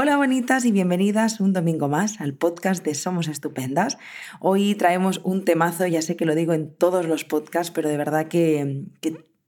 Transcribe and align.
Hola 0.00 0.16
bonitas 0.16 0.64
y 0.64 0.70
bienvenidas 0.70 1.40
un 1.40 1.52
domingo 1.52 1.88
más 1.88 2.20
al 2.20 2.32
podcast 2.32 2.84
de 2.84 2.94
Somos 2.94 3.26
Estupendas. 3.26 3.98
Hoy 4.38 4.76
traemos 4.76 5.20
un 5.24 5.44
temazo, 5.44 5.88
ya 5.88 6.02
sé 6.02 6.14
que 6.14 6.24
lo 6.24 6.36
digo 6.36 6.52
en 6.52 6.72
todos 6.72 7.08
los 7.08 7.24
podcasts, 7.24 7.72
pero 7.72 7.88
de 7.88 7.96
verdad 7.96 8.28
que, 8.28 8.84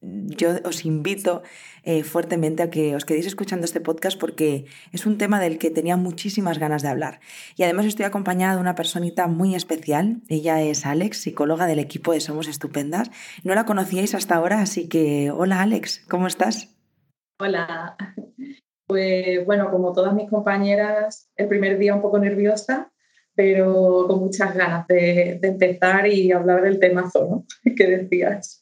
yo 0.00 0.56
os 0.64 0.84
invito 0.84 1.42
eh, 1.84 2.02
fuertemente 2.02 2.64
a 2.64 2.70
que 2.70 2.96
os 2.96 3.04
quedéis 3.04 3.26
escuchando 3.26 3.64
este 3.64 3.80
podcast 3.80 4.18
porque 4.18 4.64
es 4.90 5.06
un 5.06 5.18
tema 5.18 5.38
del 5.38 5.56
que 5.56 5.70
tenía 5.70 5.96
muchísimas 5.96 6.58
ganas 6.58 6.82
de 6.82 6.88
hablar. 6.88 7.20
Y 7.54 7.62
además 7.62 7.86
estoy 7.86 8.06
acompañada 8.06 8.56
de 8.56 8.60
una 8.60 8.74
personita 8.74 9.28
muy 9.28 9.54
especial. 9.54 10.20
Ella 10.28 10.60
es 10.62 10.84
Alex, 10.84 11.18
psicóloga 11.18 11.66
del 11.66 11.78
equipo 11.78 12.12
de 12.12 12.18
Somos 12.18 12.48
Estupendas. 12.48 13.12
No 13.44 13.54
la 13.54 13.66
conocíais 13.66 14.16
hasta 14.16 14.34
ahora, 14.34 14.62
así 14.62 14.88
que 14.88 15.30
hola 15.30 15.62
Alex, 15.62 16.04
¿cómo 16.08 16.26
estás? 16.26 16.74
Hola, 17.38 17.96
pues 18.90 19.46
bueno, 19.46 19.70
como 19.70 19.92
todas 19.92 20.12
mis 20.14 20.28
compañeras, 20.28 21.30
el 21.36 21.46
primer 21.46 21.78
día 21.78 21.94
un 21.94 22.02
poco 22.02 22.18
nerviosa, 22.18 22.90
pero 23.36 24.06
con 24.08 24.18
muchas 24.18 24.52
ganas 24.52 24.84
de, 24.88 25.38
empezar 25.44 26.08
y 26.08 26.32
hablar 26.32 26.60
del 26.62 26.80
temazo, 26.80 27.28
¿no? 27.30 27.46
que 27.76 27.86
decías. 27.86 28.60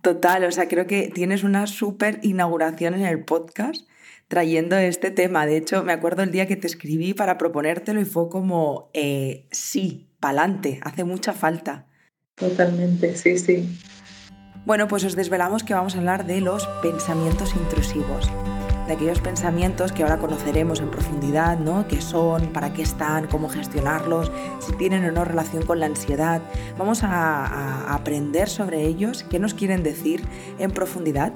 Total, 0.00 0.44
o 0.44 0.50
sea, 0.50 0.66
creo 0.66 0.86
que 0.86 1.10
tienes 1.12 1.44
una 1.44 1.66
súper 1.66 2.20
inauguración 2.22 2.94
en 2.94 3.04
el 3.04 3.22
podcast 3.22 3.86
trayendo 4.28 4.78
este 4.78 5.10
tema. 5.10 5.44
De 5.44 5.58
hecho, 5.58 5.84
me 5.84 5.92
acuerdo 5.92 6.22
el 6.22 6.30
día 6.30 6.46
que 6.46 6.56
te 6.56 6.66
escribí 6.66 7.12
para 7.12 7.36
proponértelo 7.36 8.00
y 8.00 8.06
fue 8.06 8.30
como, 8.30 8.88
eh, 8.94 9.46
sí, 9.50 10.08
pa'lante, 10.20 10.80
hace 10.84 11.04
mucha 11.04 11.34
falta. 11.34 11.86
Totalmente, 12.34 13.14
sí, 13.14 13.36
sí. 13.36 13.78
Bueno, 14.64 14.88
pues 14.88 15.04
os 15.04 15.14
desvelamos 15.14 15.64
que 15.64 15.74
vamos 15.74 15.96
a 15.96 15.98
hablar 15.98 16.24
de 16.24 16.40
los 16.40 16.66
pensamientos 16.82 17.54
intrusivos 17.54 18.30
de 18.86 18.92
aquellos 18.92 19.20
pensamientos 19.20 19.92
que 19.92 20.02
ahora 20.02 20.18
conoceremos 20.18 20.80
en 20.80 20.90
profundidad, 20.90 21.58
¿no? 21.58 21.86
¿Qué 21.88 22.00
son? 22.00 22.52
¿Para 22.52 22.72
qué 22.72 22.82
están? 22.82 23.26
¿Cómo 23.28 23.48
gestionarlos? 23.48 24.30
Si 24.60 24.72
tienen 24.74 25.04
o 25.04 25.12
no 25.12 25.24
relación 25.24 25.64
con 25.64 25.80
la 25.80 25.86
ansiedad. 25.86 26.42
Vamos 26.78 27.02
a, 27.02 27.46
a 27.46 27.94
aprender 27.94 28.48
sobre 28.48 28.82
ellos, 28.82 29.24
qué 29.30 29.38
nos 29.38 29.54
quieren 29.54 29.82
decir 29.82 30.24
en 30.58 30.70
profundidad 30.70 31.32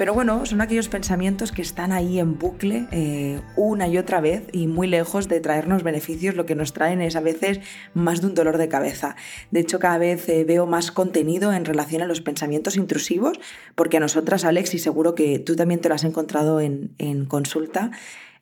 pero 0.00 0.14
bueno, 0.14 0.46
son 0.46 0.62
aquellos 0.62 0.88
pensamientos 0.88 1.52
que 1.52 1.60
están 1.60 1.92
ahí 1.92 2.20
en 2.20 2.38
bucle 2.38 2.86
eh, 2.90 3.42
una 3.54 3.86
y 3.86 3.98
otra 3.98 4.22
vez 4.22 4.44
y 4.50 4.66
muy 4.66 4.86
lejos 4.86 5.28
de 5.28 5.40
traernos 5.40 5.82
beneficios, 5.82 6.36
lo 6.36 6.46
que 6.46 6.54
nos 6.54 6.72
traen 6.72 7.02
es 7.02 7.16
a 7.16 7.20
veces 7.20 7.60
más 7.92 8.22
de 8.22 8.28
un 8.28 8.34
dolor 8.34 8.56
de 8.56 8.66
cabeza. 8.66 9.14
De 9.50 9.60
hecho, 9.60 9.78
cada 9.78 9.98
vez 9.98 10.26
eh, 10.30 10.44
veo 10.44 10.66
más 10.66 10.90
contenido 10.90 11.52
en 11.52 11.66
relación 11.66 12.00
a 12.00 12.06
los 12.06 12.22
pensamientos 12.22 12.76
intrusivos, 12.76 13.38
porque 13.74 13.98
a 13.98 14.00
nosotras, 14.00 14.46
Alex, 14.46 14.72
y 14.72 14.78
seguro 14.78 15.14
que 15.14 15.38
tú 15.38 15.54
también 15.54 15.82
te 15.82 15.90
lo 15.90 15.96
has 15.96 16.04
encontrado 16.04 16.62
en, 16.62 17.26
consulta, 17.28 17.90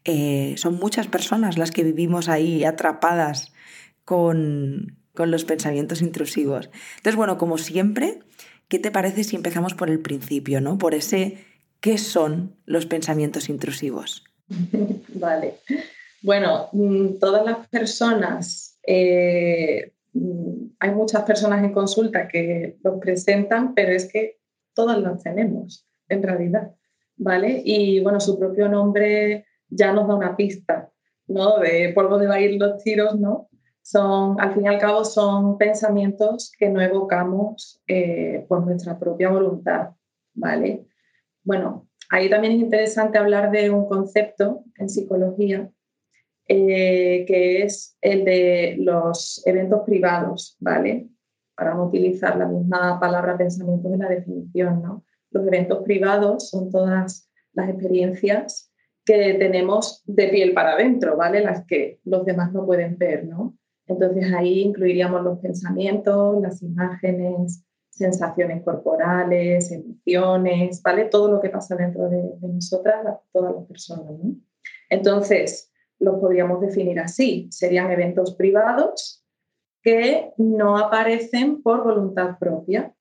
eh, 0.05 0.55
son 0.59 0.77
muchas 0.77 1.09
personas 1.09 1.59
las 1.59 1.73
que 1.73 1.83
vivimos 1.83 2.29
ahí 2.29 2.63
atrapadas 2.63 3.53
con, 4.05 4.97
con 5.13 5.33
los 5.33 5.45
pensamientos 5.45 6.03
intrusivos. 6.03 6.71
Entonces, 6.99 7.17
bueno, 7.17 7.37
como 7.37 7.59
siempre, 7.59 8.21
¿qué 8.69 8.79
te 8.79 8.91
parece 8.91 9.25
si 9.25 9.37
empezamos 9.37 9.75
por 9.75 9.91
el 9.91 10.01
principio, 10.01 10.61
¿no? 10.61 10.79
Por 10.79 10.95
ese 10.95 11.39
¿Qué 11.81 11.97
son 11.97 12.57
los 12.67 12.87
pensamientos 12.87 13.49
intrusivos? 13.49 14.25
Vale. 15.15 15.55
Bueno, 16.23 16.69
mm, 16.73 17.19
todas 17.21 17.45
las 17.45 17.69
personas, 17.69 18.79
eh, 18.85 19.93
mm, 20.13 20.71
hay 20.81 20.91
muchas 20.91 21.23
personas 21.23 21.63
en 21.63 21.73
consulta 21.73 22.27
que 22.27 22.79
los 22.83 22.99
presentan, 22.99 23.75
pero 23.75 23.93
es 23.93 24.11
que 24.11 24.39
todas 24.75 25.01
las 25.01 25.23
tenemos, 25.23 25.87
en 26.09 26.23
realidad, 26.23 26.75
¿vale? 27.17 27.63
Y 27.65 28.01
bueno, 28.01 28.21
su 28.21 28.39
propio 28.39 28.69
nombre 28.69 29.47
ya 29.69 29.93
nos 29.93 30.09
da 30.09 30.17
una 30.17 30.37
pista, 30.37 30.91
¿no? 31.29 31.59
De 31.59 31.93
polvo 31.95 32.19
de 32.19 32.27
baile 32.27 32.59
los 32.59 32.83
tiros, 32.83 33.19
¿no? 33.19 33.49
Son, 33.91 34.39
al 34.39 34.53
fin 34.53 34.65
y 34.65 34.69
al 34.69 34.79
cabo, 34.79 35.03
son 35.03 35.57
pensamientos 35.57 36.53
que 36.59 36.69
no 36.69 36.79
evocamos 36.83 37.81
eh, 37.87 38.45
por 38.47 38.67
nuestra 38.67 38.99
propia 38.99 39.31
voluntad, 39.31 39.93
¿vale? 40.35 40.85
Bueno, 41.43 41.89
ahí 42.11 42.29
también 42.29 42.53
es 42.53 42.61
interesante 42.61 43.17
hablar 43.17 43.51
de 43.51 43.71
un 43.71 43.89
concepto 43.89 44.63
en 44.77 44.91
psicología 44.91 45.71
eh, 46.49 47.25
que 47.27 47.63
es 47.63 47.97
el 48.03 48.27
de 48.27 48.77
los 48.79 49.43
eventos 49.47 49.81
privados, 49.87 50.59
¿vale? 50.61 51.09
Para 51.57 51.73
no 51.73 51.87
utilizar 51.87 52.37
la 52.37 52.47
misma 52.47 53.01
palabra 53.01 53.39
pensamiento 53.39 53.91
en 53.91 54.01
la 54.01 54.11
definición, 54.11 54.83
¿no? 54.83 55.07
Los 55.31 55.47
eventos 55.47 55.83
privados 55.83 56.51
son 56.51 56.71
todas 56.71 57.31
las 57.55 57.69
experiencias 57.71 58.71
que 59.07 59.33
tenemos 59.39 60.03
de 60.05 60.29
piel 60.29 60.53
para 60.53 60.73
adentro, 60.73 61.17
¿vale? 61.17 61.41
Las 61.41 61.65
que 61.65 62.01
los 62.05 62.27
demás 62.27 62.53
no 62.53 62.67
pueden 62.67 62.99
ver, 62.99 63.25
¿no? 63.25 63.58
Entonces 63.89 64.33
ahí 64.35 64.61
incluiríamos 64.61 65.23
los 65.23 65.39
pensamientos, 65.39 66.41
las 66.43 66.63
imágenes, 66.63 67.65
sensaciones 67.89 68.63
corporales, 68.63 69.73
emociones, 69.73 70.81
¿vale? 70.83 71.07
Todo 71.07 71.33
lo 71.33 71.41
que 71.41 71.51
pasa 71.51 71.75
dentro 71.75 72.09
de, 72.09 72.23
nosotras, 72.43 73.19
todas 73.33 73.55
las 73.55 73.65
personas, 73.67 74.13
¿no? 74.23 74.37
Entonces, 74.91 75.73
los 75.99 76.21
podríamos 76.21 76.61
definir 76.61 77.01
así. 77.01 77.49
Serían 77.51 77.91
eventos 77.91 78.35
privados 78.37 79.25
que 79.83 80.33
no 80.37 80.77
aparecen 80.79 81.63
por 81.63 81.83
voluntad 81.83 82.39
propia, 82.39 82.95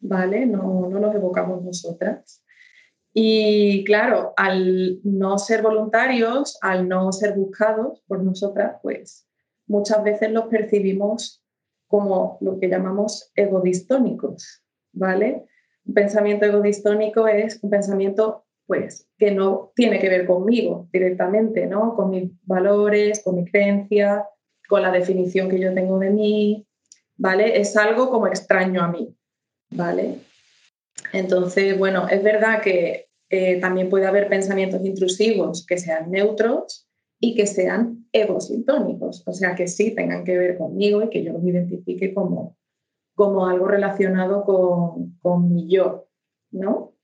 ¿vale? 0.00 0.44
No, 0.44 0.88
no 0.88 0.98
los 0.98 1.14
evocamos 1.14 1.62
nosotras. 1.62 2.44
Y 3.14 3.84
claro, 3.84 4.32
al 4.36 5.00
no 5.04 5.38
ser 5.38 5.62
voluntarios, 5.62 6.58
al 6.62 6.88
no 6.88 7.12
ser 7.12 7.34
buscados 7.36 8.02
por 8.06 8.22
nosotras, 8.22 8.78
pues 8.82 9.28
muchas 9.72 10.04
veces 10.04 10.30
los 10.30 10.46
percibimos 10.46 11.42
como 11.88 12.36
lo 12.40 12.60
que 12.60 12.68
llamamos 12.68 13.32
egodistónicos, 13.34 14.62
¿vale? 14.92 15.46
Un 15.86 15.94
pensamiento 15.94 16.44
egodistónico 16.44 17.26
es 17.26 17.58
un 17.62 17.70
pensamiento 17.70 18.44
pues 18.66 19.08
que 19.18 19.30
no 19.30 19.72
tiene 19.74 19.98
que 19.98 20.08
ver 20.10 20.26
conmigo 20.26 20.88
directamente, 20.92 21.66
¿no? 21.66 21.96
Con 21.96 22.10
mis 22.10 22.30
valores, 22.44 23.22
con 23.24 23.36
mi 23.36 23.44
creencia, 23.44 24.26
con 24.68 24.82
la 24.82 24.92
definición 24.92 25.48
que 25.48 25.58
yo 25.58 25.74
tengo 25.74 25.98
de 25.98 26.10
mí, 26.10 26.66
¿vale? 27.16 27.58
Es 27.58 27.74
algo 27.76 28.10
como 28.10 28.26
extraño 28.26 28.82
a 28.82 28.88
mí, 28.88 29.16
¿vale? 29.70 30.18
Entonces, 31.12 31.78
bueno, 31.78 32.08
es 32.08 32.22
verdad 32.22 32.62
que 32.62 33.08
eh, 33.30 33.58
también 33.58 33.88
puede 33.88 34.06
haber 34.06 34.28
pensamientos 34.28 34.84
intrusivos 34.84 35.64
que 35.66 35.78
sean 35.78 36.10
neutros 36.10 36.86
y 37.18 37.34
que 37.34 37.46
sean 37.46 38.01
egosintónicos, 38.12 39.22
o 39.26 39.32
sea, 39.32 39.54
que 39.54 39.66
sí 39.68 39.94
tengan 39.94 40.24
que 40.24 40.36
ver 40.36 40.58
conmigo 40.58 41.02
y 41.02 41.08
que 41.08 41.24
yo 41.24 41.32
los 41.32 41.44
identifique 41.44 42.12
como, 42.12 42.56
como 43.14 43.46
algo 43.46 43.66
relacionado 43.66 44.44
con, 44.44 45.18
con 45.20 45.52
mi 45.52 45.68
yo, 45.68 46.08
¿no? 46.50 46.94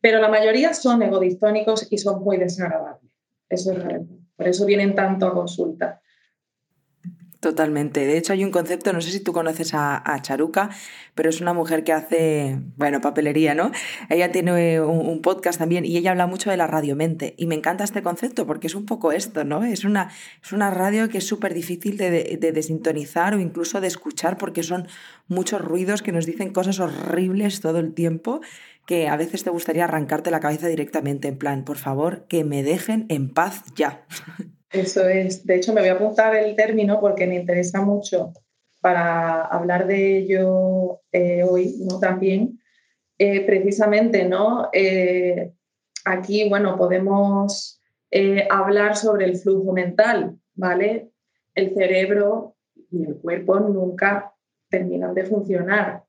Pero 0.00 0.20
la 0.20 0.28
mayoría 0.28 0.74
son 0.74 1.02
egodistónicos 1.02 1.86
y 1.90 1.98
son 1.98 2.22
muy 2.22 2.36
desagradables. 2.36 3.10
Eso 3.48 3.72
es 3.72 3.82
real. 3.82 4.06
Por 4.36 4.48
eso 4.48 4.66
vienen 4.66 4.94
tanto 4.94 5.26
a 5.26 5.34
consulta. 5.34 6.02
Totalmente. 7.44 8.06
De 8.06 8.16
hecho, 8.16 8.32
hay 8.32 8.42
un 8.42 8.50
concepto, 8.50 8.90
no 8.94 9.02
sé 9.02 9.10
si 9.10 9.20
tú 9.20 9.34
conoces 9.34 9.74
a, 9.74 10.02
Charuca, 10.22 10.70
pero 11.14 11.28
es 11.28 11.42
una 11.42 11.52
mujer 11.52 11.84
que 11.84 11.92
hace, 11.92 12.58
bueno, 12.78 13.02
papelería, 13.02 13.54
¿no? 13.54 13.70
Ella 14.08 14.32
tiene 14.32 14.80
un, 14.80 15.20
podcast 15.20 15.58
también 15.58 15.84
y 15.84 15.98
ella 15.98 16.12
habla 16.12 16.26
mucho 16.26 16.48
de 16.48 16.56
la 16.56 16.66
radiomente. 16.66 17.34
Y 17.36 17.46
me 17.46 17.54
encanta 17.54 17.84
este 17.84 18.02
concepto 18.02 18.46
porque 18.46 18.66
es 18.66 18.74
un 18.74 18.86
poco 18.86 19.12
esto, 19.12 19.44
¿no? 19.44 19.62
Es 19.62 19.84
una, 19.84 20.10
es 20.42 20.54
una 20.54 20.70
radio 20.70 21.10
que 21.10 21.18
es 21.18 21.26
súper 21.26 21.52
difícil 21.52 21.98
de, 21.98 22.38
de 22.40 22.52
desintonizar 22.52 23.34
o 23.34 23.40
incluso 23.40 23.82
de 23.82 23.88
escuchar 23.88 24.38
porque 24.38 24.62
son 24.62 24.88
muchos 25.28 25.60
ruidos 25.60 26.00
que 26.00 26.12
nos 26.12 26.24
dicen 26.24 26.50
cosas 26.50 26.80
horribles 26.80 27.60
todo 27.60 27.78
el 27.78 27.92
tiempo 27.92 28.40
que 28.86 29.08
a 29.08 29.16
veces 29.16 29.44
te 29.44 29.50
gustaría 29.50 29.84
arrancarte 29.84 30.30
la 30.30 30.40
cabeza 30.40 30.66
directamente, 30.68 31.28
en 31.28 31.36
plan, 31.36 31.64
por 31.64 31.76
favor, 31.76 32.24
que 32.26 32.42
me 32.42 32.62
dejen 32.62 33.04
en 33.10 33.28
paz 33.28 33.64
ya. 33.74 34.06
Eso 34.74 35.08
es. 35.08 35.46
De 35.46 35.54
hecho, 35.54 35.72
me 35.72 35.80
voy 35.80 35.90
a 35.90 35.94
apuntar 35.94 36.34
el 36.34 36.56
término 36.56 37.00
porque 37.00 37.28
me 37.28 37.36
interesa 37.36 37.80
mucho 37.80 38.32
para 38.80 39.42
hablar 39.42 39.86
de 39.86 40.18
ello 40.18 41.00
eh, 41.12 41.44
hoy 41.44 41.76
¿no? 41.88 42.00
también. 42.00 42.60
Eh, 43.16 43.46
precisamente, 43.46 44.28
¿no? 44.28 44.68
Eh, 44.72 45.52
aquí, 46.04 46.48
bueno, 46.48 46.76
podemos 46.76 47.80
hablar 48.48 48.96
sobre 48.96 49.24
el 49.24 49.36
flujo 49.36 49.72
mental, 49.72 50.36
¿vale? 50.54 51.10
El 51.52 51.74
cerebro 51.74 52.56
y 52.90 53.04
el 53.04 53.16
cuerpo 53.16 53.58
nunca 53.58 54.32
terminan 54.68 55.14
de 55.14 55.24
funcionar. 55.24 56.04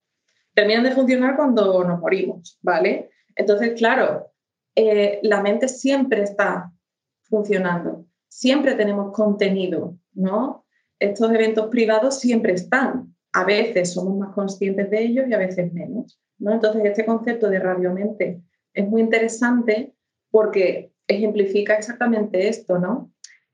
Terminan 0.54 0.84
de 0.84 0.92
funcionar 0.92 1.36
cuando 1.36 1.84
nos 1.84 2.00
morimos, 2.00 2.60
¿vale? 2.62 3.10
Entonces, 3.36 3.74
claro, 3.74 4.32
la 4.76 5.42
mente 5.42 5.68
siempre 5.68 6.22
está 6.22 6.72
funcionando 7.24 8.06
siempre 8.36 8.76
tenemos 8.76 9.14
contenido, 9.14 9.98
¿no? 10.14 10.66
Estos 11.00 11.32
eventos 11.32 11.68
privados 11.68 12.20
siempre 12.20 12.52
están. 12.52 13.16
A 13.32 13.46
veces 13.46 13.94
somos 13.94 14.18
más 14.18 14.34
conscientes 14.36 14.90
de 14.90 15.04
ellos 15.04 15.26
y 15.30 15.34
a 15.34 15.38
veces 15.38 15.72
menos, 15.72 16.20
¿no? 16.38 16.52
Entonces, 16.52 16.84
este 16.84 17.06
concepto 17.06 17.50
de 17.50 17.60
radiomente 17.60 18.42
es 18.74 18.88
muy 18.90 19.02
interesante 19.02 19.94
porque 20.32 20.92
ejemplifica 21.08 21.76
exactamente 21.76 22.50
esto, 22.50 22.78
¿no? 22.78 23.14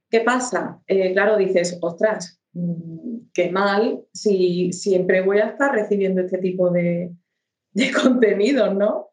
¿Qué 0.09 0.21
pasa? 0.21 0.81
Eh, 0.87 1.13
claro, 1.13 1.37
dices, 1.37 1.77
ostras, 1.81 2.41
mm, 2.53 3.29
qué 3.35 3.51
mal 3.51 4.03
si 4.11 4.73
siempre 4.73 5.21
voy 5.21 5.41
a 5.41 5.49
estar 5.49 5.73
recibiendo 5.75 6.21
este 6.21 6.39
tipo 6.39 6.71
de, 6.71 7.11
de 7.73 7.91
contenidos, 8.03 8.75
¿no? 8.75 9.10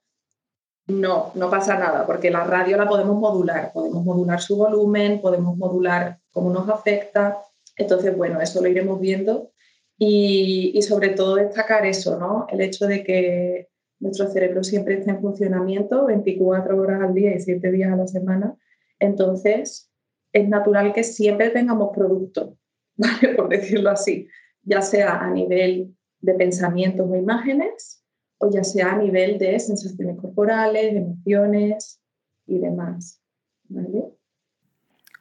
No, 0.88 1.32
no 1.34 1.50
pasa 1.50 1.78
nada, 1.78 2.06
porque 2.06 2.30
la 2.30 2.44
radio 2.44 2.78
la 2.78 2.88
podemos 2.88 3.16
modular, 3.18 3.72
podemos 3.72 4.04
modular 4.04 4.40
su 4.40 4.56
volumen, 4.56 5.20
podemos 5.20 5.56
modular 5.56 6.18
cómo 6.32 6.50
nos 6.50 6.68
afecta. 6.68 7.42
Entonces, 7.76 8.16
bueno, 8.16 8.40
eso 8.40 8.62
lo 8.62 8.68
iremos 8.68 8.98
viendo 8.98 9.50
y, 9.98 10.72
y 10.74 10.82
sobre 10.82 11.10
todo 11.10 11.36
destacar 11.36 11.84
eso, 11.84 12.18
¿no? 12.18 12.46
El 12.50 12.62
hecho 12.62 12.86
de 12.86 13.04
que 13.04 13.68
nuestro 14.00 14.28
cerebro 14.28 14.64
siempre 14.64 14.94
está 14.94 15.10
en 15.10 15.20
funcionamiento 15.20 16.06
24 16.06 16.80
horas 16.80 17.02
al 17.02 17.14
día 17.14 17.34
y 17.34 17.40
7 17.40 17.70
días 17.70 17.92
a 17.92 17.96
la 17.96 18.06
semana. 18.06 18.56
Entonces, 18.98 19.90
es 20.32 20.48
natural 20.48 20.92
que 20.92 21.04
siempre 21.04 21.50
tengamos 21.50 21.90
producto, 21.94 22.56
¿vale? 22.96 23.34
por 23.34 23.48
decirlo 23.48 23.90
así, 23.90 24.28
ya 24.62 24.82
sea 24.82 25.18
a 25.18 25.30
nivel 25.30 25.94
de 26.20 26.34
pensamientos 26.34 27.08
o 27.08 27.16
imágenes, 27.16 27.97
o 28.38 28.50
ya 28.50 28.64
sea 28.64 28.92
a 28.92 28.98
nivel 28.98 29.38
de 29.38 29.58
sensaciones 29.58 30.16
corporales, 30.20 30.94
emociones 30.94 32.00
y 32.46 32.58
demás. 32.58 33.20
¿vale? 33.68 34.04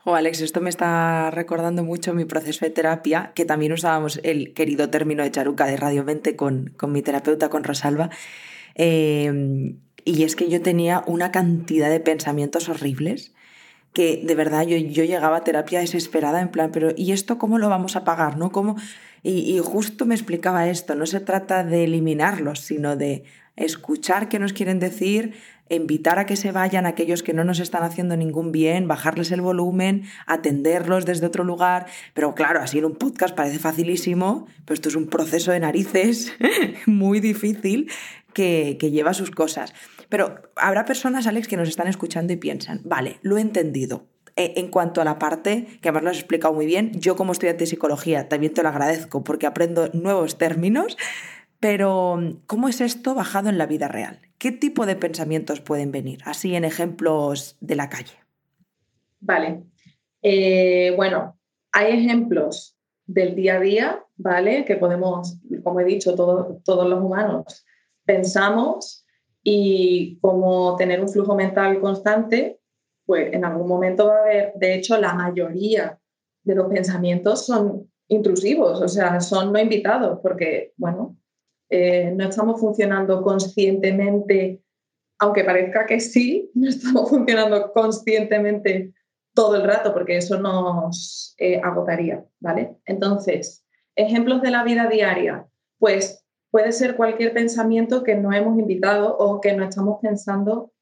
Oh, 0.05 0.15
Alex, 0.15 0.41
esto 0.41 0.61
me 0.61 0.69
está 0.69 1.31
recordando 1.31 1.83
mucho 1.83 2.13
mi 2.13 2.25
proceso 2.25 2.63
de 2.63 2.71
terapia, 2.71 3.33
que 3.35 3.43
también 3.43 3.73
usábamos 3.73 4.21
el 4.23 4.53
querido 4.53 4.89
término 4.89 5.23
de 5.23 5.31
charuca 5.31 5.65
de 5.65 5.75
Radio 5.75 6.05
20 6.05 6.35
con, 6.35 6.73
con 6.77 6.91
mi 6.93 7.01
terapeuta, 7.01 7.49
con 7.49 7.63
Rosalba. 7.63 8.09
Eh, 8.75 9.75
y 10.05 10.23
es 10.23 10.37
que 10.37 10.49
yo 10.49 10.61
tenía 10.61 11.03
una 11.07 11.31
cantidad 11.31 11.89
de 11.89 11.99
pensamientos 11.99 12.69
horribles 12.69 13.33
que 13.91 14.21
de 14.23 14.35
verdad 14.35 14.65
yo, 14.65 14.77
yo 14.77 15.03
llegaba 15.03 15.37
a 15.37 15.43
terapia 15.43 15.79
desesperada 15.79 16.39
en 16.39 16.49
plan, 16.49 16.71
pero 16.71 16.91
¿y 16.95 17.11
esto 17.11 17.37
cómo 17.37 17.57
lo 17.57 17.67
vamos 17.67 17.95
a 17.95 18.03
pagar? 18.03 18.37
¿No? 18.37 18.51
¿Cómo? 18.51 18.75
Y, 19.23 19.59
justo 19.59 20.05
me 20.05 20.15
explicaba 20.15 20.69
esto, 20.69 20.95
no 20.95 21.05
se 21.05 21.19
trata 21.19 21.63
de 21.63 21.83
eliminarlos, 21.83 22.59
sino 22.59 22.95
de 22.95 23.23
escuchar 23.55 24.29
qué 24.29 24.39
nos 24.39 24.53
quieren 24.53 24.79
decir, 24.79 25.33
invitar 25.69 26.19
a 26.19 26.25
que 26.25 26.35
se 26.35 26.51
vayan 26.51 26.85
aquellos 26.85 27.23
que 27.23 27.33
no 27.33 27.43
nos 27.43 27.59
están 27.59 27.83
haciendo 27.83 28.15
ningún 28.15 28.51
bien, 28.51 28.87
bajarles 28.87 29.31
el 29.31 29.41
volumen, 29.41 30.03
atenderlos 30.27 31.05
desde 31.05 31.25
otro 31.25 31.43
lugar. 31.43 31.87
Pero 32.13 32.35
claro, 32.35 32.61
así 32.61 32.77
en 32.77 32.85
un 32.85 32.95
podcast 32.95 33.35
parece 33.35 33.59
facilísimo, 33.59 34.47
pero 34.65 34.75
esto 34.75 34.89
es 34.89 34.95
un 34.95 35.07
proceso 35.07 35.51
de 35.51 35.59
narices 35.59 36.31
muy 36.85 37.19
difícil 37.19 37.89
que, 38.33 38.77
que 38.79 38.91
lleva 38.91 39.13
sus 39.13 39.31
cosas. 39.31 39.73
Pero 40.09 40.41
habrá 40.55 40.85
personas, 40.85 41.27
Alex, 41.27 41.47
que 41.47 41.57
nos 41.57 41.67
están 41.67 41.87
escuchando 41.87 42.31
y 42.31 42.37
piensan, 42.37 42.81
vale, 42.85 43.17
lo 43.23 43.37
he 43.37 43.41
entendido. 43.41 44.07
E, 44.37 44.53
en 44.57 44.69
cuanto 44.69 45.01
a 45.01 45.03
la 45.03 45.17
parte, 45.17 45.65
que 45.81 45.89
además 45.89 46.03
lo 46.03 46.09
has 46.11 46.17
explicado 46.17 46.53
muy 46.53 46.67
bien, 46.67 46.91
yo 46.93 47.15
como 47.15 47.31
estudiante 47.31 47.63
de 47.63 47.67
psicología 47.67 48.29
también 48.29 48.53
te 48.53 48.61
lo 48.61 48.69
agradezco 48.69 49.23
porque 49.23 49.47
aprendo 49.47 49.89
nuevos 49.93 50.37
términos, 50.37 50.95
pero 51.59 52.19
¿cómo 52.45 52.69
es 52.69 52.79
esto 52.79 53.15
bajado 53.15 53.49
en 53.49 53.57
la 53.57 53.65
vida 53.65 53.87
real? 53.87 54.19
¿Qué 54.37 54.51
tipo 54.51 54.85
de 54.85 54.95
pensamientos 54.95 55.59
pueden 55.59 55.91
venir? 55.91 56.19
Así 56.23 56.55
en 56.55 56.65
ejemplos 56.65 57.57
de 57.61 57.75
la 57.75 57.89
calle. 57.89 58.13
Vale. 59.19 59.63
Eh, 60.21 60.93
bueno, 60.95 61.37
hay 61.71 61.93
ejemplos 61.93 62.77
del 63.07 63.35
día 63.35 63.55
a 63.55 63.59
día, 63.59 64.05
¿vale? 64.17 64.65
Que 64.65 64.75
podemos, 64.75 65.39
como 65.63 65.79
he 65.79 65.85
dicho, 65.85 66.13
todos, 66.13 66.63
todos 66.63 66.87
los 66.87 67.01
humanos 67.01 67.65
pensamos 68.05 69.03
y 69.43 70.17
como 70.21 70.75
tener 70.75 71.01
un 71.01 71.09
flujo 71.09 71.35
mental 71.35 71.79
constante, 71.79 72.56
pues 73.07 73.33
en 73.33 73.45
algún 73.45 73.67
momento 73.67 74.07
va 74.07 74.17
a 74.17 74.21
haber, 74.21 74.53
de 74.55 74.75
hecho, 74.75 74.97
la 74.99 75.13
mayoría 75.13 75.97
de 76.43 76.55
los 76.55 76.67
pensamientos 76.67 77.45
son 77.45 77.89
intrusivos, 78.09 78.81
o 78.81 78.87
sea, 78.87 79.19
son 79.21 79.53
no 79.53 79.59
invitados, 79.59 80.19
porque, 80.21 80.73
bueno, 80.75 81.17
eh, 81.69 82.11
no 82.13 82.27
estamos 82.27 82.59
funcionando 82.59 83.21
conscientemente, 83.21 84.61
aunque 85.19 85.45
parezca 85.45 85.85
que 85.85 86.01
sí, 86.01 86.51
no 86.53 86.69
estamos 86.69 87.09
funcionando 87.09 87.71
conscientemente 87.71 88.93
todo 89.33 89.55
el 89.55 89.63
rato, 89.63 89.93
porque 89.93 90.17
eso 90.17 90.37
nos 90.39 91.33
eh, 91.37 91.61
agotaría, 91.63 92.25
¿vale? 92.41 92.75
Entonces, 92.85 93.65
ejemplos 93.95 94.41
de 94.41 94.51
la 94.51 94.63
vida 94.63 94.87
diaria, 94.87 95.47
pues 95.79 96.25
puede 96.51 96.73
ser 96.73 96.97
cualquier 96.97 97.33
pensamiento 97.33 98.03
que 98.03 98.15
no 98.15 98.33
hemos 98.33 98.59
invitado 98.59 99.15
o 99.17 99.39
que 99.39 99.53
no 99.53 99.63
estamos 99.63 99.99
pensando 100.01 100.73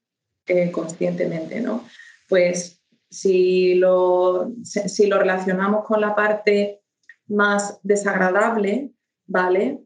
eh, 0.46 0.72
conscientemente, 0.72 1.60
¿no? 1.60 1.84
Pues 2.28 2.82
si 3.10 3.74
lo, 3.74 4.52
si 4.62 5.06
lo 5.06 5.18
relacionamos 5.18 5.84
con 5.84 6.00
la 6.00 6.14
parte 6.14 6.82
más 7.28 7.80
desagradable, 7.82 8.92
¿vale? 9.26 9.80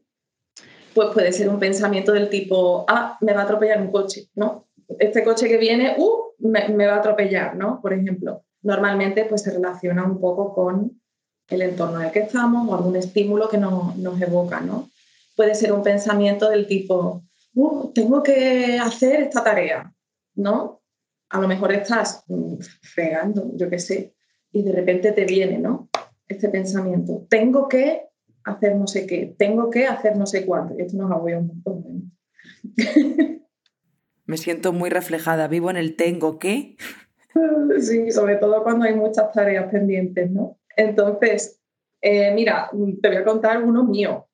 Pues 0.93 1.09
puede 1.13 1.31
ser 1.31 1.49
un 1.49 1.59
pensamiento 1.59 2.11
del 2.11 2.29
tipo, 2.29 2.85
ah, 2.87 3.17
me 3.21 3.33
va 3.33 3.41
a 3.41 3.43
atropellar 3.43 3.81
un 3.81 3.91
coche, 3.91 4.29
¿no? 4.35 4.67
Este 4.99 5.23
coche 5.23 5.47
que 5.47 5.57
viene, 5.57 5.95
uh, 5.97 6.33
me, 6.39 6.85
va 6.85 6.95
a 6.95 6.97
atropellar, 6.97 7.55
¿no? 7.55 7.79
Por 7.81 7.93
ejemplo, 7.93 8.43
normalmente 8.61 9.25
pues 9.25 9.43
se 9.43 9.51
relaciona 9.51 10.03
un 10.03 10.19
poco 10.19 10.53
con 10.53 11.01
el 11.49 11.61
entorno 11.61 11.99
en 11.99 12.07
el 12.07 12.11
que 12.11 12.19
estamos 12.19 12.67
o 12.67 12.75
algún 12.75 12.95
estímulo 12.95 13.47
que 13.47 13.57
nos 13.57 14.21
evoca, 14.21 14.59
¿no? 14.61 14.89
puede 15.35 15.55
ser 15.55 15.71
un 15.73 15.83
pensamiento 15.83 16.49
del 16.49 16.67
tipo, 16.67 17.23
uh, 17.55 17.91
tengo 17.93 18.21
que 18.21 18.77
hacer 18.79 19.21
esta 19.21 19.43
tarea, 19.43 19.91
¿no? 20.35 20.80
A 21.31 21.39
lo 21.39 21.47
mejor 21.47 21.71
estás 21.71 22.23
mm, 22.27 22.55
fregando, 22.81 23.51
yo 23.55 23.69
qué 23.69 23.79
sé, 23.79 24.13
y 24.51 24.63
de 24.63 24.71
repente 24.71 25.11
te 25.11 25.25
viene, 25.25 25.57
¿no? 25.57 25.89
Este 26.27 26.49
pensamiento, 26.49 27.25
tengo 27.29 27.67
que 27.67 28.07
hacer 28.43 28.75
no 28.75 28.87
sé 28.87 29.05
qué, 29.05 29.35
tengo 29.37 29.69
que 29.69 29.85
hacer 29.85 30.17
no 30.17 30.25
sé 30.25 30.45
cuánto. 30.45 30.75
esto 30.77 30.97
nos 30.97 31.11
agobia 31.11 31.39
un 31.39 31.47
montón. 31.47 32.11
Me 34.25 34.37
siento 34.37 34.71
muy 34.71 34.89
reflejada, 34.89 35.47
vivo 35.47 35.69
en 35.69 35.77
el 35.77 35.95
tengo 35.95 36.39
que. 36.39 36.77
Sí, 37.79 38.11
sobre 38.11 38.35
todo 38.35 38.61
cuando 38.61 38.83
hay 38.83 38.93
muchas 38.93 39.31
tareas 39.31 39.71
pendientes, 39.71 40.29
¿no? 40.29 40.59
Entonces, 40.75 41.61
eh, 42.01 42.33
mira, 42.33 42.69
te 43.01 43.07
voy 43.07 43.17
a 43.17 43.23
contar 43.23 43.63
uno 43.63 43.85
mío. 43.85 44.27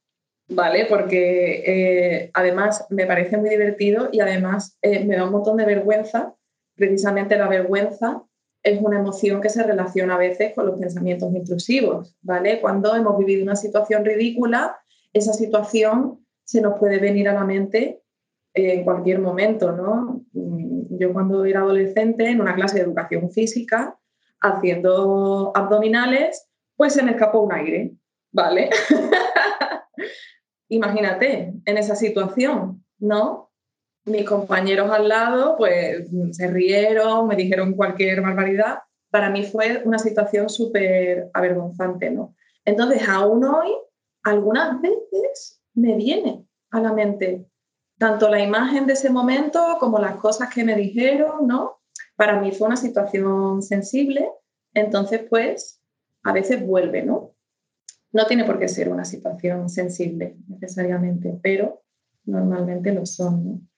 ¿vale? 0.50 0.86
Porque 0.86 1.64
eh, 1.66 2.32
además 2.34 2.86
me 2.90 3.06
parece 3.06 3.38
muy 3.38 3.50
divertido 3.50 4.10
y 4.12 4.20
además 4.20 4.78
eh, 4.82 5.04
me 5.06 5.16
da 5.16 5.26
un 5.26 5.32
montón 5.32 5.58
de 5.58 5.66
vergüenza. 5.66 6.36
Precisamente 6.78 7.38
la 7.38 7.50
vergüenza 7.50 8.24
es 8.64 8.82
una 8.82 9.00
emoción 9.00 9.42
que 9.42 9.50
se 9.50 9.64
relaciona 9.64 10.16
a 10.16 10.20
veces 10.20 10.54
con 10.54 10.68
los 10.68 10.80
pensamientos 10.80 11.34
intrusivos, 11.34 12.16
¿vale? 12.22 12.62
Cuando 12.62 12.96
hemos 12.96 13.18
vivido 13.18 13.44
una 13.44 13.56
situación 13.56 14.06
ridícula, 14.06 14.78
esa 15.14 15.34
situación 15.34 16.26
se 16.46 16.62
nos 16.62 16.78
puede 16.80 17.00
venir 17.00 17.28
a 17.30 17.34
la 17.34 17.44
mente 17.44 18.02
en 18.54 18.84
cualquier 18.84 19.20
momento, 19.20 19.72
¿no? 19.72 20.24
Mm, 20.34 20.98
yo 20.98 21.14
cuando 21.14 21.46
era 21.46 21.62
adolescente 21.62 22.30
en 22.30 22.42
una 22.42 22.56
clase 22.56 22.78
de 22.78 22.84
educación 22.84 23.30
física, 23.32 23.98
haciendo 24.42 25.52
abdominales, 25.56 26.48
pues 26.76 26.94
se 26.94 27.04
me 27.04 27.12
escapó 27.12 27.42
un 27.42 27.54
aire, 27.54 27.94
¿vale? 28.32 28.70
imagínate 30.70 31.54
en 31.66 31.78
esa 31.78 31.96
situación, 31.96 32.84
¿no? 33.00 33.47
Mis 34.08 34.26
compañeros 34.26 34.90
al 34.90 35.08
lado, 35.08 35.56
pues 35.58 36.08
se 36.32 36.48
rieron, 36.48 37.28
me 37.28 37.36
dijeron 37.36 37.74
cualquier 37.74 38.22
barbaridad. 38.22 38.80
Para 39.12 39.30
mí 39.30 39.44
fue 39.44 39.82
una 39.86 40.00
situación 40.00 40.50
súper 40.50 41.30
avergonzante, 41.34 42.10
¿no? 42.10 42.34
Entonces, 42.66 43.08
aún 43.08 43.44
hoy, 43.44 43.70
algunas 44.24 44.82
veces 44.82 45.62
me 45.74 45.96
viene 45.96 46.46
a 46.72 46.80
la 46.82 46.94
mente 46.94 47.48
tanto 47.98 48.30
la 48.30 48.42
imagen 48.42 48.86
de 48.86 48.94
ese 48.94 49.10
momento 49.10 49.78
como 49.80 50.00
las 50.00 50.18
cosas 50.18 50.54
que 50.54 50.64
me 50.64 50.76
dijeron, 50.76 51.48
¿no? 51.48 51.80
Para 52.16 52.40
mí 52.40 52.52
fue 52.52 52.68
una 52.68 52.78
situación 52.78 53.62
sensible, 53.62 54.30
entonces, 54.74 55.22
pues, 55.30 55.82
a 56.24 56.34
veces 56.34 56.66
vuelve, 56.66 57.04
¿no? 57.04 57.34
No 58.12 58.26
tiene 58.26 58.46
por 58.46 58.60
qué 58.60 58.68
ser 58.68 58.90
una 58.90 59.06
situación 59.06 59.70
sensible 59.70 60.38
necesariamente, 60.48 61.40
pero 61.42 61.84
normalmente 62.26 62.94
lo 62.94 63.06
son. 63.06 63.70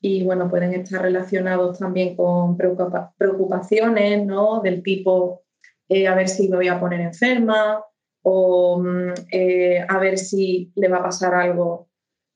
Y 0.00 0.24
bueno, 0.24 0.48
pueden 0.48 0.74
estar 0.74 1.02
relacionados 1.02 1.78
también 1.78 2.14
con 2.14 2.56
preocupaciones, 2.56 4.24
¿no? 4.24 4.60
Del 4.60 4.82
tipo, 4.82 5.42
eh, 5.88 6.06
a 6.06 6.14
ver 6.14 6.28
si 6.28 6.48
me 6.48 6.56
voy 6.56 6.68
a 6.68 6.78
poner 6.78 7.00
enferma 7.00 7.84
o 8.22 8.80
mm, 8.80 9.14
eh, 9.32 9.84
a 9.88 9.98
ver 9.98 10.18
si 10.18 10.72
le 10.76 10.88
va 10.88 10.98
a 10.98 11.02
pasar 11.02 11.34
algo 11.34 11.88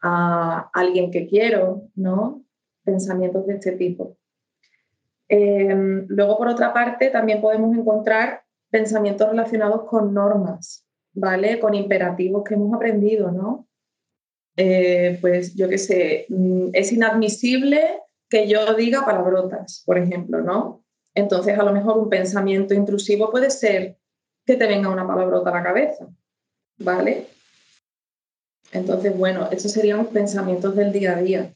a 0.02 0.70
alguien 0.72 1.10
que 1.10 1.26
quiero, 1.28 1.88
¿no? 1.94 2.44
Pensamientos 2.84 3.46
de 3.46 3.54
este 3.54 3.72
tipo. 3.72 4.16
Em, 5.28 6.04
luego, 6.08 6.36
por 6.36 6.48
otra 6.48 6.72
parte, 6.72 7.08
también 7.10 7.40
podemos 7.40 7.76
encontrar 7.76 8.42
pensamientos 8.70 9.28
relacionados 9.28 9.84
con 9.88 10.12
normas, 10.12 10.86
¿vale? 11.14 11.60
Con 11.60 11.74
imperativos 11.74 12.42
que 12.44 12.54
hemos 12.54 12.74
aprendido, 12.74 13.30
¿no? 13.30 13.68
Eh, 14.56 15.18
pues 15.20 15.54
yo 15.54 15.68
qué 15.68 15.78
sé, 15.78 16.26
mm, 16.28 16.68
es 16.72 16.92
inadmisible 16.92 18.00
que 18.28 18.46
yo 18.48 18.74
diga 18.74 19.04
palabrotas, 19.04 19.82
por 19.86 19.98
ejemplo, 19.98 20.40
¿no? 20.40 20.84
Entonces, 21.14 21.58
a 21.58 21.62
lo 21.62 21.72
mejor 21.72 21.98
un 21.98 22.08
pensamiento 22.08 22.74
intrusivo 22.74 23.30
puede 23.30 23.50
ser, 23.50 23.98
que 24.44 24.56
te 24.56 24.66
venga 24.66 24.88
una 24.88 25.06
palabrota 25.06 25.50
a 25.50 25.54
la 25.54 25.62
cabeza, 25.62 26.08
¿vale? 26.78 27.26
Entonces, 28.72 29.16
bueno, 29.16 29.48
estos 29.50 29.72
serían 29.72 30.06
pensamientos 30.06 30.74
del 30.74 30.92
día 30.92 31.16
a 31.16 31.20
día, 31.20 31.54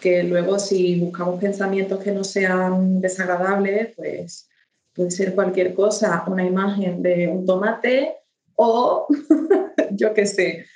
que 0.00 0.22
luego 0.22 0.58
si 0.58 1.00
buscamos 1.00 1.40
pensamientos 1.40 2.02
que 2.02 2.12
no 2.12 2.22
sean 2.22 3.00
desagradables, 3.00 3.94
pues 3.96 4.48
puede 4.94 5.10
ser 5.10 5.34
cualquier 5.34 5.74
cosa, 5.74 6.24
una 6.26 6.44
imagen 6.44 7.02
de 7.02 7.28
un 7.28 7.46
tomate 7.46 8.16
o 8.54 9.06
yo 9.92 10.12
qué 10.12 10.26
sé, 10.26 10.66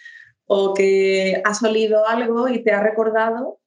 o 0.52 0.75
que 0.75 1.40
has 1.45 1.62
olido 1.62 2.09
algo 2.09 2.49
y 2.49 2.64
te 2.64 2.73
ha 2.73 2.83
recordado 2.83 3.61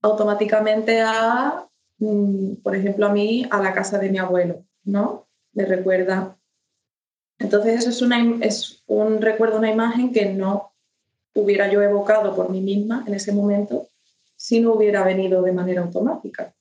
automáticamente 0.00 1.00
a, 1.00 1.66
mm, 1.98 2.62
por 2.62 2.76
ejemplo, 2.76 3.06
a 3.06 3.12
mí, 3.12 3.48
a 3.50 3.60
la 3.60 3.72
casa 3.72 3.98
de 3.98 4.10
mi 4.10 4.18
abuelo, 4.18 4.64
¿no? 4.84 5.26
Me 5.54 5.64
recuerda. 5.64 6.38
Entonces 7.40 7.80
eso 7.80 7.90
es, 7.90 8.00
una, 8.00 8.46
es 8.46 8.84
un 8.86 9.20
recuerdo, 9.20 9.58
una 9.58 9.72
imagen 9.72 10.12
que 10.12 10.26
no 10.32 10.72
hubiera 11.34 11.68
yo 11.68 11.82
evocado 11.82 12.36
por 12.36 12.48
mí 12.48 12.60
misma 12.60 13.02
en 13.08 13.14
ese 13.14 13.32
momento 13.32 13.88
si 14.36 14.60
no 14.60 14.74
hubiera 14.74 15.02
venido 15.02 15.42
de 15.42 15.50
manera 15.50 15.82
automática. 15.82 16.54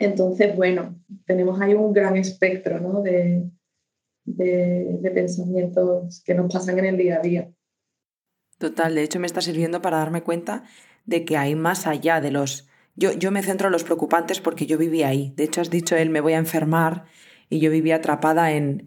Entonces, 0.00 0.56
bueno, 0.56 0.96
tenemos 1.26 1.60
ahí 1.60 1.74
un 1.74 1.92
gran 1.92 2.16
espectro 2.16 2.80
¿no? 2.80 3.02
de, 3.02 3.48
de, 4.24 5.10
pensamientos 5.14 6.24
que 6.24 6.34
nos 6.34 6.52
pasan 6.52 6.80
en 6.80 6.86
el 6.86 6.96
día 6.96 7.18
a 7.18 7.20
día. 7.20 7.48
Total, 8.62 8.94
de 8.94 9.02
hecho 9.02 9.18
me 9.18 9.26
está 9.26 9.40
sirviendo 9.40 9.82
para 9.82 9.96
darme 9.96 10.22
cuenta 10.22 10.62
de 11.04 11.24
que 11.24 11.36
hay 11.36 11.56
más 11.56 11.88
allá 11.88 12.20
de 12.20 12.30
los... 12.30 12.68
Yo, 12.94 13.10
yo 13.10 13.32
me 13.32 13.42
centro 13.42 13.66
en 13.66 13.72
los 13.72 13.82
preocupantes 13.82 14.40
porque 14.40 14.66
yo 14.66 14.78
vivía 14.78 15.08
ahí. 15.08 15.32
De 15.36 15.42
hecho, 15.42 15.60
has 15.60 15.68
dicho 15.68 15.96
él, 15.96 16.10
me 16.10 16.20
voy 16.20 16.34
a 16.34 16.38
enfermar 16.38 17.06
y 17.50 17.58
yo 17.58 17.72
vivía 17.72 17.96
atrapada 17.96 18.52
en... 18.52 18.86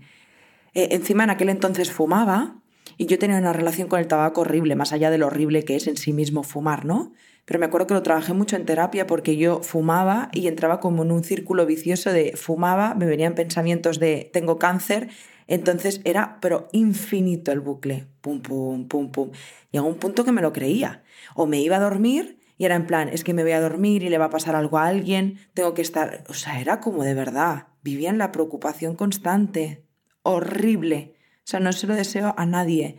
E, 0.74 0.96
encima 0.96 1.26
en 1.26 1.32
aquel 1.32 1.50
entonces 1.50 1.92
fumaba 1.92 2.56
y 2.96 3.08
yo 3.08 3.20
tenía 3.20 3.38
una 3.38 3.52
relación 3.52 3.90
con 3.90 4.00
el 4.00 4.08
tabaco 4.08 4.42
horrible, 4.42 4.78
más 4.78 4.94
allá 4.94 5.10
de 5.10 5.18
lo 5.18 5.28
horrible 5.28 5.64
que 5.64 5.76
es 5.76 5.88
en 5.88 5.98
sí 5.98 6.14
mismo 6.14 6.44
fumar, 6.44 6.86
¿no? 6.86 7.12
pero 7.46 7.60
me 7.60 7.68
acuerdo 7.68 7.88
que 7.88 7.94
lo 7.94 8.02
trabajé 8.02 8.34
mucho 8.34 8.56
en 8.56 8.66
terapia 8.66 9.06
porque 9.06 9.38
yo 9.38 9.62
fumaba 9.62 10.30
y 10.34 10.48
entraba 10.48 10.80
como 10.80 11.04
en 11.04 11.12
un 11.12 11.24
círculo 11.24 11.66
vicioso 11.66 12.12
de 12.12 12.34
fumaba, 12.36 12.96
me 12.96 13.06
venían 13.06 13.36
pensamientos 13.36 14.00
de 14.00 14.30
tengo 14.34 14.58
cáncer, 14.58 15.10
entonces 15.48 16.02
era 16.04 16.40
pero 16.42 16.68
infinito 16.72 17.52
el 17.52 17.60
bucle, 17.60 18.08
pum, 18.22 18.42
pum, 18.42 18.88
pum, 18.88 19.12
pum. 19.12 19.32
Llegó 19.72 19.88
un 19.88 19.96
punto 19.96 20.26
que 20.26 20.32
me 20.32 20.42
lo 20.42 20.54
creía. 20.54 21.04
O 21.36 21.46
me 21.46 21.60
iba 21.62 21.78
a 21.78 21.80
dormir 21.80 22.40
y 22.58 22.66
era 22.66 22.76
en 22.76 22.88
plan, 22.88 23.10
es 23.10 23.24
que 23.24 23.34
me 23.34 23.44
voy 23.44 23.52
a 23.52 23.62
dormir 23.62 24.04
y 24.04 24.10
le 24.10 24.18
va 24.18 24.26
a 24.26 24.30
pasar 24.30 24.56
algo 24.56 24.78
a 24.78 24.88
alguien, 24.88 25.40
tengo 25.54 25.74
que 25.74 25.82
estar, 25.82 26.24
o 26.30 26.34
sea, 26.34 26.62
era 26.62 26.80
como 26.80 27.04
de 27.04 27.14
verdad, 27.14 27.68
vivía 27.84 28.10
en 28.10 28.18
la 28.18 28.32
preocupación 28.32 28.96
constante, 28.96 29.84
horrible. 30.24 31.16
O 31.40 31.48
sea, 31.48 31.60
no 31.60 31.74
se 31.74 31.86
lo 31.86 31.94
deseo 31.94 32.34
a 32.38 32.46
nadie. 32.46 32.98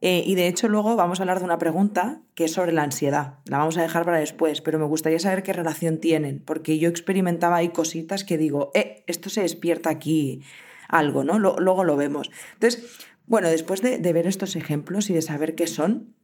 Eh, 0.00 0.22
y 0.26 0.34
de 0.36 0.46
hecho 0.46 0.68
luego 0.68 0.94
vamos 0.94 1.18
a 1.18 1.22
hablar 1.22 1.38
de 1.38 1.44
una 1.44 1.58
pregunta 1.58 2.20
que 2.34 2.44
es 2.44 2.52
sobre 2.52 2.72
la 2.72 2.82
ansiedad. 2.82 3.38
La 3.46 3.58
vamos 3.58 3.78
a 3.78 3.82
dejar 3.82 4.04
para 4.04 4.18
después, 4.18 4.60
pero 4.60 4.78
me 4.78 4.84
gustaría 4.84 5.18
saber 5.18 5.42
qué 5.42 5.52
relación 5.52 5.98
tienen, 5.98 6.40
porque 6.44 6.78
yo 6.78 6.88
experimentaba 6.88 7.56
ahí 7.56 7.70
cositas 7.70 8.24
que 8.24 8.38
digo, 8.38 8.70
eh, 8.74 9.02
esto 9.06 9.30
se 9.30 9.42
despierta 9.42 9.90
aquí 9.90 10.42
algo, 10.88 11.22
¿no? 11.22 11.38
luego 11.38 11.84
lo 11.84 11.96
vemos. 11.96 12.30
Entonces, 12.54 12.98
bueno, 13.26 13.48
después 13.48 13.82
de, 13.82 13.98
ver 14.12 14.26
estos 14.26 14.56
ejemplos 14.56 15.10
y 15.10 15.14
de 15.14 15.22
saber 15.22 15.54
qué 15.54 15.66
son, 15.66 16.14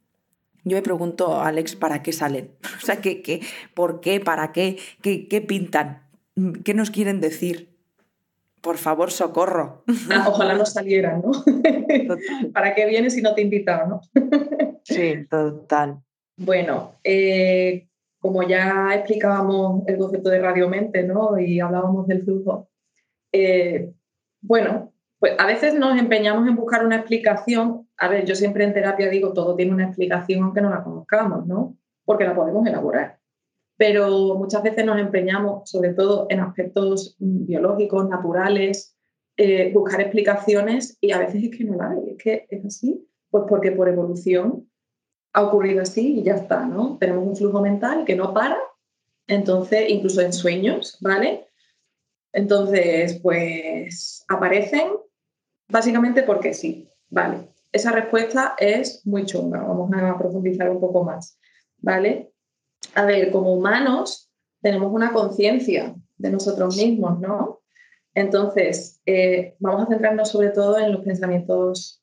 yo 0.64 0.76
me 0.76 0.82
pregunto, 0.82 1.40
Alex, 1.40 1.76
¿para 1.76 2.02
qué 2.02 2.12
salen? 2.12 2.50
O 2.82 2.84
sea, 2.84 3.00
¿qué, 3.00 3.22
qué, 3.22 3.40
¿por 3.74 4.00
qué? 4.00 4.20
¿Para 4.20 4.52
qué? 4.52 4.78
¿Qué, 5.02 5.28
qué 5.28 5.40
pintan? 5.40 6.02
¿Qué 6.64 6.74
nos 6.74 6.90
quieren 6.90 7.20
decir? 7.20 7.74
por 8.64 8.78
favor, 8.78 9.12
socorro. 9.12 9.84
Ah, 10.10 10.24
ojalá 10.26 10.54
no 10.54 10.64
salieran, 10.64 11.22
¿no? 11.22 11.32
¿Para 12.52 12.74
qué 12.74 12.86
vienes 12.86 13.12
si 13.12 13.20
no 13.20 13.34
te 13.34 13.42
he 13.42 13.44
invitado, 13.44 13.86
no? 13.86 14.00
sí, 14.82 15.26
total. 15.28 15.98
Bueno, 16.38 16.94
eh, 17.04 17.86
como 18.18 18.42
ya 18.42 18.94
explicábamos 18.94 19.86
el 19.86 19.98
concepto 19.98 20.30
de 20.30 20.40
radiomente, 20.40 21.02
¿no? 21.02 21.38
Y 21.38 21.60
hablábamos 21.60 22.08
del 22.08 22.24
flujo, 22.24 22.70
eh, 23.32 23.92
bueno, 24.46 24.92
pues 25.18 25.34
a 25.38 25.46
veces 25.46 25.74
nos 25.74 25.98
empeñamos 25.98 26.46
en 26.46 26.56
buscar 26.56 26.84
una 26.84 26.96
explicación. 26.96 27.88
A 27.96 28.08
ver, 28.08 28.24
yo 28.24 28.34
siempre 28.34 28.64
en 28.64 28.74
terapia 28.74 29.08
digo, 29.08 29.32
todo 29.32 29.56
tiene 29.56 29.72
una 29.72 29.86
explicación 29.86 30.42
aunque 30.42 30.60
no 30.60 30.70
la 30.70 30.82
conozcamos, 30.82 31.46
¿no? 31.46 31.76
Porque 32.04 32.24
la 32.24 32.34
podemos 32.34 32.66
elaborar 32.66 33.18
pero 33.76 34.36
muchas 34.36 34.62
veces 34.62 34.84
nos 34.84 34.98
empeñamos, 34.98 35.68
sobre 35.68 35.94
todo 35.94 36.26
en 36.30 36.40
aspectos 36.40 37.16
biológicos, 37.18 38.08
naturales, 38.08 38.96
eh, 39.36 39.72
buscar 39.72 40.00
explicaciones 40.00 40.96
y 41.00 41.12
a 41.12 41.18
veces 41.18 41.42
es 41.44 41.56
que 41.56 41.64
no 41.64 41.76
la 41.76 41.90
hay, 41.90 42.10
es 42.10 42.22
que 42.22 42.46
es 42.48 42.64
así, 42.64 43.08
pues 43.30 43.44
porque 43.48 43.72
por 43.72 43.88
evolución 43.88 44.70
ha 45.32 45.42
ocurrido 45.42 45.82
así 45.82 46.20
y 46.20 46.22
ya 46.22 46.36
está, 46.36 46.64
¿no? 46.66 46.98
Tenemos 46.98 47.26
un 47.26 47.36
flujo 47.36 47.60
mental 47.60 48.04
que 48.04 48.14
no 48.14 48.32
para, 48.32 48.58
entonces, 49.26 49.88
incluso 49.88 50.20
en 50.20 50.32
sueños, 50.32 50.98
¿vale? 51.00 51.43
Entonces, 52.34 53.18
pues 53.22 54.24
aparecen 54.28 54.88
básicamente 55.68 56.22
porque 56.22 56.52
sí, 56.52 56.90
¿vale? 57.08 57.48
Esa 57.72 57.90
respuesta 57.90 58.54
es 58.58 59.04
muy 59.06 59.24
chunga, 59.24 59.62
vamos 59.62 59.90
a 59.94 60.18
profundizar 60.18 60.68
un 60.68 60.80
poco 60.80 61.02
más, 61.04 61.38
¿vale? 61.78 62.34
a 62.94 63.04
ver, 63.04 63.30
como 63.30 63.54
humanos 63.54 64.30
tenemos 64.60 64.92
una 64.92 65.12
conciencia 65.12 65.94
de 66.16 66.30
nosotros 66.30 66.76
mismos, 66.76 67.20
¿no? 67.20 67.60
Entonces, 68.14 69.00
eh, 69.06 69.56
vamos 69.58 69.82
a 69.82 69.86
centrarnos 69.86 70.30
sobre 70.30 70.50
todo 70.50 70.78
en 70.78 70.92
los 70.92 71.02
pensamientos 71.02 72.02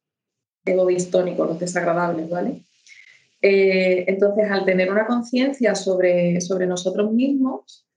egodistónicos, 0.66 1.48
los 1.48 1.60
desagradables, 1.60 2.30
¿vale? 2.30 2.64
Eh, 3.42 4.06
entonces, 4.08 4.52
al 4.52 4.66
tener 4.66 4.92
una 4.92 5.08
conciencia 5.08 5.74
sobre, 5.74 6.42
sobre 6.42 6.68
nosotros 6.68 7.12
mismos, 7.12 7.88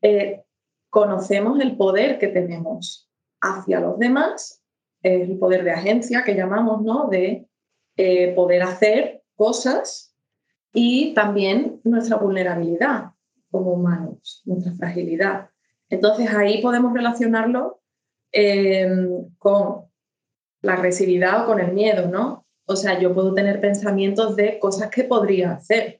eh, 0.00 0.42
conocemos 0.90 1.60
el 1.60 1.76
poder 1.76 2.18
que 2.18 2.28
tenemos 2.28 3.08
hacia 3.40 3.80
los 3.80 3.98
demás, 3.98 4.62
el 5.02 5.38
poder 5.38 5.64
de 5.64 5.70
agencia 5.70 6.24
que 6.24 6.34
llamamos, 6.34 6.82
¿no? 6.82 7.08
De 7.08 7.46
poder 8.34 8.62
hacer 8.62 9.22
cosas 9.34 10.14
y 10.72 11.14
también 11.14 11.80
nuestra 11.84 12.16
vulnerabilidad 12.16 13.12
como 13.50 13.72
humanos, 13.72 14.42
nuestra 14.44 14.72
fragilidad. 14.74 15.50
Entonces 15.88 16.32
ahí 16.32 16.62
podemos 16.62 16.92
relacionarlo 16.92 17.80
em, 18.32 19.28
con 19.38 19.86
la 20.62 20.74
agresividad 20.74 21.42
o 21.42 21.46
con 21.46 21.60
el 21.60 21.72
miedo, 21.72 22.08
¿no? 22.08 22.46
O 22.66 22.76
sea, 22.76 23.00
yo 23.00 23.12
puedo 23.12 23.34
tener 23.34 23.60
pensamientos 23.60 24.36
de 24.36 24.58
cosas 24.60 24.90
que 24.90 25.02
podría 25.02 25.52
hacer. 25.52 25.99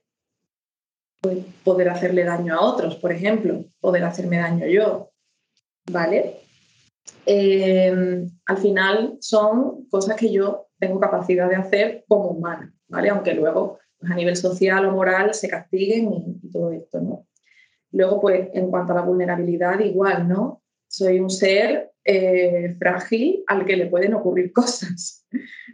Pues, 1.20 1.44
poder 1.64 1.90
hacerle 1.90 2.24
daño 2.24 2.54
a 2.54 2.62
otros, 2.62 2.96
por 2.96 3.12
ejemplo, 3.12 3.64
poder 3.78 4.04
hacerme 4.04 4.38
daño 4.38 4.66
yo, 4.66 5.10
¿vale? 5.90 6.36
Em, 7.26 8.30
al 8.46 8.56
final 8.56 9.18
son 9.20 9.86
cosas 9.90 10.16
que 10.16 10.32
yo 10.32 10.68
tengo 10.78 10.98
capacidad 10.98 11.48
de 11.48 11.56
hacer 11.56 12.04
como 12.08 12.28
humana, 12.28 12.72
¿vale? 12.88 13.10
Aunque 13.10 13.34
luego 13.34 13.78
a 14.02 14.14
nivel 14.14 14.34
social 14.34 14.86
o 14.86 14.92
moral 14.92 15.34
se 15.34 15.48
castiguen 15.48 16.10
y, 16.42 16.50
todo 16.50 16.72
esto, 16.72 17.00
¿no? 17.00 17.26
Luego, 17.92 18.18
pues, 18.18 18.48
en 18.54 18.70
cuanto 18.70 18.92
a 18.92 18.96
la 18.96 19.02
vulnerabilidad, 19.02 19.78
igual, 19.80 20.26
¿no? 20.26 20.62
Soy 20.90 21.20
un 21.20 21.30
ser 21.30 21.92
eh, 22.04 22.74
frágil 22.80 23.44
al 23.46 23.64
que 23.64 23.76
le 23.76 23.86
pueden 23.86 24.14
ocurrir 24.14 24.52
cosas. 24.54 25.24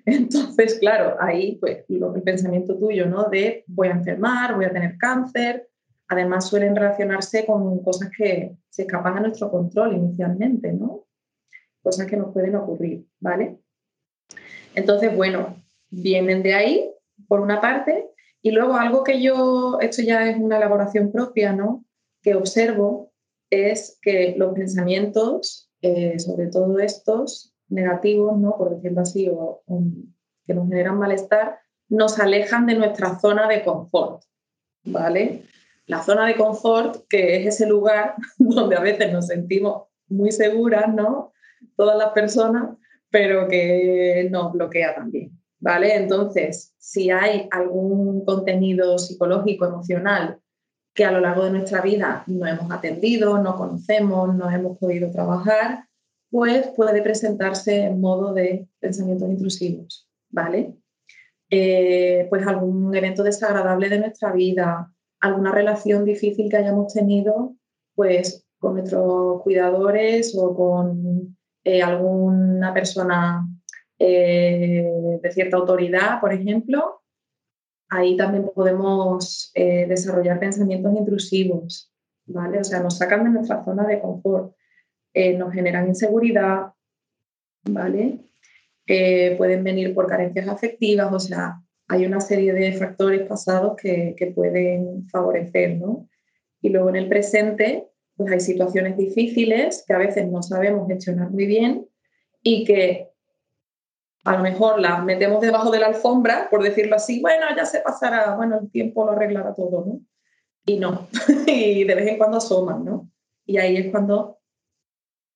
Entonces, 0.05 0.79
claro, 0.79 1.17
ahí, 1.19 1.57
pues, 1.57 1.85
el 1.89 2.23
pensamiento 2.23 2.79
tuyo, 2.79 3.07
¿no? 3.07 3.25
De 3.31 3.65
voy 3.67 3.89
a 3.89 3.93
enfermar, 3.93 4.55
voy 4.55 4.67
a 4.67 4.73
tener 4.73 4.99
cáncer. 4.99 5.69
Además, 6.09 6.49
suelen 6.49 6.77
relacionarse 6.77 7.47
con 7.47 7.83
cosas 7.83 8.11
que 8.17 8.57
se 8.69 8.83
escapan 8.83 9.17
a 9.17 9.21
nuestro 9.21 9.51
control 9.51 9.95
inicialmente, 9.95 10.73
¿no? 10.75 11.07
Cosas 11.83 12.07
que 12.07 12.19
nos 12.19 12.33
pueden 12.35 12.55
ocurrir, 12.55 13.07
¿vale? 13.19 13.59
Entonces, 14.75 15.17
bueno, 15.17 15.57
vienen 15.89 16.43
de 16.43 16.55
ahí, 16.55 16.91
por 17.27 17.41
una 17.41 17.63
parte, 17.63 18.11
y 18.43 18.51
luego 18.51 18.77
algo 18.77 19.03
que 19.03 19.23
yo, 19.23 19.79
esto 19.81 20.03
ya 20.03 20.29
es 20.29 20.37
una 20.37 20.59
elaboración 20.59 21.11
propia, 21.11 21.55
¿no? 21.55 21.87
Que 22.21 22.35
observo 22.35 23.06
es 23.51 23.99
que 24.03 24.35
los 24.37 24.55
pensamientos, 24.55 25.71
eh, 25.83 26.19
sobre 26.19 26.49
todo 26.49 26.79
estos 26.79 27.55
negativos, 27.69 28.39
¿no? 28.39 28.57
Por 28.57 28.77
decirlo 28.77 29.01
así, 29.01 29.29
o, 29.29 29.63
que 30.47 30.55
nos 30.55 30.69
generan 30.69 30.99
malestar, 30.99 31.59
nos 31.89 32.19
alejan 32.19 32.67
de 32.67 32.75
nuestra 32.75 33.19
zona 33.19 33.49
de 33.49 33.65
confort, 33.65 34.23
¿vale? 34.85 35.43
La 35.87 36.03
zona 36.03 36.27
de 36.27 36.37
confort, 36.37 37.07
que 37.09 37.37
es 37.37 37.47
ese 37.47 37.67
lugar 37.67 38.15
donde 38.39 38.77
a 38.77 38.81
veces 38.81 39.13
nos 39.13 39.27
sentimos 39.27 39.85
muy 40.09 40.33
seguras, 40.33 40.93
¿no? 40.93 41.33
Todas 41.77 41.97
las 41.97 42.11
personas, 42.11 42.77
pero 43.11 43.49
que 43.49 44.29
nos 44.31 44.53
bloquea 44.53 44.95
también, 44.95 45.39
¿vale? 45.59 45.95
Entonces, 45.95 46.75
si 46.79 47.11
hay 47.11 47.49
algún 47.51 48.25
contenido 48.25 48.99
psicológico, 48.99 49.67
emocional, 49.67 50.41
que 50.97 51.05
a 51.05 51.13
lo 51.13 51.21
largo 51.21 51.45
de 51.45 51.51
nuestra 51.51 51.83
vida 51.83 52.25
no 52.27 52.47
hemos 52.47 52.73
atendido, 52.73 53.39
no 53.39 53.55
conocemos, 53.57 54.35
no 54.35 54.51
hemos 54.51 54.79
podido 54.79 55.11
trabajar, 55.13 55.85
pues 56.31 56.69
puede 56.69 57.03
presentarse 57.03 57.85
en 57.85 58.01
modo 58.01 58.33
de 58.33 58.67
pensamientos 58.81 59.29
intrusivos, 59.29 60.09
¿vale? 60.31 60.75
Eh, 61.51 62.27
pues 62.31 62.47
algún 62.47 62.95
evento 62.97 63.23
desagradable 63.23 63.91
de 63.91 63.99
nuestra 64.01 64.33
vida, 64.33 64.91
alguna 65.21 65.53
relación 65.53 66.05
difícil 66.05 66.51
que 66.51 66.57
hayamos 66.57 66.93
tenido, 66.93 67.55
pues 67.95 68.47
con 68.59 68.75
nuestros 68.75 69.43
cuidadores 69.43 70.35
o 70.37 70.57
con 70.57 71.37
eh, 71.63 71.83
alguna 71.83 72.73
persona 72.73 73.47
eh, 73.99 74.91
de 75.23 75.31
cierta 75.31 75.59
autoridad, 75.59 76.21
por 76.21 76.33
ejemplo, 76.33 77.03
ahí 77.89 78.17
también 78.17 78.51
podemos 78.55 79.53
desarrollar 79.55 80.41
pensamientos 80.41 80.95
intrusivos, 80.95 81.93
¿vale? 82.27 82.59
O 82.59 82.65
sea, 82.65 82.81
nos 82.81 82.99
sacan 82.99 83.25
de 83.25 83.31
nuestra 83.31 83.65
zona 83.65 83.87
de 83.87 84.01
confort, 84.01 84.55
nos 85.15 85.53
generan 85.53 85.89
inseguridad, 85.89 86.73
¿vale? 87.65 88.21
pueden 88.87 89.65
venir 89.65 89.95
por 89.95 90.07
carencias 90.07 90.47
afectivas, 90.49 91.13
o 91.13 91.19
sea, 91.19 91.61
hay 91.89 92.07
una 92.07 92.21
serie 92.21 92.53
de 92.53 92.73
factores 92.73 93.27
pasados 93.29 93.77
que, 93.77 94.15
que, 94.17 94.29
pueden 94.29 95.09
favorecer, 95.09 95.77
¿no? 95.77 96.09
Y 96.61 96.71
luego 96.71 96.89
en 96.89 96.97
el 96.97 97.09
presente, 97.09 97.89
pues 98.17 98.33
hay 98.33 98.41
situaciones 98.41 98.97
difíciles 98.97 99.85
que 99.87 99.95
a 99.95 99.99
veces 99.99 100.29
no 100.29 100.43
sabemos 100.43 100.89
gestionar 100.89 101.31
muy 101.31 101.47
bien 101.47 101.87
y 102.43 102.65
que 102.65 103.11
a 104.27 104.37
lo 104.37 104.43
mejor 104.43 104.81
las 104.81 105.05
metemos 105.05 105.41
debajo 105.41 105.71
de 105.71 105.79
la 105.79 105.87
alfombra, 105.87 106.49
por 106.51 106.63
decirlo 106.63 106.97
así, 106.97 107.21
bueno, 107.21 107.47
ya 107.57 107.65
se 107.65 107.81
pasará, 107.81 108.35
bueno, 108.35 108.59
el 108.61 108.71
tiempo 108.71 109.05
lo 109.05 109.13
arreglará 109.13 109.55
todo, 109.55 109.85
¿no? 109.87 110.01
Y 110.65 110.79
no, 110.79 111.09
y 111.47 111.85
de 111.85 111.95
vez 111.95 112.09
en 112.09 112.19
cuando 112.19 112.39
asoman, 112.39 112.85
¿no? 112.85 113.09
Y 113.47 113.59
ahí 113.59 113.77
es 113.77 113.91
cuando 113.93 114.41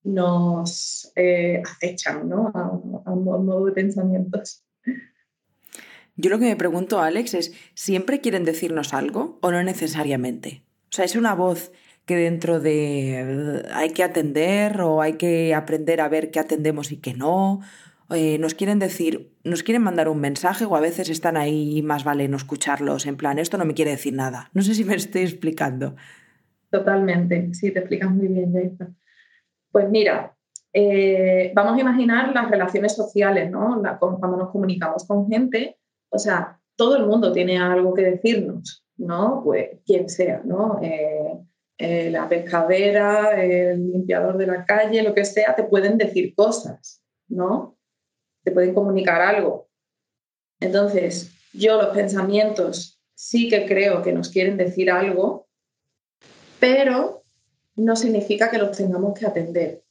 nos 0.03 1.13
eh, 1.15 1.63
acechan 1.65 2.29
¿no? 2.29 2.51
a, 2.55 3.13
un 3.13 3.47
modo 3.47 3.67
de 3.67 3.73
pensamientos. 3.73 4.65
Yo 6.17 6.31
lo 6.31 6.39
que 6.39 6.47
me 6.47 6.57
pregunto, 6.57 7.01
Alex, 7.01 7.35
es, 7.35 7.53
¿siempre 7.75 8.21
quieren 8.21 8.45
decirnos 8.45 8.93
algo 8.93 9.39
o 9.41 9.51
no 9.53 9.63
necesariamente? 9.63 10.65
O 10.89 10.93
sea, 10.93 11.05
es 11.05 11.15
una 11.15 11.35
voz 11.35 11.71
que 12.07 12.17
dentro 12.17 12.59
de 12.59 13.63
hay 13.73 13.91
que 13.91 14.03
atender 14.03 14.81
o 14.81 15.01
hay 15.01 15.13
que 15.13 15.55
aprender 15.55 16.01
a 16.01 16.09
ver 16.09 16.33
qué 16.33 16.41
atendemos 16.41 16.91
y 16.91 16.97
qué 16.97 17.15
no. 17.15 17.61
Nos 18.11 18.55
quieren 18.55 18.79
decir, 18.79 19.37
nos 19.45 19.62
quieren 19.62 19.83
mandar 19.83 20.09
un 20.09 20.21
mensaje 20.21 20.64
o 20.64 20.75
a 20.75 20.81
veces 20.81 21.09
están 21.09 21.37
ahí 21.37 21.81
más 21.83 22.02
vale 22.02 22.26
no 22.29 22.37
escucharlos, 22.37 23.07
en 23.07 23.17
plan, 23.17 23.38
esto 23.38 23.57
no 23.57 23.64
me 23.64 23.75
quiere 23.75 23.93
decir 23.93 24.14
nada. 24.14 24.50
No 24.52 24.62
sé 24.62 24.75
si 24.75 24.85
me 24.85 24.95
estoy 24.97 25.23
explicando. 25.23 25.95
Totalmente, 26.71 27.52
sí, 27.55 27.71
te 27.71 27.81
explicas 27.81 28.11
muy 28.11 28.29
bien, 28.29 28.52
Jason. 28.52 28.97
Pues 29.73 29.88
mira, 29.88 30.37
eh, 30.73 31.52
vamos 31.55 31.76
a 31.76 31.81
imaginar 31.81 32.33
las 32.33 32.50
relaciones 32.50 32.95
sociales, 32.95 33.50
¿no? 33.50 33.83
cuando 33.99 34.37
nos 34.37 34.50
comunicamos 34.50 35.07
con 35.07 35.29
gente, 35.29 35.79
o 36.11 36.19
sea, 36.19 36.61
todo 36.76 36.97
el 36.97 37.07
mundo 37.07 37.33
tiene 37.33 37.59
algo 37.59 37.93
que 37.93 38.02
decirnos, 38.02 38.85
¿no? 38.97 39.43
Pues 39.45 39.81
quien 39.85 40.09
sea, 40.09 40.40
¿no? 40.45 40.81
Eh, 40.83 41.38
eh, 41.76 42.11
la 42.11 42.29
pescadera, 42.29 43.43
el 43.43 43.93
limpiador 43.93 44.38
de 44.38 44.47
la 44.47 44.64
calle, 44.64 45.02
lo 45.02 45.14
que 45.14 45.25
sea, 45.25 45.55
te 45.55 45.64
pueden 45.64 45.99
decir 45.99 46.35
cosas, 46.35 47.02
¿no? 47.29 47.76
Te 48.50 48.54
pueden 48.54 48.75
comunicar 48.75 49.23
algo. 49.23 49.69
Entonces, 50.59 51.30
yo 51.52 51.80
los 51.80 51.95
pensamientos 51.95 53.00
sí 53.14 53.49
que 53.49 53.64
creo 53.64 54.02
que 54.02 54.12
nos 54.12 54.28
quieren 54.28 54.57
decir 54.57 54.90
algo, 54.90 55.47
pero 56.59 57.23
no 57.76 57.95
significa 57.95 58.50
que 58.50 58.59
los 58.59 58.76
tengamos 58.76 59.16
que 59.16 59.25
atender 59.25 59.85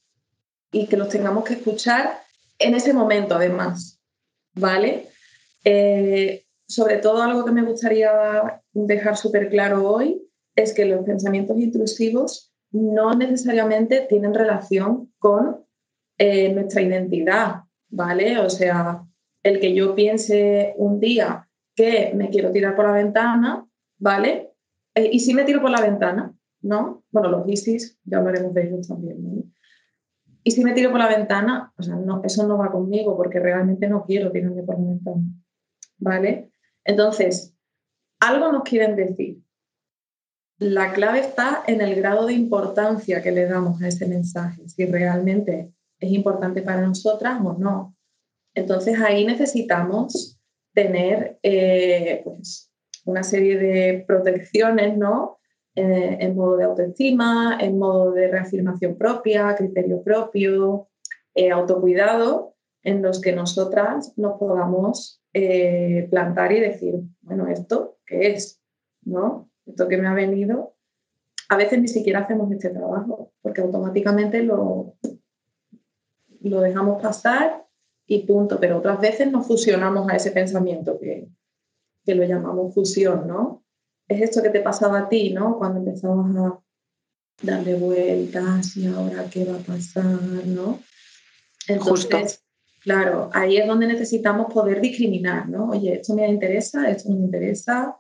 y 0.74 0.88
que 0.88 0.98
los 0.98 1.08
tengamos 1.08 1.46
que 1.46 1.54
escuchar 1.54 2.20
en 2.60 2.76
ese 2.76 2.92
momento, 2.92 3.36
además. 3.36 4.02
¿Vale? 4.56 5.08
Eh, 5.64 6.44
sobre 6.68 6.98
todo 6.98 7.24
algo 7.24 7.46
que 7.46 7.52
me 7.52 7.64
gustaría 7.64 8.62
dejar 8.74 9.16
súper 9.16 9.48
claro 9.48 9.90
hoy 9.90 10.22
es 10.54 10.74
que 10.74 10.84
los 10.84 11.06
pensamientos 11.06 11.58
intrusivos 11.58 12.52
no 12.72 13.14
necesariamente 13.14 14.06
tienen 14.10 14.34
relación 14.34 15.14
con 15.18 15.66
eh, 16.18 16.52
nuestra 16.52 16.82
identidad, 16.82 17.62
¿vale? 17.90 18.40
O 18.40 18.50
sea, 18.50 19.04
el 19.44 19.60
que 19.60 19.74
yo 19.74 19.96
piense 19.96 20.74
un 20.78 21.00
día 21.00 21.48
que 21.76 22.12
me 22.16 22.30
quiero 22.30 22.52
tirar 22.52 22.76
por 22.76 22.86
la 22.86 22.92
ventana, 22.92 23.66
¿vale? 23.98 24.52
Eh, 24.96 25.10
y 25.14 25.20
si 25.20 25.34
me 25.34 25.44
tiro 25.44 25.62
por 25.62 25.70
la 25.70 25.82
ventana, 25.82 26.34
¿no? 26.62 27.04
Bueno, 27.12 27.30
los 27.30 27.48
ISIS, 27.48 28.00
ya 28.04 28.18
hablaremos 28.18 28.54
de 28.54 28.68
ellos 28.68 28.88
también, 28.88 29.54
Y 30.44 30.52
si 30.52 30.64
me 30.64 30.74
tiro 30.74 30.92
por 30.92 31.00
la 31.00 31.08
ventana, 31.08 31.74
o 31.78 31.84
sea, 31.84 31.96
no, 31.96 32.22
eso 32.24 32.48
no 32.48 32.58
va 32.58 32.72
conmigo 32.72 33.16
porque 33.16 33.40
realmente 33.40 33.88
no 33.88 34.06
quiero 34.06 34.32
tirarme 34.32 34.64
por 34.64 34.80
la 34.80 34.88
ventana, 34.88 35.22
¿vale? 35.98 36.52
Entonces, 36.84 37.56
algo 38.20 38.52
nos 38.52 38.64
quieren 38.64 38.96
decir. 38.96 39.42
La 40.58 40.92
clave 40.92 41.20
está 41.20 41.64
en 41.68 41.80
el 41.80 41.96
grado 41.96 42.26
de 42.26 42.34
importancia 42.34 43.22
que 43.22 43.32
le 43.32 43.46
damos 43.46 43.82
a 43.82 43.88
ese 43.88 44.06
mensaje, 44.06 44.68
si 44.68 44.86
realmente 44.86 45.72
es 46.00 46.12
importante 46.12 46.62
para 46.62 46.82
nosotras 46.82 47.40
o 47.44 47.54
no. 47.54 47.96
Entonces 48.54 49.00
ahí 49.00 49.26
necesitamos 49.26 50.40
tener 50.74 51.40
eh, 51.44 52.22
pues, 52.24 52.72
una 53.06 53.24
serie 53.24 53.58
de 53.58 54.06
protecciones, 54.08 54.98
¿no? 54.98 55.40
Eh, 55.76 56.18
en 56.20 56.36
modo 56.36 56.58
de 56.58 56.66
autoestima, 56.66 57.58
en 57.60 57.78
modo 57.78 58.12
de 58.12 58.28
reafirmación 58.28 58.98
propia, 58.98 59.56
criterio 59.56 60.02
propio, 60.04 60.90
eh, 61.36 61.52
autocuidado, 61.52 62.56
en 62.84 63.02
los 63.02 63.22
que 63.22 63.34
nosotras 63.34 64.14
nos 64.18 64.40
podamos 64.40 65.22
plantar 66.10 66.52
y 66.54 66.60
decir, 66.60 66.96
bueno, 67.22 67.48
¿esto 67.48 68.00
qué 68.06 68.32
es? 68.32 68.60
¿No? 69.04 69.50
Esto 69.66 69.88
que 69.88 69.98
me 69.98 70.08
ha 70.08 70.14
venido. 70.14 70.76
A 71.50 71.56
veces 71.56 71.80
ni 71.80 71.88
siquiera 71.88 72.22
hacemos 72.22 72.52
este 72.52 72.70
trabajo, 72.70 73.32
porque 73.42 73.62
automáticamente 73.62 74.42
lo, 74.42 74.96
lo 76.42 76.62
dejamos 76.62 77.02
pasar 77.02 77.66
y 78.08 78.26
punto. 78.26 78.60
Pero 78.60 78.78
otras 78.78 79.00
veces 79.00 79.32
nos 79.32 79.48
fusionamos 79.48 80.10
a 80.10 80.16
ese 80.16 80.32
pensamiento 80.32 81.00
que, 81.00 81.28
que 82.06 82.16
lo 82.16 82.24
llamamos 82.24 82.74
fusión, 82.74 83.28
¿no? 83.28 83.64
es 84.10 84.22
esto 84.22 84.42
que 84.42 84.50
te 84.50 84.62
pasaba 84.62 85.00
a 85.00 85.10
ti, 85.10 85.30
¿no? 85.30 85.58
Cuando 85.58 85.80
empezamos 85.80 86.36
a 86.36 86.60
darle 87.44 87.76
vueltas 87.76 88.76
y 88.76 88.88
ahora 88.88 89.30
qué 89.32 89.46
va 89.46 89.56
a 89.56 89.60
pasar, 89.60 90.06
¿no? 90.48 90.80
Entonces, 91.68 92.44
claro, 92.82 93.30
ahí 93.32 93.58
es 93.58 93.68
donde 93.68 93.86
necesitamos 93.86 94.52
poder 94.52 94.82
discriminar, 94.82 95.48
¿no? 95.48 95.70
Oye, 95.70 95.94
esto 95.94 96.16
me 96.16 96.28
interesa, 96.28 96.90
esto 96.90 97.12
me 97.12 97.20
interesa. 97.20 97.98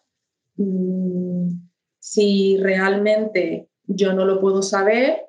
Mm, 0.57 1.51
si 1.99 2.57
realmente 2.57 3.69
yo 3.85 4.13
no 4.13 4.25
lo 4.25 4.41
puedo 4.41 4.63
saber, 4.63 5.27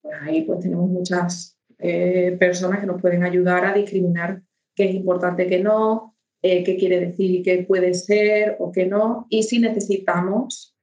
pues 0.00 0.14
ahí 0.22 0.42
pues 0.42 0.60
tenemos 0.60 0.88
muchas 0.88 1.57
eh, 1.78 2.36
personas 2.38 2.80
que 2.80 2.86
nos 2.86 3.00
pueden 3.00 3.24
ayudar 3.24 3.64
a 3.64 3.74
discriminar 3.74 4.42
qué 4.74 4.88
es 4.88 4.94
importante, 4.94 5.46
qué 5.46 5.60
no, 5.60 6.16
eh, 6.42 6.64
qué 6.64 6.76
quiere 6.76 7.00
decir 7.00 7.30
y 7.30 7.42
qué 7.42 7.64
puede 7.66 7.94
ser 7.94 8.56
o 8.58 8.72
qué 8.72 8.86
no, 8.86 9.26
y 9.28 9.42
si 9.42 9.58
necesitamos 9.58 10.76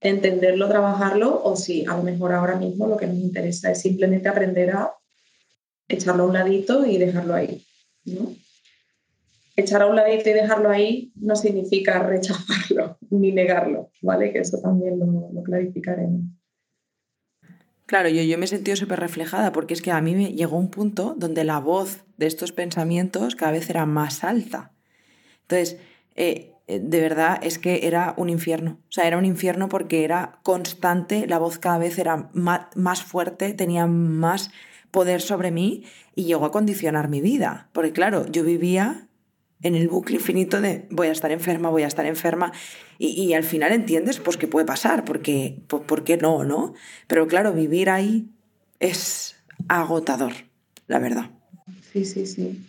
entenderlo, 0.00 0.68
trabajarlo, 0.68 1.42
o 1.44 1.56
si 1.56 1.84
a 1.86 1.96
lo 1.96 2.02
mejor 2.02 2.32
ahora 2.32 2.56
mismo 2.56 2.86
lo 2.86 2.96
que 2.96 3.06
nos 3.06 3.18
interesa 3.18 3.70
es 3.70 3.80
simplemente 3.80 4.28
aprender 4.28 4.70
a 4.70 4.94
echarlo 5.88 6.24
a 6.24 6.26
un 6.26 6.32
ladito 6.32 6.86
y 6.86 6.96
dejarlo 6.96 7.34
ahí. 7.34 7.62
¿no? 8.04 8.34
Echar 9.56 9.82
a 9.82 9.86
un 9.86 9.96
ladito 9.96 10.30
y 10.30 10.32
dejarlo 10.32 10.70
ahí 10.70 11.12
no 11.16 11.36
significa 11.36 12.02
rechazarlo 12.06 12.98
ni 13.10 13.32
negarlo, 13.32 13.90
¿vale? 14.00 14.32
Que 14.32 14.38
eso 14.38 14.58
también 14.60 14.98
lo, 14.98 15.06
lo 15.06 15.42
clarificaremos. 15.42 16.22
Claro, 17.90 18.08
yo, 18.08 18.22
yo 18.22 18.38
me 18.38 18.44
he 18.44 18.48
sentido 18.48 18.76
súper 18.76 19.00
reflejada 19.00 19.50
porque 19.50 19.74
es 19.74 19.82
que 19.82 19.90
a 19.90 20.00
mí 20.00 20.14
me 20.14 20.32
llegó 20.32 20.56
un 20.56 20.70
punto 20.70 21.16
donde 21.18 21.42
la 21.42 21.58
voz 21.58 22.04
de 22.18 22.28
estos 22.28 22.52
pensamientos 22.52 23.34
cada 23.34 23.50
vez 23.50 23.68
era 23.68 23.84
más 23.84 24.22
alta. 24.22 24.70
Entonces, 25.42 25.76
eh, 26.14 26.52
eh, 26.68 26.78
de 26.80 27.00
verdad 27.00 27.40
es 27.42 27.58
que 27.58 27.88
era 27.88 28.14
un 28.16 28.28
infierno. 28.28 28.78
O 28.88 28.92
sea, 28.92 29.08
era 29.08 29.18
un 29.18 29.24
infierno 29.24 29.68
porque 29.68 30.04
era 30.04 30.38
constante, 30.44 31.26
la 31.26 31.38
voz 31.38 31.58
cada 31.58 31.78
vez 31.78 31.98
era 31.98 32.30
más, 32.32 33.02
fuerte, 33.02 33.54
tenía 33.54 33.88
más 33.88 34.52
poder 34.92 35.20
sobre 35.20 35.50
mí 35.50 35.82
y 36.14 36.26
llegó 36.26 36.44
a 36.44 36.52
condicionar 36.52 37.08
mi 37.08 37.20
vida. 37.20 37.70
Porque 37.72 37.90
claro, 37.90 38.24
yo 38.28 38.44
vivía 38.44 39.08
en 39.62 39.74
el 39.74 39.88
bucle 39.88 40.16
infinito 40.16 40.60
de 40.60 40.86
voy 40.90 41.08
a 41.08 41.12
estar 41.12 41.30
enferma, 41.32 41.70
voy 41.70 41.82
a 41.82 41.86
estar 41.86 42.06
enferma 42.06 42.52
y, 42.98 43.32
al 43.32 43.44
final 43.44 43.72
entiendes 43.72 44.18
pues 44.18 44.36
que 44.36 44.46
puede 44.46 44.66
pasar, 44.66 45.04
porque, 45.04 45.62
¿por 45.68 46.04
qué 46.04 46.18
no, 46.18 46.44
no? 46.44 46.74
Pero 47.06 47.26
claro, 47.26 47.52
vivir 47.52 47.88
ahí 47.88 48.30
es 48.78 49.36
agotador, 49.68 50.32
la 50.86 50.98
verdad. 50.98 51.30
Sí, 51.92 52.04
sí, 52.04 52.26
sí, 52.26 52.62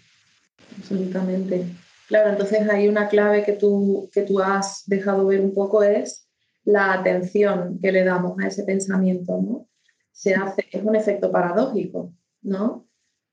absolutamente. 0.77 1.65
Claro, 2.07 2.29
entonces 2.29 2.67
hay 2.69 2.87
una 2.87 3.07
clave 3.09 3.43
que 3.43 3.53
tú, 3.53 4.09
que 4.13 4.23
tú 4.23 4.39
has 4.39 4.83
dejado 4.87 5.25
ver 5.27 5.41
un 5.41 5.53
poco 5.53 5.83
es 5.83 6.27
la 6.63 6.93
atención 6.93 7.79
que 7.81 7.91
le 7.91 8.03
damos 8.03 8.37
a 8.39 8.47
ese 8.47 8.63
pensamiento, 8.63 9.39
¿no? 9.41 9.67
Se 10.11 10.35
hace, 10.35 10.65
es 10.71 10.83
un 10.83 10.95
efecto 10.95 11.31
paradójico, 11.31 12.13
¿no? 12.41 12.87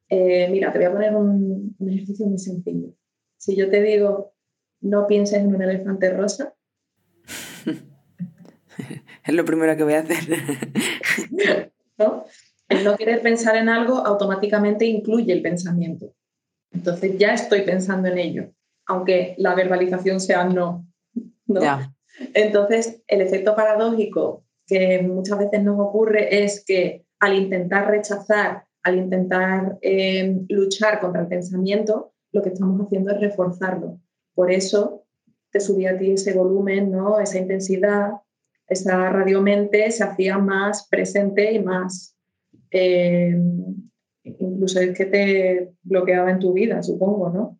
Eh, 0.09 0.49
mira, 0.51 0.73
te 0.73 0.79
voy 0.79 0.87
a 0.87 0.93
poner 0.93 1.17
un, 1.17 1.77
ejercicio 1.81 2.27
muy 2.27 2.39
sencillo. 2.39 2.95
Si 3.39 3.57
yo 3.57 3.71
te 3.71 3.83
digo, 3.83 4.35
no 4.81 5.07
pienses 5.07 5.39
en 5.41 5.55
un 5.55 5.63
elefante 5.63 6.11
rosa. 6.11 6.55
es 9.25 9.35
lo 9.35 9.45
primero 9.45 9.77
que 9.77 9.85
voy 9.85 9.95
a 9.95 10.01
hacer. 10.01 10.39
¿No? 11.99 12.25
El 12.69 12.85
no 12.85 12.97
querer 12.97 13.23
pensar 13.23 13.57
en 13.57 13.69
algo 13.69 13.99
automáticamente 13.99 14.85
incluye 14.85 15.33
el 15.33 15.43
pensamiento. 15.43 16.15
Entonces 16.71 17.17
ya 17.17 17.33
estoy 17.33 17.63
pensando 17.63 18.09
en 18.09 18.19
ello, 18.19 18.53
aunque 18.87 19.35
la 19.39 19.55
verbalización 19.55 20.21
sea 20.21 20.45
no. 20.45 20.87
Entonces, 22.35 23.03
el 23.07 23.23
efecto 23.23 23.55
paradójico 23.55 24.45
que 24.67 25.01
muchas 25.03 25.39
veces 25.39 25.63
nos 25.63 25.81
ocurre 25.81 26.45
es 26.45 26.63
que 26.65 27.07
al 27.21 27.35
intentar 27.35 27.89
rechazar, 27.89 28.65
al 28.83 28.99
intentar 28.99 29.79
eh, 29.81 30.37
luchar 30.49 31.01
contra 31.01 31.23
el 31.23 31.29
pensamiento, 31.29 32.13
lo 32.33 32.43
que 32.43 32.51
estamos 32.51 32.81
haciendo 32.81 33.13
es 33.13 33.21
reforzarlo. 33.21 34.01
Por 34.35 34.53
eso 34.53 35.05
te 35.51 35.61
subía 35.61 35.93
a 35.93 35.99
ti 35.99 36.13
ese 36.13 36.35
volumen, 36.35 36.91
¿no? 36.91 37.19
esa 37.21 37.39
intensidad, 37.39 38.13
esa 38.67 39.11
radiomente 39.11 39.91
se 39.91 40.05
hacía 40.05 40.39
más 40.39 40.87
presente 40.89 41.53
y 41.53 41.59
más 41.59 42.15
eh, 42.71 43.35
incluso 44.25 44.81
es 44.81 44.97
que 44.97 45.07
te 45.07 45.73
bloqueaba 45.83 46.31
en 46.31 46.39
tu 46.39 46.53
vida, 46.53 46.83
supongo, 46.83 47.31
¿no? 47.31 47.59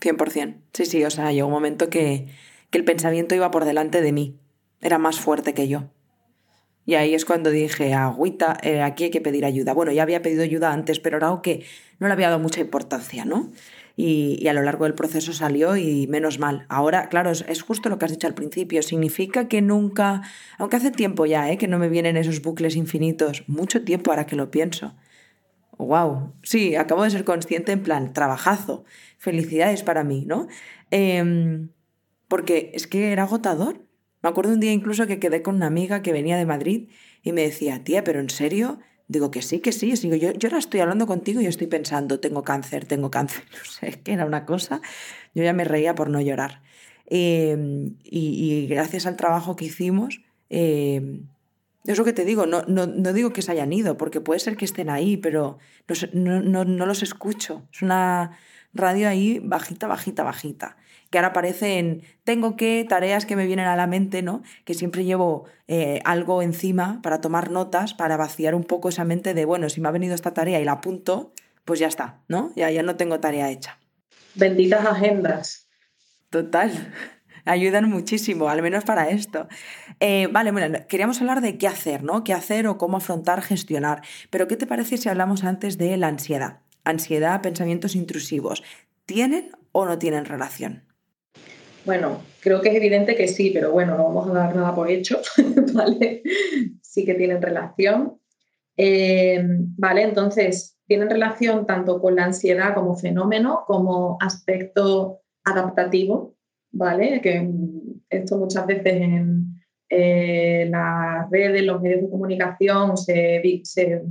100%. 0.00 0.62
Sí, 0.72 0.86
sí, 0.86 1.04
o 1.04 1.10
sea, 1.10 1.32
llegó 1.32 1.48
un 1.48 1.52
momento 1.52 1.90
que, 1.90 2.28
el 2.72 2.84
pensamiento 2.84 3.34
iba 3.34 3.50
por 3.50 3.64
delante 3.64 4.00
de 4.00 4.12
mí, 4.12 4.38
era 4.80 4.98
más 4.98 5.18
fuerte 5.18 5.54
que 5.54 5.66
yo. 5.66 5.90
Y 6.86 6.94
ahí 6.94 7.14
es 7.14 7.24
cuando 7.24 7.50
dije, 7.50 7.94
agüita, 7.94 8.56
eh, 8.62 8.82
aquí 8.82 9.04
hay 9.04 9.10
que 9.10 9.20
pedir 9.20 9.44
ayuda. 9.44 9.74
Bueno, 9.74 9.92
ya 9.92 10.02
había 10.02 10.22
pedido 10.22 10.42
ayuda 10.42 10.72
antes, 10.72 10.98
pero 10.98 11.18
era 11.18 11.28
algo 11.28 11.42
que 11.42 11.64
no 11.98 12.06
le 12.08 12.14
había 12.14 12.28
dado 12.28 12.40
mucha 12.40 12.60
importancia, 12.60 13.24
¿no? 13.24 13.52
Y, 13.96 14.48
a 14.48 14.54
lo 14.54 14.62
largo 14.62 14.84
del 14.84 14.94
proceso 14.94 15.32
salió 15.32 15.76
y 15.76 16.06
menos 16.06 16.38
mal. 16.38 16.64
Ahora, 16.68 17.08
claro, 17.10 17.30
es, 17.30 17.62
justo 17.62 17.90
lo 17.90 17.98
que 17.98 18.06
has 18.06 18.10
dicho 18.12 18.26
al 18.26 18.34
principio. 18.34 18.82
Significa 18.82 19.46
que 19.46 19.60
nunca, 19.60 20.22
aunque 20.58 20.76
hace 20.76 20.90
tiempo 20.90 21.26
ya, 21.26 21.50
¿eh? 21.50 21.58
que 21.58 21.68
no 21.68 21.78
me 21.78 21.88
vienen 21.88 22.16
esos 22.16 22.40
bucles 22.40 22.76
infinitos, 22.76 23.44
mucho 23.46 23.84
tiempo 23.84 24.10
ahora 24.10 24.26
que 24.26 24.36
lo 24.36 24.50
pienso 24.50 24.94
wow, 25.86 26.32
sí, 26.42 26.76
acabo 26.76 27.04
de 27.04 27.10
ser 27.10 27.24
consciente 27.24 27.72
en 27.72 27.82
plan, 27.82 28.12
trabajazo, 28.12 28.84
felicidades 29.18 29.82
para 29.82 30.04
mí, 30.04 30.24
¿no? 30.26 30.46
Em, 30.90 31.70
porque 32.28 32.70
es 32.74 32.86
que 32.86 33.12
era 33.12 33.24
agotador. 33.24 33.86
Me 34.22 34.28
acuerdo 34.28 34.52
un 34.52 34.60
día 34.60 34.72
incluso 34.72 35.06
que 35.06 35.18
quedé 35.18 35.42
con 35.42 35.56
una 35.56 35.66
amiga 35.66 36.02
que 36.02 36.12
venía 36.12 36.36
de 36.36 36.46
Madrid 36.46 36.88
y 37.22 37.32
me 37.32 37.42
decía, 37.42 37.84
tía, 37.84 38.04
pero 38.04 38.20
¿en 38.20 38.30
serio? 38.30 38.78
Digo 39.08 39.30
que 39.30 39.42
sí, 39.42 39.60
que 39.60 39.72
sí. 39.72 39.92
Digo, 39.92 40.14
yo, 40.16 40.32
yo 40.32 40.48
ahora 40.48 40.58
estoy 40.58 40.80
hablando 40.80 41.06
contigo 41.06 41.40
y 41.40 41.46
estoy 41.46 41.66
pensando, 41.66 42.20
tengo 42.20 42.42
cáncer, 42.44 42.84
tengo 42.84 43.10
cáncer. 43.10 43.44
No 43.52 43.64
sé, 43.64 44.00
que 44.02 44.12
era 44.12 44.24
una 44.24 44.46
cosa. 44.46 44.80
Yo 45.34 45.42
ya 45.42 45.52
me 45.52 45.64
reía 45.64 45.94
por 45.94 46.10
no 46.10 46.20
llorar. 46.20 46.62
Em, 47.06 47.96
y, 48.04 48.66
gracias 48.68 49.06
al 49.06 49.16
trabajo 49.16 49.56
que 49.56 49.64
hicimos, 49.64 50.22
em, 50.48 51.26
es 51.84 51.98
lo 51.98 52.04
que 52.04 52.12
te 52.12 52.24
digo, 52.24 52.46
no, 52.46 52.62
no, 52.66 52.86
digo 53.12 53.32
que 53.32 53.42
se 53.42 53.50
hayan 53.50 53.72
ido, 53.72 53.96
porque 53.96 54.20
puede 54.20 54.38
ser 54.38 54.56
que 54.56 54.64
estén 54.64 54.88
ahí, 54.90 55.16
pero 55.16 55.58
no, 56.12 56.40
no, 56.40 56.86
los 56.86 57.02
escucho. 57.02 57.66
Es 57.72 57.82
una 57.82 58.38
radio 58.72 59.08
ahí 59.08 59.40
bajita, 59.42 59.88
bajita, 59.88 60.22
bajita. 60.22 60.76
Que 61.10 61.18
ahora 61.18 61.28
aparece 61.28 61.78
en 61.78 62.02
tengo 62.24 62.56
que, 62.56 62.86
tareas 62.88 63.26
que 63.26 63.36
me 63.36 63.46
vienen 63.46 63.66
a 63.66 63.76
la 63.76 63.86
mente, 63.86 64.22
¿no? 64.22 64.42
Que 64.64 64.74
siempre 64.74 65.04
llevo 65.04 65.44
eh, 65.68 66.00
algo 66.04 66.42
encima 66.42 67.00
para 67.02 67.20
tomar 67.20 67.50
notas, 67.50 67.94
para 67.94 68.16
vaciar 68.16 68.54
un 68.54 68.64
poco 68.64 68.88
esa 68.88 69.04
mente 69.04 69.34
de, 69.34 69.44
bueno, 69.44 69.68
si 69.68 69.80
me 69.80 69.88
ha 69.88 69.92
venido 69.92 70.14
esta 70.14 70.32
tarea 70.32 70.60
y 70.60 70.64
la 70.64 70.72
apunto, 70.72 71.32
pues 71.64 71.80
ya 71.80 71.88
está, 71.88 72.20
¿no? 72.28 72.52
Ya, 72.56 72.70
ya 72.70 72.82
no 72.82 72.96
tengo 72.96 73.20
tarea 73.20 73.50
hecha. 73.50 73.78
Benditas 74.34 74.86
agendas. 74.86 75.68
Total 76.30 76.70
ayudan 77.44 77.88
muchísimo, 77.88 78.48
al 78.48 78.62
menos 78.62 78.84
para 78.84 79.10
esto. 79.10 79.48
Eh, 79.98 80.28
vale, 80.30 80.52
bueno, 80.52 80.78
queríamos 80.88 81.20
hablar 81.20 81.40
de 81.40 81.58
qué 81.58 81.66
hacer, 81.66 82.02
¿no? 82.02 82.24
Qué 82.24 82.32
hacer 82.32 82.66
o 82.66 82.78
cómo 82.78 82.98
afrontar, 82.98 83.42
gestionar. 83.42 84.02
Pero 84.30 84.48
¿qué 84.48 84.56
te 84.56 84.66
parece 84.66 84.96
si 84.96 85.08
hablamos 85.08 85.44
antes 85.44 85.78
de 85.78 85.96
la 85.96 86.08
ansiedad? 86.08 86.60
Ansiedad, 86.84 87.42
pensamientos 87.42 87.94
intrusivos. 87.94 88.62
¿Tienen 89.06 89.50
o 89.72 89.84
no 89.84 89.98
tienen 89.98 90.24
relación? 90.24 90.84
Bueno, 91.84 92.20
creo 92.40 92.60
que 92.60 92.70
es 92.70 92.74
evidente 92.74 93.16
que 93.16 93.28
sí, 93.28 93.50
pero 93.52 93.72
bueno, 93.72 93.96
no 93.96 94.04
vamos 94.04 94.30
a 94.30 94.34
dar 94.34 94.56
nada 94.56 94.74
por 94.74 94.90
hecho, 94.90 95.20
¿vale? 95.74 96.22
Sí 96.82 97.04
que 97.04 97.14
tienen 97.14 97.40
relación. 97.40 98.20
Eh, 98.76 99.42
vale, 99.76 100.02
entonces, 100.02 100.78
tienen 100.86 101.10
relación 101.10 101.66
tanto 101.66 102.00
con 102.00 102.16
la 102.16 102.24
ansiedad 102.24 102.74
como 102.74 102.96
fenómeno, 102.96 103.64
como 103.66 104.18
aspecto 104.20 105.20
adaptativo, 105.44 106.36
¿vale? 106.72 107.20
Que 107.20 107.48
esto 108.08 108.38
muchas 108.38 108.66
veces 108.66 108.94
en 108.94 109.60
eh, 109.88 110.66
las 110.70 111.30
redes, 111.30 111.62
los 111.64 111.80
medios 111.80 112.02
de 112.02 112.10
comunicación, 112.10 112.96
se, 112.96 113.60
se 113.64 114.02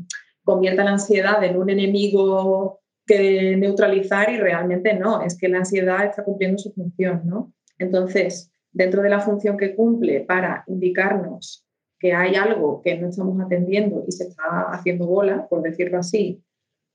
convierte 0.43 0.83
la 0.83 0.91
ansiedad 0.91 1.43
en 1.43 1.57
un 1.57 1.69
enemigo 1.69 2.81
que 3.05 3.55
neutralizar 3.57 4.29
y 4.31 4.37
realmente 4.37 4.93
no, 4.93 5.21
es 5.21 5.37
que 5.37 5.49
la 5.49 5.59
ansiedad 5.59 6.05
está 6.05 6.23
cumpliendo 6.23 6.57
su 6.57 6.71
función, 6.73 7.21
¿no? 7.25 7.53
Entonces, 7.79 8.51
dentro 8.71 9.01
de 9.01 9.09
la 9.09 9.19
función 9.19 9.57
que 9.57 9.75
cumple 9.75 10.21
para 10.21 10.63
indicarnos 10.67 11.65
que 11.99 12.13
hay 12.13 12.35
algo 12.35 12.81
que 12.81 12.97
no 12.97 13.09
estamos 13.09 13.39
atendiendo 13.41 14.03
y 14.07 14.11
se 14.11 14.25
está 14.25 14.71
haciendo 14.71 15.05
bola, 15.05 15.47
por 15.49 15.61
decirlo 15.61 15.99
así, 15.99 16.43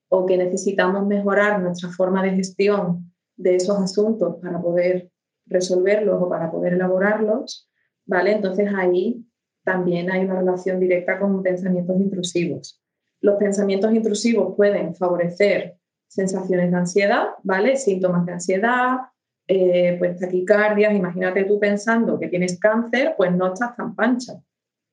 o 0.09 0.25
que 0.25 0.39
necesitamos 0.39 1.07
mejorar 1.07 1.61
nuestra 1.61 1.91
forma 1.91 2.23
de 2.23 2.31
gestión 2.31 3.13
de 3.37 3.57
esos 3.57 3.79
asuntos 3.79 4.37
para 4.41 4.61
poder 4.63 5.11
resolverlos 5.47 6.23
o 6.23 6.29
para 6.29 6.51
poder 6.51 6.75
elaborarlos, 6.75 7.69
¿vale? 8.07 8.33
Entonces 8.33 8.71
ahí 8.75 9.27
también 9.65 10.11
hay 10.11 10.25
una 10.25 10.39
relación 10.39 10.79
directa 10.81 11.19
con 11.19 11.43
pensamientos 11.43 12.01
intrusivos. 12.01 12.81
Los 13.21 13.37
pensamientos 13.37 13.93
intrusivos 13.93 14.55
pueden 14.57 14.95
favorecer 14.95 15.77
sensaciones 16.07 16.71
de 16.71 16.77
ansiedad, 16.77 17.29
¿vale? 17.43 17.77
Síntomas 17.77 18.25
de 18.25 18.33
ansiedad, 18.33 18.99
eh, 19.47 19.97
pues 19.99 20.19
taquicardias. 20.19 20.95
Imagínate 20.95 21.45
tú 21.45 21.59
pensando 21.59 22.19
que 22.19 22.29
tienes 22.29 22.59
cáncer, 22.59 23.15
pues 23.17 23.33
no 23.33 23.53
estás 23.53 23.77
tan 23.77 23.95
pancha, 23.95 24.35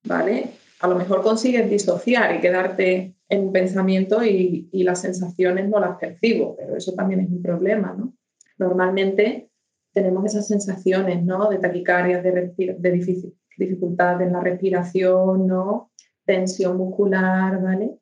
¿vale? 0.03 0.51
A 0.81 0.87
lo 0.87 0.95
mejor 0.95 1.21
consigues 1.21 1.69
disociar 1.69 2.35
y 2.35 2.41
quedarte 2.41 3.15
en 3.29 3.45
un 3.45 3.53
pensamiento 3.53 4.23
y, 4.23 4.67
las 4.73 5.01
sensaciones 5.01 5.69
no 5.69 5.79
las 5.79 5.97
percibo, 5.97 6.55
pero 6.57 6.75
eso 6.75 6.93
también 6.93 7.21
es 7.21 7.29
un 7.29 7.41
problema, 7.41 7.95
¿no? 7.97 8.13
Normalmente 8.57 9.49
tenemos 9.93 10.25
esas 10.25 10.47
sensaciones, 10.47 11.23
¿no? 11.23 11.49
De 11.49 11.59
taquicardia, 11.59 12.21
de, 12.21 12.53
de 12.57 13.25
dificultad 13.57 14.21
en 14.21 14.33
la 14.33 14.41
respiración, 14.41 15.47
¿no? 15.47 15.91
Tensión 16.25 16.77
muscular, 16.77 17.61
¿vale? 17.61 17.99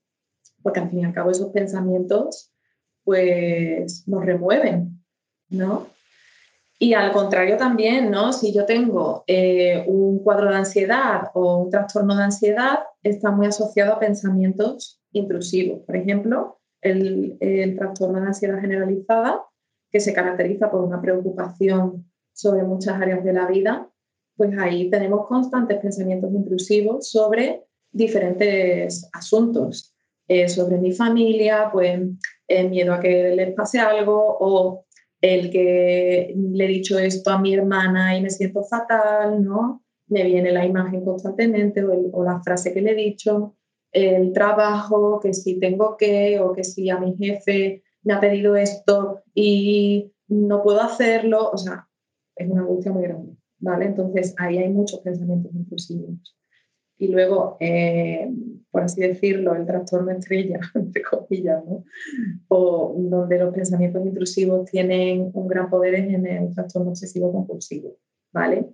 Porque 0.64 0.80
al 0.80 0.90
fin 0.90 1.00
y 1.00 1.06
al 1.06 1.14
cabo 1.14 1.32
esos 1.32 1.52
pensamientos, 1.52 2.52
pues, 3.04 4.08
nos 4.08 4.26
remueven, 4.26 5.04
¿no? 5.50 5.88
Y 6.82 6.94
al 6.94 7.12
contrario 7.12 7.58
también, 7.58 8.10
¿no? 8.10 8.32
Si 8.32 8.54
yo 8.54 8.66
tengo 8.66 9.26
eh, 9.28 9.84
un 9.86 10.24
cuadro 10.24 10.50
de 10.50 10.56
ansiedad 10.56 11.30
o 11.34 11.58
un 11.58 11.70
trastorno 11.70 12.16
de 12.16 12.24
ansiedad, 12.24 12.80
está 13.04 13.32
muy 13.32 13.48
asociado 13.48 13.94
a 13.94 14.00
pensamientos 14.00 15.02
intrusivos. 15.12 15.82
Por 15.86 15.98
ejemplo, 15.98 16.62
el, 16.82 17.38
trastorno 17.78 18.22
de 18.22 18.28
ansiedad 18.28 18.62
generalizada 18.62 19.44
que 19.92 20.00
se 20.00 20.14
caracteriza 20.14 20.72
por 20.72 20.82
una 20.82 21.02
preocupación 21.02 22.10
sobre 22.32 22.64
muchas 22.64 22.96
áreas 23.02 23.26
de 23.26 23.34
la 23.34 23.46
vida, 23.46 23.90
pues 24.38 24.58
ahí 24.58 24.90
tenemos 24.90 25.28
constantes 25.28 25.80
pensamientos 25.80 26.32
intrusivos 26.32 27.10
sobre 27.10 27.66
diferentes 27.92 29.10
asuntos, 29.12 29.94
eh, 30.30 30.48
sobre 30.48 30.78
mi 30.78 30.94
familia, 30.94 31.70
pues 31.74 32.00
el 32.48 32.70
miedo 32.70 32.94
a 32.94 33.02
que 33.02 33.36
les 33.36 33.54
pase 33.54 33.80
algo 33.80 34.38
o 34.40 34.86
el 35.22 35.50
que 35.50 36.34
le 36.36 36.66
he 36.66 36.68
dicho 36.68 36.98
esto 36.98 37.30
a 37.32 37.40
mi 37.40 37.54
hermana 37.54 38.18
y 38.18 38.22
me 38.22 38.30
siento 38.30 38.64
fatal, 38.64 39.44
¿no? 39.44 39.84
Me 40.08 40.24
viene 40.24 40.52
la 40.52 40.66
imagen 40.66 41.04
constantemente 41.04 41.84
o, 41.84 42.24
la 42.24 42.42
frase 42.42 42.74
que 42.74 42.82
le 42.82 42.92
he 42.92 42.96
dicho, 42.96 43.56
el 43.92 44.34
trabajo, 44.34 45.20
que 45.20 45.34
si 45.34 45.60
tengo 45.60 45.98
que 45.98 46.40
o 46.40 46.54
que 46.54 46.64
si 46.64 46.90
a 46.90 47.00
mi 47.00 47.16
jefe 47.16 47.84
me 48.04 48.14
ha 48.14 48.20
pedido 48.20 48.56
esto 48.56 49.24
y 49.34 50.12
no 50.28 50.64
puedo 50.64 50.82
hacerlo, 50.82 51.50
o 51.52 51.58
sea, 51.58 51.88
es 52.36 52.50
una 52.50 52.62
angustia 52.62 52.92
muy 52.92 53.04
grande, 53.04 53.36
¿vale? 53.60 53.86
Entonces 53.86 54.34
ahí 54.38 54.58
hay 54.58 54.70
muchos 54.70 55.02
pensamientos 55.02 55.54
intrusivos. 55.54 56.36
Y 57.00 57.08
luego, 57.08 57.58
eh, 57.60 58.30
por 58.70 58.84
así 58.84 59.02
decirlo, 59.02 59.56
el 59.56 59.66
trastorno 59.66 60.12
estrella, 60.12 60.60
entre 60.76 61.02
comillas, 61.02 61.66
¿no? 61.66 61.84
O 62.50 62.96
donde 62.96 63.40
los 63.40 63.54
pensamientos 63.54 64.06
intrusivos 64.06 64.70
tienen 64.70 65.32
un 65.34 65.48
gran 65.48 65.70
poder 65.70 65.96
en 65.96 66.28
el 66.28 66.54
trastorno 66.54 66.92
obsesivo 66.92 67.32
compulsivo, 67.32 67.98
¿vale? 68.32 68.70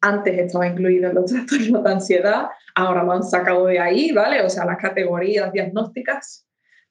Antes 0.00 0.38
estaba 0.38 0.66
incluido 0.66 1.10
en 1.10 1.16
los 1.16 1.26
trastornos 1.30 1.84
de 1.84 1.90
ansiedad, 1.90 2.46
ahora 2.74 3.02
lo 3.02 3.12
han 3.12 3.22
sacado 3.22 3.66
de 3.66 3.78
ahí, 3.78 4.12
¿vale? 4.12 4.40
O 4.42 4.48
sea, 4.48 4.64
las 4.64 4.78
categorías 4.78 5.52
diagnósticas 5.52 6.44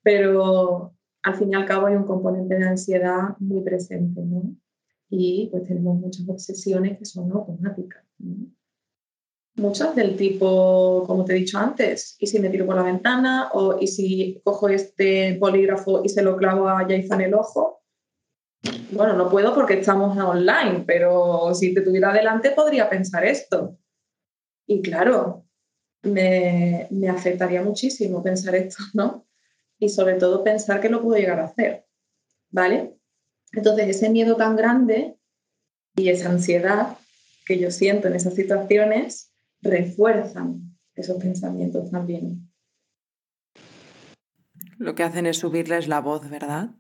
pero 0.04 0.94
al 1.24 1.36
fin 1.36 1.52
y 1.52 1.56
al 1.56 1.66
cabo 1.66 1.88
hay 1.88 1.96
un 1.96 2.04
componente 2.04 2.56
de 2.56 2.68
ansiedad 2.68 3.38
muy 3.40 3.64
presente, 3.64 4.22
¿no? 4.22 4.56
Y 5.10 5.48
pues 5.52 5.64
tenemos 5.64 5.98
muchas 5.98 6.28
obsesiones 6.28 6.98
que 6.98 7.06
son 7.06 7.32
automáticas. 7.32 8.04
Muchas 9.56 9.96
del 9.96 10.18
tipo, 10.18 11.04
como 11.06 11.24
te 11.24 11.34
he 11.34 11.36
dicho 11.36 11.60
antes, 11.60 12.16
¿y 12.20 12.26
si 12.26 12.40
me 12.40 12.50
tiro 12.50 12.66
por 12.66 12.76
la 12.76 12.82
ventana? 12.82 13.50
¿O 13.54 13.78
y 13.80 13.88
si 13.88 14.42
cojo 14.44 14.68
este 14.68 15.38
bolígrafo 15.38 16.04
y 16.04 16.10
se 16.10 16.24
lo 16.24 16.36
clavo 16.38 16.68
a 16.68 16.88
en 16.90 17.22
el 17.22 17.34
ojo? 17.36 17.84
Bueno, 18.92 19.14
no 19.14 19.30
puedo 19.30 19.54
porque 19.54 19.80
estamos 19.80 20.18
online, 20.18 20.84
pero 20.88 21.54
si 21.54 21.74
te 21.74 21.82
tuviera 21.82 22.12
delante 22.12 22.52
podría 22.52 22.90
pensar 22.90 23.26
esto. 23.26 23.78
Y 24.66 24.82
claro, 24.82 25.46
me, 26.02 26.88
me 26.90 27.10
afectaría 27.10 27.62
muchísimo 27.62 28.24
pensar 28.24 28.56
esto, 28.56 28.84
¿no? 28.94 29.28
Y 29.78 29.90
sobre 29.90 30.16
todo 30.16 30.44
pensar 30.44 30.82
que 30.82 30.90
lo 30.90 31.02
puedo 31.02 31.20
llegar 31.20 31.40
a 31.40 31.46
hacer, 31.46 31.86
¿vale? 32.50 32.96
Entonces, 33.52 33.88
ese 33.88 34.10
miedo 34.10 34.36
tan 34.36 34.56
grande 34.56 35.16
y 35.96 36.10
esa 36.10 36.30
ansiedad 36.30 36.98
que 37.46 37.60
yo 37.60 37.70
siento 37.70 38.08
en 38.08 38.16
esas 38.16 38.34
situaciones 38.34 39.33
refuerzan 39.64 40.78
esos 40.96 41.18
pensamientos 41.18 41.90
también. 41.90 42.50
Lo 44.78 44.96
que 44.96 45.04
hacen 45.04 45.26
es 45.26 45.38
subirles 45.38 45.88
la 45.88 46.02
voz, 46.02 46.30
¿verdad? 46.30 46.72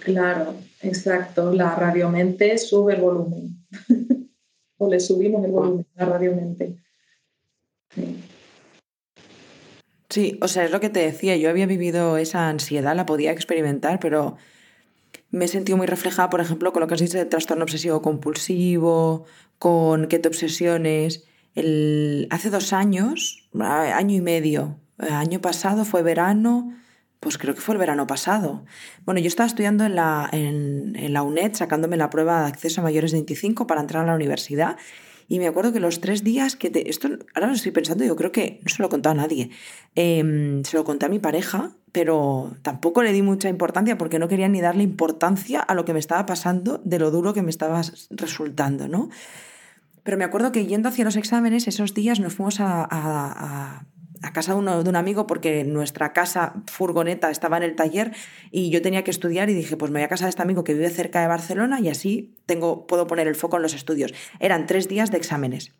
Claro, 0.00 0.54
exacto. 0.82 1.52
La 1.52 1.74
radiomente 1.74 2.56
sube 2.58 2.94
el 2.94 3.00
volumen. 3.00 3.66
o 4.78 4.88
le 4.88 5.00
subimos 5.00 5.44
el 5.44 5.50
volumen 5.50 5.86
a 5.96 6.04
la 6.04 6.12
radiomente. 6.12 6.76
Sí. 7.94 8.22
sí, 10.10 10.38
o 10.42 10.48
sea, 10.48 10.64
es 10.64 10.70
lo 10.70 10.80
que 10.80 10.90
te 10.90 11.00
decía. 11.00 11.36
Yo 11.36 11.50
había 11.50 11.66
vivido 11.66 12.16
esa 12.18 12.48
ansiedad, 12.48 12.94
la 12.94 13.06
podía 13.06 13.32
experimentar, 13.32 13.98
pero 13.98 14.36
me 15.30 15.46
he 15.46 15.48
sentido 15.48 15.76
muy 15.76 15.86
reflejada, 15.86 16.30
por 16.30 16.40
ejemplo, 16.40 16.72
con 16.72 16.80
lo 16.80 16.86
que 16.86 16.94
has 16.94 17.00
dicho 17.00 17.18
de 17.18 17.24
trastorno 17.24 17.64
obsesivo 17.64 18.02
compulsivo, 18.02 19.24
con 19.58 20.06
que 20.06 20.18
te 20.18 20.28
obsesiones. 20.28 21.26
Hace 22.30 22.50
dos 22.50 22.72
años, 22.72 23.48
año 23.58 24.16
y 24.16 24.20
medio, 24.20 24.78
año 24.98 25.40
pasado 25.40 25.84
fue 25.84 26.02
verano, 26.02 26.72
pues 27.20 27.36
creo 27.36 27.54
que 27.54 27.60
fue 27.60 27.74
el 27.74 27.78
verano 27.78 28.06
pasado. 28.06 28.64
Bueno, 29.04 29.20
yo 29.20 29.28
estaba 29.28 29.46
estudiando 29.46 29.84
en 29.84 29.96
la, 29.96 30.28
en, 30.32 31.16
UNED, 31.16 31.54
sacándome 31.54 31.96
la 31.96 32.10
prueba 32.10 32.42
de 32.42 32.48
acceso 32.48 32.80
a 32.80 32.84
mayores 32.84 33.12
de 33.12 33.18
25 33.18 33.66
para 33.66 33.80
entrar 33.80 34.04
a 34.04 34.06
la 34.06 34.14
universidad. 34.14 34.76
Y 35.30 35.40
me 35.40 35.46
acuerdo 35.46 35.72
que 35.72 35.80
los 35.80 36.00
tres 36.00 36.24
días 36.24 36.56
que 36.56 36.70
te... 36.70 36.88
Esto 36.88 37.08
ahora 37.34 37.48
lo 37.48 37.52
estoy 37.52 37.72
pensando, 37.72 38.04
yo 38.04 38.16
creo 38.16 38.32
que 38.32 38.60
no 38.62 38.68
se 38.70 38.80
lo 38.80 38.86
he 38.86 38.90
contado 38.90 39.12
a 39.12 39.22
nadie. 39.22 39.50
Em, 39.94 40.64
se 40.64 40.76
lo 40.76 40.84
conté 40.84 41.04
a 41.04 41.10
mi 41.10 41.18
pareja, 41.18 41.72
pero 41.92 42.56
tampoco 42.62 43.02
le 43.02 43.12
di 43.12 43.20
mucha 43.20 43.48
importancia 43.50 43.98
porque 43.98 44.18
no 44.18 44.28
quería 44.28 44.48
ni 44.48 44.60
darle 44.60 44.84
importancia 44.84 45.60
a 45.60 45.74
lo 45.74 45.84
que 45.84 45.92
me 45.92 45.98
estaba 45.98 46.24
pasando, 46.24 46.80
de 46.84 46.98
lo 46.98 47.10
duro 47.10 47.34
que 47.34 47.42
me 47.42 47.50
estaba 47.50 47.82
resultando, 48.10 48.88
¿no? 48.88 49.10
Pero 50.08 50.16
me 50.16 50.24
acuerdo 50.24 50.52
que 50.52 50.64
yendo 50.64 50.88
hacia 50.88 51.04
los 51.04 51.16
exámenes, 51.16 51.68
esos 51.68 51.92
días 51.92 52.18
nos 52.18 52.32
fuimos 52.32 52.60
a, 52.60 53.84
casa 54.32 54.54
de, 54.54 54.58
un 54.58 54.96
amigo 54.96 55.26
porque 55.26 55.64
nuestra 55.64 56.14
casa 56.14 56.54
furgoneta 56.64 57.30
estaba 57.30 57.58
en 57.58 57.64
el 57.64 57.76
taller 57.76 58.12
y 58.50 58.70
yo 58.70 58.80
tenía 58.80 59.04
que 59.04 59.10
estudiar 59.10 59.50
y 59.50 59.52
dije, 59.52 59.76
pues 59.76 59.90
me 59.90 59.98
voy 59.98 60.04
a 60.04 60.08
casa 60.08 60.24
de 60.24 60.30
este 60.30 60.40
amigo 60.40 60.64
que 60.64 60.72
vive 60.72 60.88
cerca 60.88 61.20
de 61.20 61.26
Barcelona 61.26 61.78
y 61.80 61.90
así 61.90 62.34
tengo, 62.46 62.86
puedo 62.86 63.06
poner 63.06 63.28
el 63.28 63.34
foco 63.34 63.56
en 63.56 63.62
los 63.64 63.74
estudios. 63.74 64.14
Eran 64.40 64.64
tres 64.64 64.88
días 64.88 65.10
de 65.10 65.18
exámenes. 65.18 65.74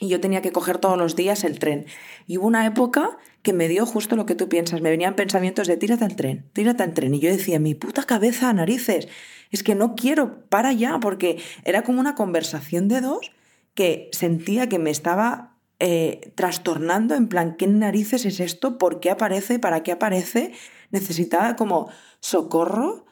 Y 0.00 0.08
yo 0.08 0.20
tenía 0.20 0.42
que 0.42 0.50
coger 0.50 0.78
todos 0.78 0.98
los 0.98 1.14
días 1.14 1.44
el 1.44 1.60
tren. 1.60 1.86
Y 2.26 2.38
hubo 2.38 2.48
una 2.48 2.66
época 2.66 3.16
que 3.42 3.52
me 3.52 3.68
dio 3.68 3.86
justo 3.86 4.16
lo 4.16 4.26
que 4.26 4.34
tú 4.34 4.48
piensas. 4.48 4.80
Me 4.80 4.90
venían 4.90 5.14
pensamientos 5.14 5.68
de 5.68 5.76
tírate 5.76 6.04
al 6.04 6.16
tren, 6.16 6.50
tírate 6.52 6.82
al 6.82 6.94
tren. 6.94 7.14
Y 7.14 7.20
yo 7.20 7.30
decía, 7.30 7.60
mi 7.60 7.76
puta 7.76 8.02
cabeza, 8.02 8.52
narices, 8.52 9.06
es 9.52 9.62
que 9.62 9.76
no 9.76 9.94
quiero, 9.94 10.48
para 10.48 10.72
ya, 10.72 10.98
porque 10.98 11.40
era 11.62 11.82
como 11.82 12.00
una 12.00 12.16
conversación 12.16 12.88
de 12.88 13.00
dos 13.00 13.30
que 13.74 14.08
sentía 14.12 14.68
que 14.68 14.78
me 14.78 14.90
estaba 14.90 15.56
eh, 15.78 16.32
trastornando, 16.34 17.14
en 17.14 17.28
plan, 17.28 17.56
¿qué 17.56 17.66
narices 17.66 18.24
es 18.24 18.40
esto? 18.40 18.78
¿Por 18.78 19.00
qué 19.00 19.10
aparece? 19.10 19.58
¿Para 19.58 19.82
qué 19.82 19.92
aparece? 19.92 20.52
Necesitaba 20.90 21.56
como 21.56 21.90
socorro, 22.20 23.06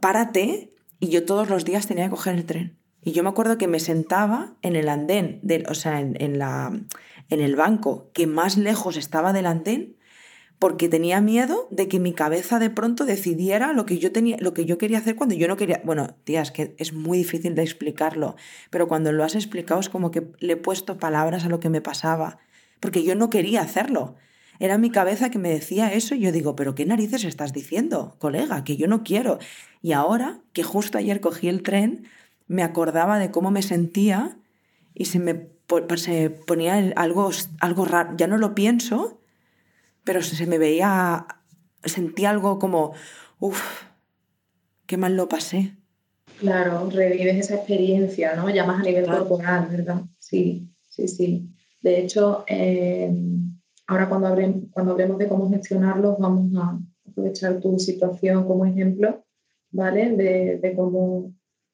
párate. 0.00 0.74
Y 0.98 1.08
yo 1.08 1.24
todos 1.24 1.48
los 1.48 1.64
días 1.64 1.86
tenía 1.86 2.04
que 2.04 2.10
coger 2.10 2.34
el 2.34 2.44
tren. 2.44 2.78
Y 3.02 3.12
yo 3.12 3.22
me 3.22 3.28
acuerdo 3.28 3.58
que 3.58 3.68
me 3.68 3.80
sentaba 3.80 4.54
en 4.62 4.76
el 4.76 4.88
andén, 4.88 5.40
del, 5.42 5.66
o 5.68 5.74
sea, 5.74 6.00
en, 6.00 6.38
la, 6.38 6.72
en 7.28 7.40
el 7.40 7.56
banco 7.56 8.10
que 8.12 8.26
más 8.26 8.56
lejos 8.56 8.96
estaba 8.96 9.32
del 9.32 9.46
andén 9.46 9.96
porque 10.62 10.88
tenía 10.88 11.20
miedo 11.20 11.66
de 11.72 11.88
que 11.88 11.98
mi 11.98 12.12
cabeza 12.12 12.60
de 12.60 12.70
pronto 12.70 13.04
decidiera 13.04 13.72
lo 13.72 13.84
que 13.84 13.98
yo 13.98 14.12
tenía, 14.12 14.36
lo 14.38 14.54
que 14.54 14.64
yo 14.64 14.78
quería 14.78 14.98
hacer 14.98 15.16
cuando 15.16 15.34
yo 15.34 15.48
no 15.48 15.56
quería. 15.56 15.82
Bueno, 15.84 16.14
tía, 16.22 16.40
es 16.40 16.52
que 16.52 16.76
es 16.78 16.92
muy 16.92 17.18
difícil 17.18 17.56
de 17.56 17.62
explicarlo, 17.62 18.36
pero 18.70 18.86
cuando 18.86 19.10
lo 19.10 19.24
has 19.24 19.34
explicado 19.34 19.80
es 19.80 19.88
como 19.88 20.12
que 20.12 20.28
le 20.38 20.52
he 20.52 20.56
puesto 20.56 20.98
palabras 20.98 21.44
a 21.44 21.48
lo 21.48 21.58
que 21.58 21.68
me 21.68 21.80
pasaba, 21.80 22.38
porque 22.78 23.02
yo 23.02 23.16
no 23.16 23.28
quería 23.28 23.60
hacerlo. 23.60 24.14
Era 24.60 24.78
mi 24.78 24.90
cabeza 24.90 25.30
que 25.30 25.40
me 25.40 25.48
decía 25.48 25.92
eso 25.92 26.14
y 26.14 26.20
yo 26.20 26.30
digo, 26.30 26.54
pero 26.54 26.76
¿qué 26.76 26.86
narices 26.86 27.24
estás 27.24 27.52
diciendo, 27.52 28.14
colega? 28.20 28.62
Que 28.62 28.76
yo 28.76 28.86
no 28.86 29.02
quiero. 29.02 29.40
Y 29.82 29.90
ahora, 29.90 30.42
que 30.52 30.62
justo 30.62 30.96
ayer 30.96 31.20
cogí 31.20 31.48
el 31.48 31.64
tren, 31.64 32.04
me 32.46 32.62
acordaba 32.62 33.18
de 33.18 33.32
cómo 33.32 33.50
me 33.50 33.62
sentía 33.62 34.36
y 34.94 35.06
se 35.06 35.18
me, 35.18 35.34
ponía 35.34 36.92
algo, 36.94 37.30
algo 37.58 37.84
raro. 37.84 38.14
Ya 38.16 38.28
no 38.28 38.38
lo 38.38 38.54
pienso, 38.54 39.18
pero 40.04 40.22
se 40.22 40.46
me 40.46 40.58
veía, 40.58 41.26
sentía 41.84 42.30
algo 42.30 42.58
como, 42.58 42.92
uff, 43.38 43.84
qué 44.86 44.96
mal 44.96 45.16
lo 45.16 45.28
pasé. 45.28 45.76
Claro, 46.38 46.88
revives 46.90 47.36
esa 47.36 47.56
experiencia, 47.56 48.34
¿no? 48.34 48.50
Ya 48.50 48.64
más 48.64 48.80
a 48.80 48.82
nivel 48.82 49.06
corporal, 49.06 49.68
¿verdad? 49.70 50.02
Sí, 50.18 50.68
sí, 50.88 51.06
sí. 51.06 51.48
De 51.82 52.00
hecho, 52.00 52.44
eh, 52.48 53.12
ahora 53.86 54.08
cuando, 54.08 54.26
hablemos, 54.28 54.64
cuando 54.72 54.92
hablemos 54.92 55.18
de 55.18 55.28
cómo 55.28 55.48
gestionarlos, 55.50 56.18
vamos 56.18 56.50
a 56.60 56.78
aprovechar 57.08 57.60
tu 57.60 57.78
situación 57.78 58.44
como 58.46 58.66
ejemplo, 58.66 59.24
¿vale? 59.70 60.10
De, 60.16 60.58
de 60.58 60.74
cómo, 60.74 61.32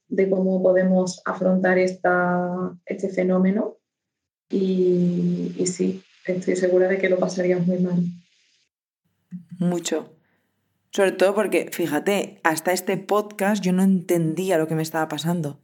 de 0.09 0.29
cómo 0.29 0.63
podemos 0.63 1.23
afrontar 1.25 1.79
esta, 1.79 2.77
este 2.85 3.09
fenómeno. 3.09 3.77
Y, 4.51 5.55
y 5.59 5.67
sí, 5.67 6.03
estoy 6.33 6.57
segura 6.57 6.89
de 6.89 6.99
que 6.99 7.09
lo 7.09 7.19
pasarías 7.19 7.67
muy 7.67 7.79
mal. 7.79 8.03
Mucho. 9.59 10.15
Sobre 10.91 11.13
todo 11.13 11.35
porque, 11.35 11.69
fíjate, 11.73 12.41
hasta 12.45 12.73
este 12.73 12.97
podcast 12.97 13.63
yo 13.63 13.73
no 13.73 13.83
entendía 13.83 14.59
lo 14.59 14.67
que 14.67 14.75
me 14.75 14.83
estaba 14.83 15.09
pasando. 15.09 15.61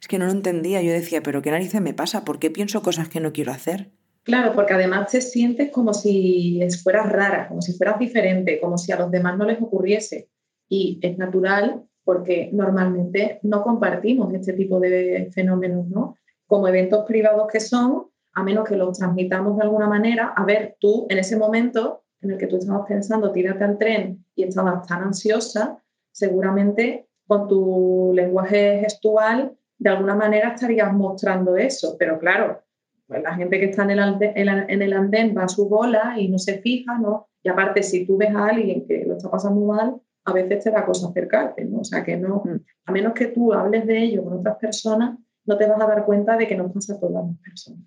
Es 0.00 0.08
que 0.08 0.18
no 0.18 0.26
lo 0.26 0.32
entendía. 0.32 0.82
Yo 0.82 0.90
decía, 0.90 1.22
pero 1.22 1.42
¿qué 1.42 1.50
narices 1.50 1.80
me 1.80 1.94
pasa? 1.94 2.24
¿Por 2.24 2.38
qué 2.38 2.50
pienso 2.50 2.82
cosas 2.82 3.08
que 3.08 3.20
no 3.20 3.32
quiero 3.32 3.52
hacer? 3.52 3.92
Claro, 4.24 4.54
porque 4.54 4.74
además 4.74 5.10
te 5.10 5.20
sientes 5.20 5.70
como 5.70 5.94
si 5.94 6.60
fueras 6.82 7.10
rara, 7.10 7.48
como 7.48 7.60
si 7.60 7.72
fueras 7.72 7.98
diferente, 7.98 8.60
como 8.60 8.78
si 8.78 8.92
a 8.92 8.98
los 8.98 9.10
demás 9.10 9.36
no 9.36 9.44
les 9.44 9.60
ocurriese. 9.60 10.28
Y 10.68 10.98
es 11.02 11.18
natural 11.18 11.84
porque 12.04 12.50
normalmente 12.52 13.38
no 13.42 13.62
compartimos 13.62 14.32
este 14.34 14.52
tipo 14.54 14.80
de 14.80 15.30
fenómenos, 15.32 15.88
¿no? 15.88 16.16
Como 16.46 16.68
eventos 16.68 17.04
privados 17.06 17.48
que 17.52 17.60
son, 17.60 18.06
a 18.34 18.42
menos 18.42 18.68
que 18.68 18.76
los 18.76 18.98
transmitamos 18.98 19.56
de 19.56 19.64
alguna 19.64 19.88
manera, 19.88 20.32
a 20.36 20.44
ver, 20.44 20.76
tú 20.80 21.06
en 21.08 21.18
ese 21.18 21.36
momento 21.36 22.04
en 22.20 22.32
el 22.32 22.38
que 22.38 22.46
tú 22.46 22.56
estabas 22.56 22.86
pensando, 22.86 23.32
tírate 23.32 23.64
al 23.64 23.78
tren 23.78 24.24
y 24.34 24.44
estabas 24.44 24.86
tan 24.86 25.02
ansiosa, 25.02 25.82
seguramente 26.12 27.08
con 27.26 27.48
tu 27.48 28.12
lenguaje 28.14 28.80
gestual 28.80 29.56
de 29.78 29.90
alguna 29.90 30.14
manera 30.14 30.50
estarías 30.50 30.92
mostrando 30.92 31.56
eso, 31.56 31.96
pero 31.98 32.18
claro, 32.18 32.62
pues 33.08 33.22
la 33.22 33.34
gente 33.34 33.58
que 33.58 33.66
está 33.66 33.82
en 33.82 33.90
el, 33.90 33.98
andén, 33.98 34.32
en 34.36 34.82
el 34.82 34.92
andén 34.92 35.34
va 35.36 35.44
a 35.44 35.48
su 35.48 35.68
bola 35.68 36.14
y 36.16 36.28
no 36.28 36.38
se 36.38 36.60
fija, 36.60 36.98
¿no? 36.98 37.26
Y 37.42 37.48
aparte, 37.48 37.82
si 37.82 38.06
tú 38.06 38.16
ves 38.16 38.34
a 38.34 38.46
alguien 38.46 38.86
que 38.86 39.04
lo 39.04 39.16
está 39.16 39.28
pasando 39.28 39.60
mal, 39.66 40.00
a 40.24 40.32
veces 40.32 40.62
te 40.62 40.70
da 40.70 40.86
cosa 40.86 41.08
acercarte, 41.08 41.64
¿no? 41.64 41.80
O 41.80 41.84
sea, 41.84 42.04
que 42.04 42.16
no, 42.16 42.42
mm. 42.44 42.60
a 42.86 42.92
menos 42.92 43.12
que 43.12 43.26
tú 43.26 43.52
hables 43.52 43.86
de 43.86 43.98
ello 43.98 44.22
con 44.22 44.34
otras 44.34 44.56
personas, 44.58 45.18
no 45.44 45.58
te 45.58 45.66
vas 45.66 45.80
a 45.80 45.86
dar 45.86 46.04
cuenta 46.04 46.36
de 46.36 46.46
que 46.46 46.56
no 46.56 46.72
pasa 46.72 46.94
a 46.94 47.00
todas 47.00 47.26
las 47.26 47.38
personas. 47.38 47.82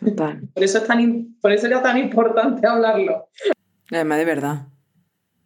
Por 0.00 0.62
eso, 0.62 0.78
es 0.78 0.86
tan, 0.86 1.36
por 1.40 1.52
eso 1.52 1.66
era 1.66 1.82
tan 1.82 1.98
importante 1.98 2.66
hablarlo. 2.66 3.28
Además 3.90 4.18
de 4.18 4.24
verdad. 4.24 4.68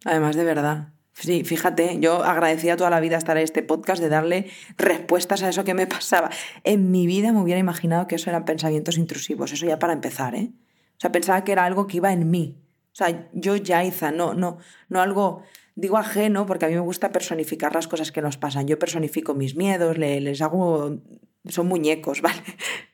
Además 0.05 0.35
de 0.35 0.43
verdad. 0.43 0.93
Sí, 1.13 1.43
fíjate, 1.43 1.99
yo 1.99 2.23
agradecía 2.23 2.75
toda 2.75 2.89
la 2.89 2.99
vida 2.99 3.17
estar 3.17 3.37
en 3.37 3.43
este 3.43 3.61
podcast 3.61 4.01
de 4.01 4.09
darle 4.09 4.47
respuestas 4.77 5.43
a 5.43 5.49
eso 5.49 5.63
que 5.63 5.75
me 5.75 5.85
pasaba. 5.87 6.29
En 6.63 6.91
mi 6.91 7.05
vida 7.05 7.31
me 7.31 7.41
hubiera 7.41 7.59
imaginado 7.59 8.07
que 8.07 8.15
eso 8.15 8.29
eran 8.29 8.45
pensamientos 8.45 8.97
intrusivos, 8.97 9.51
eso 9.51 9.65
ya 9.65 9.77
para 9.77 9.93
empezar, 9.93 10.33
¿eh? 10.35 10.51
O 10.97 10.99
sea, 10.99 11.11
pensaba 11.11 11.43
que 11.43 11.51
era 11.51 11.65
algo 11.65 11.85
que 11.85 11.97
iba 11.97 12.11
en 12.11 12.31
mí. 12.31 12.57
O 12.93 12.95
sea, 12.95 13.29
yo 13.33 13.55
ya 13.55 13.83
hice, 13.83 14.11
no, 14.11 14.33
no, 14.33 14.57
no 14.89 15.01
algo, 15.01 15.43
digo 15.75 15.97
ajeno, 15.97 16.45
porque 16.45 16.65
a 16.65 16.67
mí 16.67 16.75
me 16.75 16.81
gusta 16.81 17.11
personificar 17.11 17.73
las 17.73 17.87
cosas 17.87 18.11
que 18.11 18.21
nos 18.21 18.37
pasan. 18.37 18.67
Yo 18.67 18.79
personifico 18.79 19.35
mis 19.35 19.55
miedos, 19.55 19.97
les, 19.97 20.21
les 20.21 20.41
hago, 20.41 20.97
son 21.45 21.67
muñecos, 21.67 22.21
¿vale? 22.23 22.41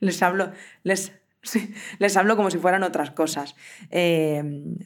Les 0.02 0.22
hablo, 0.22 0.52
les, 0.84 1.13
Les 1.99 2.17
hablo 2.17 2.36
como 2.36 2.52
si 2.52 2.58
fueran 2.58 2.84
otras 2.84 3.12
cosas. 3.12 3.56
Eh, 3.91 4.43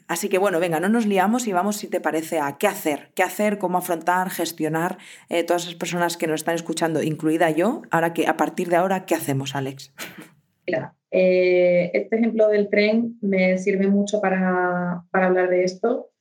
así 0.08 0.30
que 0.30 0.38
bueno, 0.38 0.60
venga, 0.60 0.80
no 0.80 0.90
nos 0.90 1.06
liamos 1.06 1.48
y 1.48 1.54
vamos, 1.54 1.78
si 1.78 1.88
te 1.88 2.00
parece, 2.00 2.40
a 2.40 2.58
qué 2.58 2.68
hacer, 2.68 3.12
qué 3.16 3.24
hacer, 3.24 3.58
cómo 3.58 3.78
afrontar, 3.78 4.30
gestionar 4.30 4.98
eh, 5.30 5.44
todas 5.44 5.64
esas 5.64 5.76
personas 5.76 6.18
que 6.18 6.28
nos 6.28 6.42
están 6.42 6.56
escuchando, 6.56 7.02
incluida 7.02 7.50
yo. 7.50 7.82
Ahora 7.92 8.14
que 8.14 8.28
a 8.28 8.38
partir 8.38 8.70
de 8.70 8.76
ahora, 8.76 9.06
¿qué 9.06 9.16
hacemos, 9.16 9.56
Alex? 9.56 9.94
Mira, 10.68 10.96
eh, 11.12 11.92
este 11.94 12.16
ejemplo 12.16 12.48
del 12.48 12.70
tren 12.70 13.18
me 13.22 13.58
sirve 13.58 13.88
mucho 13.88 14.22
para, 14.22 15.04
para 15.12 15.28
hablar 15.28 15.50
de 15.50 15.64
esto. 15.64 16.12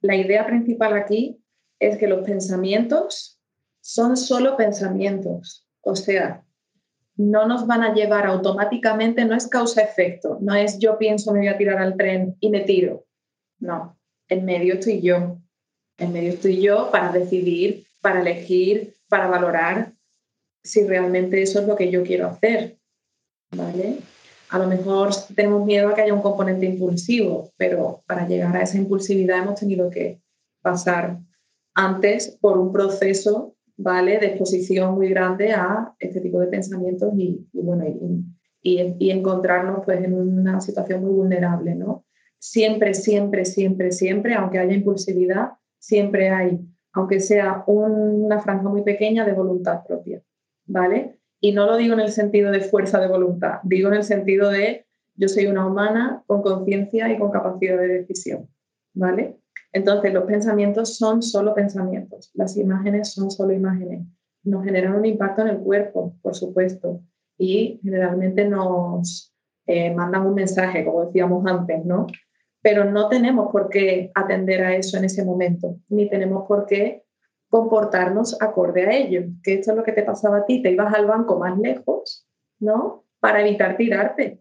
La 0.00 0.16
idea 0.16 0.46
principal 0.46 0.94
aquí 0.94 1.42
es 1.78 1.96
que 1.98 2.06
los 2.06 2.24
pensamientos 2.24 3.40
son 3.80 4.16
solo 4.16 4.56
pensamientos. 4.56 5.66
O 5.80 5.96
sea, 5.96 6.44
no 7.20 7.46
nos 7.46 7.66
van 7.66 7.82
a 7.82 7.92
llevar 7.92 8.26
automáticamente, 8.26 9.26
no 9.26 9.34
es 9.34 9.46
causa-efecto, 9.46 10.38
no 10.40 10.54
es 10.54 10.78
yo 10.78 10.96
pienso 10.96 11.32
me 11.32 11.40
voy 11.40 11.48
a 11.48 11.58
tirar 11.58 11.76
al 11.76 11.94
tren 11.94 12.34
y 12.40 12.48
me 12.48 12.60
tiro. 12.60 13.04
No, 13.58 13.98
en 14.26 14.46
medio 14.46 14.74
estoy 14.74 15.02
yo. 15.02 15.36
En 15.98 16.14
medio 16.14 16.30
estoy 16.30 16.62
yo 16.62 16.90
para 16.90 17.12
decidir, 17.12 17.84
para 18.00 18.22
elegir, 18.22 18.94
para 19.10 19.26
valorar 19.26 19.92
si 20.64 20.86
realmente 20.86 21.42
eso 21.42 21.60
es 21.60 21.66
lo 21.66 21.76
que 21.76 21.90
yo 21.90 22.02
quiero 22.04 22.26
hacer. 22.26 22.78
¿Vale? 23.54 23.98
A 24.48 24.58
lo 24.58 24.66
mejor 24.66 25.10
tenemos 25.34 25.66
miedo 25.66 25.90
a 25.90 25.94
que 25.94 26.00
haya 26.00 26.14
un 26.14 26.22
componente 26.22 26.64
impulsivo, 26.64 27.52
pero 27.58 28.02
para 28.06 28.26
llegar 28.26 28.56
a 28.56 28.62
esa 28.62 28.78
impulsividad 28.78 29.42
hemos 29.42 29.60
tenido 29.60 29.90
que 29.90 30.22
pasar 30.62 31.18
antes 31.74 32.38
por 32.40 32.56
un 32.56 32.72
proceso 32.72 33.54
¿vale? 33.80 34.18
de 34.18 34.26
exposición 34.26 34.94
muy 34.94 35.08
grande 35.08 35.52
a 35.52 35.94
este 35.98 36.20
tipo 36.20 36.38
de 36.38 36.48
pensamientos 36.48 37.12
y, 37.16 37.46
bueno, 37.52 37.84
y, 38.62 38.94
y, 38.98 39.10
encontrarnos 39.10 39.84
pues, 39.84 40.04
en 40.04 40.14
una 40.14 40.60
situación 40.60 41.02
muy 41.02 41.12
vulnerable. 41.12 41.74
¿no? 41.74 42.04
Siempre, 42.38 42.94
siempre, 42.94 43.44
siempre, 43.44 43.90
siempre, 43.92 44.34
aunque 44.34 44.58
haya 44.58 44.74
impulsividad, 44.74 45.52
siempre 45.78 46.28
hay, 46.28 46.60
aunque 46.92 47.20
sea 47.20 47.64
una 47.66 48.40
franja 48.40 48.68
muy 48.68 48.82
pequeña, 48.82 49.24
de 49.24 49.32
voluntad 49.32 49.82
propia. 49.86 50.22
¿vale? 50.66 51.18
Y 51.40 51.52
no 51.52 51.66
lo 51.66 51.76
digo 51.76 51.94
en 51.94 52.00
el 52.00 52.10
sentido 52.10 52.50
de 52.50 52.60
fuerza 52.60 53.00
de 53.00 53.08
voluntad, 53.08 53.60
digo 53.64 53.88
en 53.88 53.94
el 53.94 54.04
sentido 54.04 54.50
de 54.50 54.86
yo 55.14 55.28
soy 55.28 55.46
una 55.46 55.66
humana 55.66 56.22
con 56.26 56.42
conciencia 56.42 57.10
y 57.10 57.18
con 57.18 57.30
capacidad 57.30 57.78
de 57.78 57.88
decisión. 57.88 58.48
¿vale? 58.92 59.39
Entonces, 59.72 60.12
los 60.12 60.24
pensamientos 60.24 60.96
son 60.96 61.22
solo 61.22 61.54
pensamientos, 61.54 62.30
las 62.34 62.56
imágenes 62.56 63.12
son 63.12 63.30
solo 63.30 63.52
imágenes. 63.52 64.06
Nos 64.42 64.64
generan 64.64 64.96
un 64.96 65.04
impacto 65.04 65.42
en 65.42 65.48
el 65.48 65.58
cuerpo, 65.58 66.16
por 66.22 66.34
supuesto, 66.34 67.02
y 67.38 67.78
generalmente 67.82 68.48
nos 68.48 69.34
eh, 69.66 69.94
mandan 69.94 70.26
un 70.26 70.34
mensaje, 70.34 70.84
como 70.84 71.06
decíamos 71.06 71.46
antes, 71.46 71.84
¿no? 71.84 72.06
Pero 72.62 72.84
no 72.84 73.08
tenemos 73.08 73.50
por 73.52 73.68
qué 73.68 74.10
atender 74.14 74.62
a 74.64 74.74
eso 74.74 74.98
en 74.98 75.04
ese 75.04 75.24
momento, 75.24 75.76
ni 75.88 76.08
tenemos 76.08 76.46
por 76.48 76.66
qué 76.66 77.04
comportarnos 77.48 78.40
acorde 78.40 78.86
a 78.86 78.92
ello, 78.92 79.22
que 79.42 79.54
esto 79.54 79.72
es 79.72 79.76
lo 79.76 79.82
que 79.82 79.92
te 79.92 80.02
pasaba 80.02 80.38
a 80.38 80.46
ti, 80.46 80.62
te 80.62 80.70
ibas 80.70 80.92
al 80.94 81.06
banco 81.06 81.38
más 81.38 81.58
lejos, 81.58 82.26
¿no? 82.58 83.04
Para 83.20 83.40
evitar 83.40 83.76
tirarte. 83.76 84.40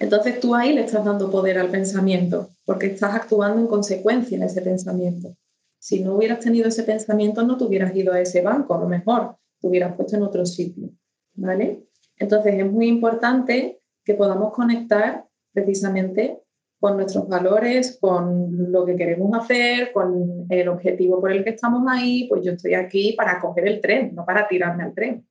Entonces 0.00 0.38
tú 0.40 0.54
ahí 0.54 0.72
le 0.72 0.84
estás 0.84 1.04
dando 1.04 1.30
poder 1.30 1.58
al 1.58 1.70
pensamiento, 1.70 2.50
porque 2.64 2.86
estás 2.86 3.14
actuando 3.14 3.60
en 3.60 3.66
consecuencia 3.66 4.36
en 4.36 4.44
ese 4.44 4.62
pensamiento. 4.62 5.34
Si 5.80 6.02
no 6.02 6.14
hubieras 6.14 6.40
tenido 6.40 6.68
ese 6.68 6.84
pensamiento, 6.84 7.42
no 7.42 7.56
te 7.56 7.64
hubieras 7.64 7.94
ido 7.94 8.12
a 8.12 8.20
ese 8.20 8.42
banco, 8.42 8.74
a 8.74 8.80
lo 8.80 8.88
mejor 8.88 9.36
te 9.60 9.66
hubieras 9.66 9.94
puesto 9.96 10.16
en 10.16 10.22
otro 10.22 10.46
sitio, 10.46 10.90
¿vale? 11.34 11.88
Entonces 12.16 12.54
es 12.54 12.70
muy 12.70 12.88
importante 12.88 13.80
que 14.04 14.14
podamos 14.14 14.52
conectar 14.52 15.26
precisamente 15.52 16.42
con 16.80 16.96
nuestros 16.96 17.28
valores, 17.28 17.98
con 18.00 18.70
lo 18.70 18.86
que 18.86 18.96
queremos 18.96 19.36
hacer, 19.36 19.92
con 19.92 20.46
el 20.48 20.68
objetivo 20.68 21.20
por 21.20 21.32
el 21.32 21.42
que 21.42 21.50
estamos 21.50 21.82
ahí, 21.88 22.28
pues 22.28 22.44
yo 22.44 22.52
estoy 22.52 22.74
aquí 22.74 23.14
para 23.14 23.40
coger 23.40 23.66
el 23.66 23.80
tren, 23.80 24.14
no 24.14 24.24
para 24.24 24.46
tirarme 24.46 24.84
al 24.84 24.94
tren. 24.94 25.26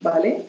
¿Vale? 0.00 0.46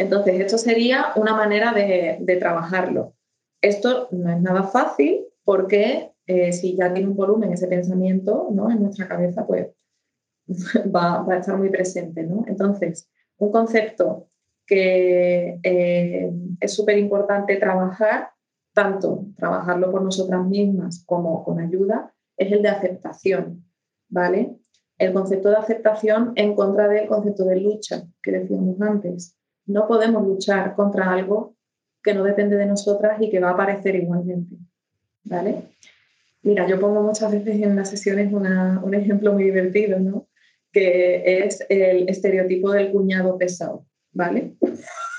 Entonces, 0.00 0.40
esto 0.40 0.56
sería 0.56 1.12
una 1.16 1.34
manera 1.34 1.74
de, 1.74 2.36
trabajarlo. 2.40 3.12
Esto 3.60 4.08
no 4.12 4.32
es 4.32 4.40
nada 4.40 4.62
fácil 4.62 5.26
porque 5.44 6.12
eh, 6.26 6.54
si 6.54 6.74
ya 6.74 6.90
tiene 6.90 7.10
un 7.10 7.16
volumen 7.16 7.52
ese 7.52 7.68
pensamiento 7.68 8.48
¿no? 8.50 8.70
en 8.70 8.82
nuestra 8.82 9.06
cabeza, 9.06 9.46
pues 9.46 9.68
va, 10.96 11.22
a 11.30 11.36
estar 11.36 11.58
muy 11.58 11.68
presente. 11.68 12.22
¿no? 12.22 12.44
Entonces, 12.46 13.10
un 13.36 13.52
concepto 13.52 14.30
que 14.66 15.60
eh, 15.62 16.32
es 16.58 16.72
súper 16.72 16.96
importante 16.96 17.56
trabajar, 17.56 18.30
tanto 18.72 19.26
trabajarlo 19.36 19.90
por 19.90 20.00
nosotras 20.00 20.46
mismas 20.46 21.04
como 21.04 21.44
con 21.44 21.60
ayuda, 21.60 22.14
es 22.38 22.50
el 22.50 22.62
de 22.62 22.70
aceptación. 22.70 23.66
¿vale? 24.08 24.56
El 24.96 25.12
concepto 25.12 25.50
de 25.50 25.56
aceptación 25.56 26.32
en 26.36 26.54
contra 26.54 26.88
del 26.88 27.06
concepto 27.06 27.44
de 27.44 27.60
lucha 27.60 28.08
que 28.22 28.32
decíamos 28.32 28.80
antes. 28.80 29.36
No 29.70 29.86
podemos 29.86 30.26
luchar 30.26 30.74
contra 30.74 31.12
algo 31.12 31.54
que 32.02 32.12
no 32.12 32.24
depende 32.24 32.56
de 32.56 32.66
nosotras 32.66 33.20
y 33.20 33.30
que 33.30 33.38
va 33.38 33.50
a 33.50 33.52
aparecer 33.52 33.94
igualmente. 33.94 34.56
¿Vale? 35.24 35.62
Mira, 36.42 36.66
yo 36.66 36.80
pongo 36.80 37.02
muchas 37.02 37.30
veces 37.30 37.62
en 37.62 37.76
las 37.76 37.90
sesiones 37.90 38.32
un 38.32 38.94
ejemplo 38.94 39.32
muy 39.32 39.44
divertido, 39.44 40.00
¿no? 40.00 40.26
Que 40.72 41.44
es 41.44 41.64
el 41.68 42.08
estereotipo 42.08 42.72
del 42.72 42.90
cuñado 42.90 43.36
pesado, 43.38 43.86
¿vale? 44.12 44.54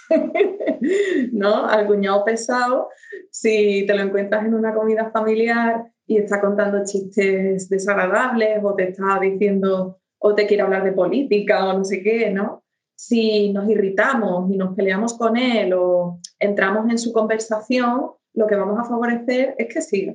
¿No? 1.32 1.68
Al 1.68 1.88
cuñado 1.88 2.26
pesado, 2.26 2.90
si 3.30 3.86
te 3.86 3.94
lo 3.94 4.02
encuentras 4.02 4.46
en 4.46 4.56
una 4.56 4.74
comida 4.74 5.12
familiar 5.12 5.86
y 6.08 6.18
está 6.18 6.42
contando 6.42 6.84
chistes 6.84 7.70
desagradables 7.70 8.60
o 8.64 8.76
te 8.76 8.90
está 8.90 9.20
diciendo 9.22 10.00
o 10.18 10.36
te 10.36 10.46
quiere 10.46 10.64
hablar 10.64 10.84
de 10.84 10.92
política 10.92 11.70
o 11.70 11.78
no 11.78 11.86
sé 11.86 12.02
qué, 12.04 12.32
¿no? 12.32 12.61
Si 13.02 13.52
nos 13.52 13.68
irritamos 13.68 14.52
y 14.52 14.58
nos 14.58 14.76
peleamos 14.76 15.18
con 15.18 15.36
él 15.36 15.74
o 15.74 16.20
entramos 16.38 16.88
en 16.88 17.00
su 17.00 17.12
conversación, 17.12 18.12
lo 18.36 18.46
que 18.46 18.56
vamos 18.56 18.78
a 18.80 18.84
favorecer 18.84 19.56
es 19.58 19.74
que 19.74 19.82
siga, 19.82 20.14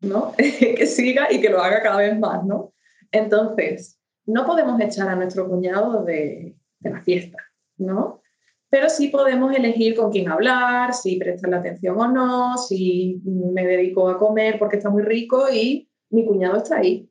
¿no? 0.00 0.32
que 0.38 0.86
siga 0.86 1.26
y 1.32 1.40
que 1.40 1.50
lo 1.50 1.60
haga 1.60 1.82
cada 1.82 1.96
vez 1.96 2.16
más, 2.16 2.44
¿no? 2.44 2.72
Entonces, 3.10 3.98
no 4.26 4.46
podemos 4.46 4.80
echar 4.80 5.08
a 5.08 5.16
nuestro 5.16 5.48
cuñado 5.48 6.04
de, 6.04 6.54
de 6.78 6.90
la 6.90 7.00
fiesta, 7.02 7.38
¿no? 7.78 8.22
Pero 8.68 8.88
sí 8.90 9.08
podemos 9.08 9.52
elegir 9.52 9.96
con 9.96 10.12
quién 10.12 10.30
hablar, 10.30 10.94
si 10.94 11.16
prestarle 11.16 11.56
atención 11.56 11.98
o 11.98 12.06
no, 12.06 12.56
si 12.58 13.20
me 13.24 13.66
dedico 13.66 14.08
a 14.08 14.18
comer 14.18 14.56
porque 14.56 14.76
está 14.76 14.88
muy 14.88 15.02
rico 15.02 15.48
y 15.52 15.90
mi 16.10 16.24
cuñado 16.24 16.58
está 16.58 16.76
ahí. 16.76 17.10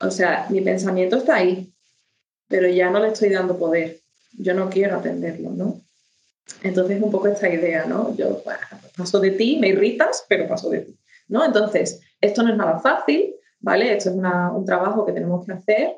O 0.00 0.10
sea, 0.10 0.46
mi 0.48 0.62
pensamiento 0.62 1.18
está 1.18 1.36
ahí, 1.36 1.70
pero 2.48 2.66
ya 2.66 2.88
no 2.88 2.98
le 2.98 3.08
estoy 3.08 3.28
dando 3.28 3.58
poder 3.58 4.01
yo 4.32 4.54
no 4.54 4.70
quiero 4.70 4.96
atenderlo, 4.96 5.50
¿no? 5.50 5.80
Entonces, 6.62 7.02
un 7.02 7.10
poco 7.10 7.28
esta 7.28 7.48
idea, 7.48 7.86
¿no? 7.86 8.14
Yo 8.16 8.42
paso 8.96 9.20
de 9.20 9.32
ti, 9.32 9.58
me 9.60 9.68
irritas, 9.68 10.24
pero 10.28 10.48
paso 10.48 10.70
de 10.70 10.80
ti, 10.80 10.98
¿no? 11.28 11.44
Entonces, 11.44 12.00
esto 12.20 12.42
no 12.42 12.50
es 12.50 12.56
nada 12.56 12.78
fácil, 12.78 13.34
¿vale? 13.60 13.96
Esto 13.96 14.10
es 14.10 14.16
un 14.16 14.64
trabajo 14.64 15.06
que 15.06 15.12
tenemos 15.12 15.46
que 15.46 15.52
hacer 15.52 15.96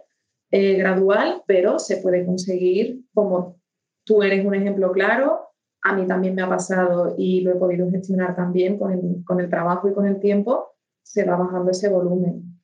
eh, 0.51 0.75
gradual, 0.75 1.43
pero 1.47 1.79
se 1.79 1.97
puede 1.99 2.25
conseguir 2.25 3.01
como 3.13 3.57
tú 4.05 4.23
eres 4.23 4.45
un 4.45 4.55
ejemplo 4.55 4.93
claro. 4.93 5.49
A 5.83 5.95
mí 5.95 6.07
también 6.07 6.35
me 6.35 6.43
ha 6.43 6.49
pasado 6.49 7.15
y 7.19 7.41
lo 7.41 7.53
he 7.53 7.57
podido 7.57 7.91
gestionar 7.91 8.37
también 8.37 8.79
con 8.79 8.93
el, 8.93 9.25
con 9.25 9.41
el 9.41 9.51
trabajo 9.51 9.89
y 9.89 9.95
con 9.95 10.07
el 10.07 10.21
tiempo, 10.21 10.75
se 11.03 11.25
va 11.25 11.37
bajando 11.37 11.71
ese 11.71 11.89
volumen, 11.89 12.59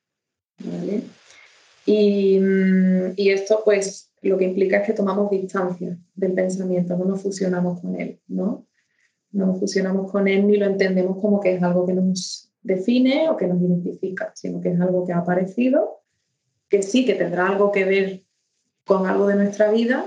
¿vale? 0.58 1.02
Y, 1.84 2.38
mm, 2.38 3.12
y 3.16 3.30
esto, 3.30 3.62
pues, 3.64 4.09
lo 4.22 4.36
que 4.36 4.44
implica 4.44 4.78
es 4.78 4.86
que 4.86 4.92
tomamos 4.92 5.30
distancia 5.30 5.96
del 6.14 6.32
pensamiento, 6.32 6.96
no 6.96 7.04
nos 7.06 7.22
fusionamos 7.22 7.80
con 7.80 7.98
él, 7.98 8.20
¿no? 8.28 8.66
No 9.32 9.46
nos 9.46 9.60
fusionamos 9.60 10.10
con 10.10 10.28
él 10.28 10.46
ni 10.46 10.56
lo 10.56 10.66
entendemos 10.66 11.18
como 11.20 11.40
que 11.40 11.54
es 11.54 11.62
algo 11.62 11.86
que 11.86 11.94
nos 11.94 12.52
define 12.62 13.30
o 13.30 13.36
que 13.36 13.46
nos 13.46 13.60
identifica, 13.60 14.32
sino 14.34 14.60
que 14.60 14.70
es 14.70 14.80
algo 14.80 15.06
que 15.06 15.12
ha 15.12 15.18
aparecido, 15.18 16.02
que 16.68 16.82
sí, 16.82 17.06
que 17.06 17.14
tendrá 17.14 17.48
algo 17.48 17.72
que 17.72 17.84
ver 17.84 18.24
con 18.84 19.06
algo 19.06 19.26
de 19.26 19.36
nuestra 19.36 19.70
vida, 19.70 20.06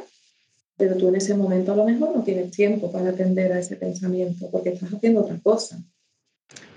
pero 0.78 0.96
tú 0.96 1.08
en 1.08 1.16
ese 1.16 1.34
momento 1.36 1.72
a 1.72 1.76
lo 1.76 1.86
mejor 1.86 2.16
no 2.16 2.24
tienes 2.24 2.52
tiempo 2.52 2.92
para 2.92 3.10
atender 3.10 3.52
a 3.54 3.60
ese 3.60 3.76
pensamiento 3.78 4.50
porque 4.52 4.70
estás 4.70 4.94
haciendo 4.94 5.22
otra 5.22 5.40
cosa. 5.42 5.82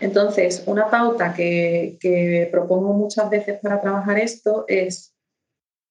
Entonces, 0.00 0.62
una 0.66 0.88
pauta 0.88 1.34
que, 1.34 1.98
que 2.00 2.48
propongo 2.50 2.94
muchas 2.94 3.28
veces 3.28 3.58
para 3.60 3.80
trabajar 3.80 4.18
esto 4.18 4.64
es 4.68 5.15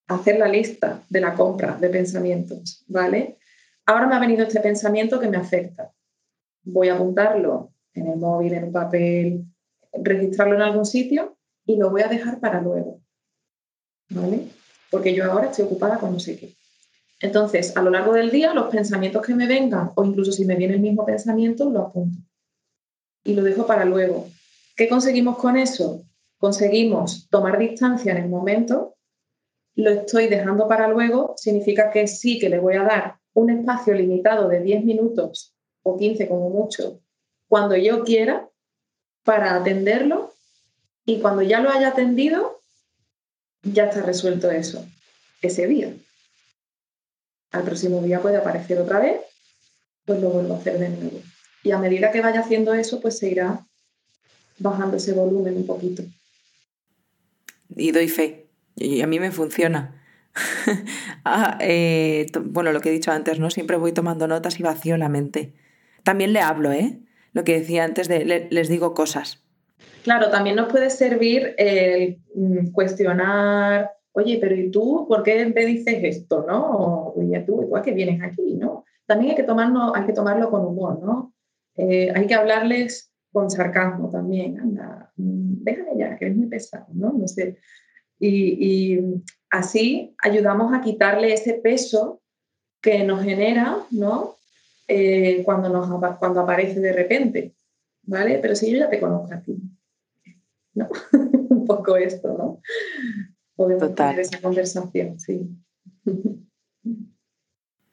hacer 0.07 0.37
la 0.37 0.47
lista 0.47 1.03
de 1.09 1.21
la 1.21 1.33
compra 1.33 1.77
de 1.77 1.89
pensamientos, 1.89 2.83
¿vale? 2.87 3.37
Ahora 3.85 4.07
me 4.07 4.15
ha 4.15 4.19
venido 4.19 4.43
este 4.43 4.59
pensamiento 4.59 5.19
que 5.19 5.29
me 5.29 5.37
afecta. 5.37 5.91
Voy 6.63 6.89
a 6.89 6.95
apuntarlo 6.95 7.71
en 7.93 8.07
el 8.07 8.17
móvil, 8.17 8.53
en 8.53 8.65
un 8.65 8.71
papel, 8.71 9.45
registrarlo 9.93 10.55
en 10.55 10.61
algún 10.61 10.85
sitio 10.85 11.37
y 11.65 11.77
lo 11.77 11.89
voy 11.89 12.01
a 12.01 12.07
dejar 12.07 12.39
para 12.39 12.61
luego, 12.61 13.01
¿vale? 14.09 14.47
Porque 14.91 15.13
yo 15.13 15.31
ahora 15.31 15.49
estoy 15.49 15.65
ocupada 15.65 15.97
con 15.97 16.13
no 16.13 16.19
sé 16.19 16.37
qué. 16.37 16.55
Entonces, 17.21 17.75
a 17.77 17.81
lo 17.81 17.89
largo 17.89 18.13
del 18.13 18.29
día, 18.29 18.53
los 18.53 18.67
pensamientos 18.67 19.25
que 19.25 19.33
me 19.33 19.47
vengan, 19.47 19.91
o 19.95 20.03
incluso 20.03 20.31
si 20.31 20.45
me 20.45 20.55
viene 20.55 20.75
el 20.75 20.81
mismo 20.81 21.05
pensamiento, 21.05 21.69
lo 21.69 21.81
apunto 21.81 22.19
y 23.23 23.33
lo 23.33 23.43
dejo 23.43 23.65
para 23.65 23.85
luego. 23.85 24.29
¿Qué 24.75 24.87
conseguimos 24.87 25.37
con 25.37 25.57
eso? 25.57 26.03
Conseguimos 26.37 27.27
tomar 27.29 27.57
distancia 27.57 28.11
en 28.11 28.23
el 28.23 28.29
momento, 28.29 28.94
lo 29.75 29.91
estoy 29.91 30.27
dejando 30.27 30.67
para 30.67 30.87
luego, 30.87 31.35
significa 31.37 31.91
que 31.91 32.07
sí 32.07 32.39
que 32.39 32.49
le 32.49 32.59
voy 32.59 32.75
a 32.75 32.83
dar 32.83 33.17
un 33.33 33.49
espacio 33.49 33.93
limitado 33.93 34.47
de 34.47 34.61
10 34.61 34.85
minutos 34.85 35.53
o 35.83 35.97
15 35.97 36.27
como 36.27 36.49
mucho, 36.49 37.01
cuando 37.47 37.75
yo 37.75 38.03
quiera, 38.03 38.49
para 39.23 39.55
atenderlo 39.55 40.33
y 41.05 41.19
cuando 41.19 41.41
ya 41.41 41.59
lo 41.59 41.69
haya 41.69 41.89
atendido, 41.89 42.61
ya 43.63 43.85
está 43.85 44.01
resuelto 44.01 44.49
eso, 44.49 44.85
ese 45.41 45.67
día. 45.67 45.93
Al 47.51 47.63
próximo 47.63 48.01
día 48.01 48.21
puede 48.21 48.37
aparecer 48.37 48.79
otra 48.79 48.99
vez, 48.99 49.21
pues 50.05 50.21
lo 50.21 50.29
vuelvo 50.29 50.53
a 50.53 50.57
hacer 50.57 50.79
de 50.79 50.89
nuevo. 50.89 51.21
Y 51.63 51.71
a 51.71 51.79
medida 51.79 52.11
que 52.11 52.21
vaya 52.21 52.41
haciendo 52.41 52.73
eso, 52.73 53.01
pues 53.01 53.17
se 53.17 53.29
irá 53.29 53.65
bajando 54.59 54.97
ese 54.97 55.13
volumen 55.13 55.57
un 55.57 55.65
poquito. 55.65 56.03
Y 57.75 57.91
doy 57.91 58.07
fe. 58.07 58.44
Y 58.75 59.01
a 59.01 59.07
mí 59.07 59.19
me 59.19 59.31
funciona. 59.31 60.01
ah, 61.25 61.57
eh, 61.61 62.27
bueno, 62.43 62.73
lo 62.73 62.81
que 62.81 62.89
he 62.89 62.93
dicho 62.93 63.11
antes, 63.11 63.39
¿no? 63.39 63.49
Siempre 63.49 63.77
voy 63.77 63.93
tomando 63.93 64.27
notas 64.27 64.59
y 64.59 64.63
vacío 64.63 64.97
la 64.97 65.09
mente. 65.09 65.53
También 66.03 66.33
le 66.33 66.41
hablo, 66.41 66.71
¿eh? 66.71 66.99
Lo 67.33 67.43
que 67.43 67.59
decía 67.59 67.83
antes 67.83 68.07
de 68.07 68.47
les 68.49 68.69
digo 68.69 68.93
cosas. 68.93 69.45
Claro, 70.03 70.29
también 70.29 70.55
nos 70.55 70.71
puede 70.71 70.89
servir 70.89 71.55
el 71.57 72.19
mm, 72.35 72.71
cuestionar, 72.71 73.91
oye, 74.11 74.37
pero 74.39 74.55
¿y 74.55 74.69
tú 74.69 75.05
por 75.07 75.23
qué 75.23 75.45
me 75.47 75.65
dices 75.65 75.99
esto, 76.03 76.45
no? 76.47 77.13
Oye, 77.15 77.39
tú, 77.41 77.61
igual 77.63 77.81
que 77.81 77.91
vienes 77.91 78.21
aquí, 78.21 78.55
¿no? 78.55 78.85
También 79.05 79.31
hay 79.31 79.35
que, 79.35 79.43
tomarlo, 79.43 79.95
hay 79.95 80.05
que 80.05 80.13
tomarlo 80.13 80.49
con 80.49 80.65
humor, 80.65 80.99
¿no? 81.01 81.33
Eh, 81.75 82.11
hay 82.15 82.27
que 82.27 82.35
hablarles 82.35 83.11
con 83.31 83.49
sarcasmo 83.49 84.09
también, 84.09 84.59
anda, 84.59 85.11
mm, 85.17 85.63
déjame 85.63 85.97
ya, 85.97 86.15
que 86.17 86.27
es 86.27 86.35
muy 86.35 86.47
pesado, 86.47 86.87
¿no? 86.93 87.11
No 87.11 87.27
sé. 87.27 87.57
Y, 88.19 88.99
así 89.49 90.15
ayudamos 90.21 90.73
a 90.73 90.81
quitarle 90.81 91.33
ese 91.33 91.53
peso 91.53 92.21
que 92.81 93.03
nos 93.03 93.23
genera, 93.23 93.77
¿no? 93.91 94.35
Eh, 94.87 95.41
cuando, 95.43 95.69
nos, 95.69 95.87
cuando 96.19 96.41
aparece 96.41 96.79
de 96.79 96.93
repente, 96.93 97.55
¿vale? 98.03 98.39
Pero 98.41 98.55
si 98.55 98.71
yo 98.71 98.77
ya 98.77 98.89
te 98.89 98.99
conozco 98.99 99.33
a 99.33 99.41
ti, 99.41 99.57
¿no? 100.73 100.89
Un 101.49 101.65
poco 101.65 101.97
esto, 101.97 102.35
¿no? 102.37 102.61
Podemos 103.55 103.95
tener 103.95 104.19
esa 104.19 104.41
conversación, 104.41 105.19
sí. 105.19 105.49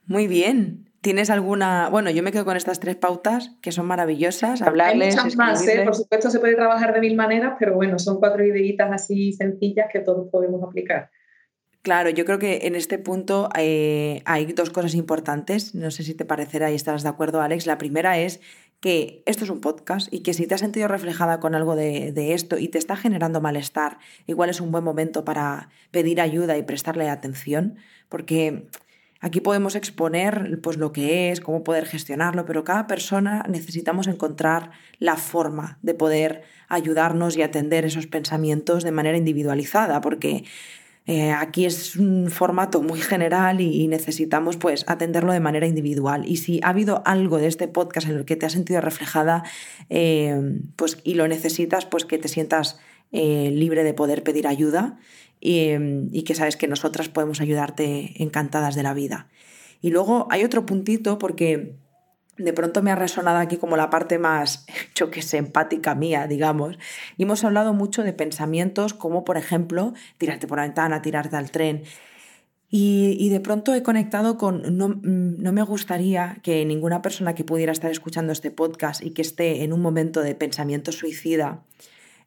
Muy 0.06 0.26
bien. 0.26 0.81
¿Tienes 1.02 1.30
alguna.? 1.30 1.88
Bueno, 1.88 2.10
yo 2.10 2.22
me 2.22 2.30
quedo 2.30 2.44
con 2.44 2.56
estas 2.56 2.78
tres 2.78 2.94
pautas 2.94 3.50
que 3.60 3.72
son 3.72 3.86
maravillosas. 3.86 4.62
Hablarles. 4.62 5.16
Hay 5.16 5.24
muchas 5.24 5.36
más, 5.36 5.66
¿eh? 5.66 5.82
Por 5.84 5.96
supuesto, 5.96 6.30
se 6.30 6.38
puede 6.38 6.54
trabajar 6.54 6.94
de 6.94 7.00
mil 7.00 7.16
maneras, 7.16 7.56
pero 7.58 7.74
bueno, 7.74 7.98
son 7.98 8.20
cuatro 8.20 8.46
ideitas 8.46 8.92
así 8.92 9.32
sencillas 9.32 9.88
que 9.92 9.98
todos 9.98 10.28
podemos 10.30 10.62
aplicar. 10.62 11.10
Claro, 11.82 12.10
yo 12.10 12.24
creo 12.24 12.38
que 12.38 12.60
en 12.62 12.76
este 12.76 12.98
punto 12.98 13.48
eh, 13.58 14.22
hay 14.26 14.46
dos 14.52 14.70
cosas 14.70 14.94
importantes. 14.94 15.74
No 15.74 15.90
sé 15.90 16.04
si 16.04 16.14
te 16.14 16.24
parecerá 16.24 16.70
y 16.70 16.76
estarás 16.76 17.02
de 17.02 17.08
acuerdo, 17.08 17.40
Alex. 17.40 17.66
La 17.66 17.78
primera 17.78 18.20
es 18.20 18.40
que 18.78 19.24
esto 19.26 19.42
es 19.42 19.50
un 19.50 19.60
podcast 19.60 20.06
y 20.12 20.22
que 20.22 20.34
si 20.34 20.46
te 20.46 20.54
has 20.54 20.60
sentido 20.60 20.86
reflejada 20.86 21.40
con 21.40 21.56
algo 21.56 21.74
de, 21.74 22.12
de, 22.12 22.34
esto 22.34 22.58
y 22.58 22.68
te 22.68 22.78
está 22.78 22.94
generando 22.94 23.40
malestar, 23.40 23.98
igual 24.28 24.50
es 24.50 24.60
un 24.60 24.70
buen 24.70 24.84
momento 24.84 25.24
para 25.24 25.68
pedir 25.90 26.20
ayuda 26.20 26.56
y 26.56 26.62
prestarle 26.62 27.08
atención, 27.08 27.76
porque 28.08 28.68
Aquí 29.24 29.40
podemos 29.40 29.76
exponer 29.76 30.58
pues, 30.62 30.78
lo 30.78 30.90
que 30.90 31.30
es, 31.30 31.40
cómo 31.40 31.62
poder 31.62 31.86
gestionarlo, 31.86 32.44
pero 32.44 32.64
cada 32.64 32.88
persona 32.88 33.44
necesitamos 33.48 34.08
encontrar 34.08 34.72
la 34.98 35.16
forma 35.16 35.78
de 35.80 35.94
poder 35.94 36.42
ayudarnos 36.68 37.36
y 37.36 37.42
atender 37.42 37.84
esos 37.84 38.08
pensamientos 38.08 38.82
de 38.82 38.90
manera 38.90 39.16
individualizada, 39.16 40.00
porque 40.00 40.42
eh, 41.06 41.30
aquí 41.30 41.66
es 41.66 41.94
un 41.94 42.30
formato 42.32 42.82
muy 42.82 43.00
general 43.00 43.60
y, 43.60 43.86
necesitamos 43.86 44.56
pues, 44.56 44.84
atenderlo 44.88 45.32
de 45.32 45.38
manera 45.38 45.68
individual. 45.68 46.24
Y 46.26 46.38
si 46.38 46.58
ha 46.64 46.70
habido 46.70 47.02
algo 47.06 47.38
de 47.38 47.46
este 47.46 47.68
podcast 47.68 48.08
en 48.08 48.16
el 48.16 48.24
que 48.24 48.34
te 48.34 48.46
has 48.46 48.52
sentido 48.52 48.80
reflejada 48.80 49.44
eh, 49.88 50.58
pues, 50.74 50.98
y 51.04 51.14
lo 51.14 51.28
necesitas, 51.28 51.86
pues 51.86 52.04
que 52.04 52.18
te 52.18 52.26
sientas 52.26 52.80
eh, 53.12 53.52
libre 53.52 53.84
de 53.84 53.94
poder 53.94 54.24
pedir 54.24 54.48
ayuda 54.48 54.98
y, 55.44 56.22
que 56.22 56.34
sabes 56.36 56.56
que 56.56 56.68
nosotras 56.68 57.08
podemos 57.08 57.40
ayudarte 57.40 58.22
encantadas 58.22 58.76
de 58.76 58.84
la 58.84 58.94
vida. 58.94 59.28
Y 59.80 59.90
luego 59.90 60.28
hay 60.30 60.44
otro 60.44 60.64
puntito 60.64 61.18
porque 61.18 61.74
de 62.38 62.52
pronto 62.52 62.80
me 62.80 62.92
ha 62.92 62.94
resonado 62.94 63.38
aquí 63.38 63.56
como 63.56 63.76
la 63.76 63.90
parte 63.90 64.18
más, 64.18 64.64
yo 64.94 65.10
que 65.10 65.20
sé, 65.20 65.38
empática 65.38 65.96
mía, 65.96 66.28
digamos. 66.28 66.78
Y 67.16 67.24
hemos 67.24 67.42
hablado 67.42 67.74
mucho 67.74 68.04
de 68.04 68.12
pensamientos 68.12 68.94
como, 68.94 69.24
por 69.24 69.36
ejemplo, 69.36 69.94
tirarte 70.16 70.46
por 70.46 70.58
la 70.58 70.64
ventana, 70.64 71.02
tirarte 71.02 71.36
al 71.36 71.50
tren. 71.50 71.82
Y, 72.74 73.28
de 73.28 73.40
pronto 73.40 73.74
he 73.74 73.82
conectado 73.82 74.38
con, 74.38 74.78
no, 74.78 74.98
no, 75.02 75.52
me 75.52 75.62
gustaría 75.62 76.38
que 76.42 76.64
ninguna 76.64 77.02
persona 77.02 77.34
que 77.34 77.44
pudiera 77.44 77.70
estar 77.70 77.90
escuchando 77.90 78.32
este 78.32 78.50
podcast 78.50 79.02
y 79.04 79.10
que 79.10 79.20
esté 79.20 79.62
en 79.62 79.74
un 79.74 79.82
momento 79.82 80.22
de 80.22 80.34
pensamiento 80.34 80.90
suicida, 80.90 81.64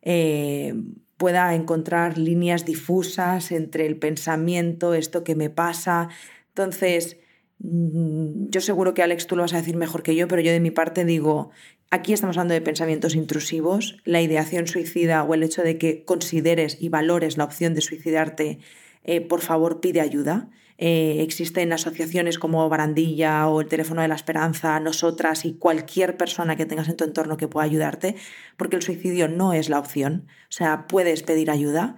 eh, 0.04 0.76
pueda 1.18 1.54
encontrar 1.56 2.18
líneas 2.18 2.66
difusas 2.66 3.52
entre 3.52 3.86
el 3.86 3.98
pensamiento, 3.98 4.94
esto 4.94 5.24
que 5.24 5.36
me 5.36 5.50
pasa. 5.50 6.10
Entonces, 6.50 7.18
mm, 7.60 8.50
yo 8.50 8.62
seguro 8.62 8.94
que 8.94 9.04
Alex 9.04 9.28
tú 9.28 9.36
lo 9.36 9.44
vas 9.44 9.54
a 9.54 9.58
decir 9.58 9.78
mejor 9.78 10.04
que 10.04 10.16
yo, 10.16 10.28
pero 10.28 10.42
yo 10.42 10.52
de 10.52 10.60
mi 10.60 10.72
parte 10.72 11.06
digo, 11.06 11.52
aquí 11.90 12.14
estamos 12.14 12.38
hablando 12.38 12.54
de 12.54 12.62
pensamientos 12.62 13.16
intrusivos, 13.16 13.98
la 14.04 14.22
ideación 14.22 14.68
suicida 14.68 15.24
o 15.24 15.34
el 15.34 15.44
hecho 15.44 15.62
de 15.64 15.78
que 15.78 16.04
consideres 16.04 16.78
y 16.82 16.90
valores 16.90 17.38
la 17.38 17.46
opción 17.46 17.74
de 17.74 17.82
suicidarte, 17.82 18.60
eh, 19.04 19.22
por 19.22 19.42
favor 19.42 19.80
pide 19.80 20.02
ayuda. 20.02 20.50
Eh, 20.78 21.22
existen 21.22 21.72
asociaciones 21.72 22.38
como 22.38 22.68
Barandilla 22.68 23.48
o 23.48 23.62
el 23.62 23.68
Teléfono 23.68 24.02
de 24.02 24.10
la 24.10 24.16
Esperanza, 24.16 24.80
nosotras 24.80 25.46
y 25.46 25.54
cualquier 25.54 26.18
persona 26.18 26.58
que 26.58 26.66
tengas 26.66 26.90
en 26.90 26.98
tu 26.98 27.06
entorno 27.06 27.38
que 27.38 27.48
pueda 27.48 27.66
ayudarte, 27.66 28.16
porque 28.58 28.76
el 28.76 28.82
suicidio 28.82 29.30
no 29.30 29.54
es 29.54 29.70
la 29.70 29.80
opción. 29.80 30.28
O 30.50 30.52
sea, 30.52 30.88
puedes 30.88 31.24
pedir 31.24 31.50
ayuda. 31.50 31.96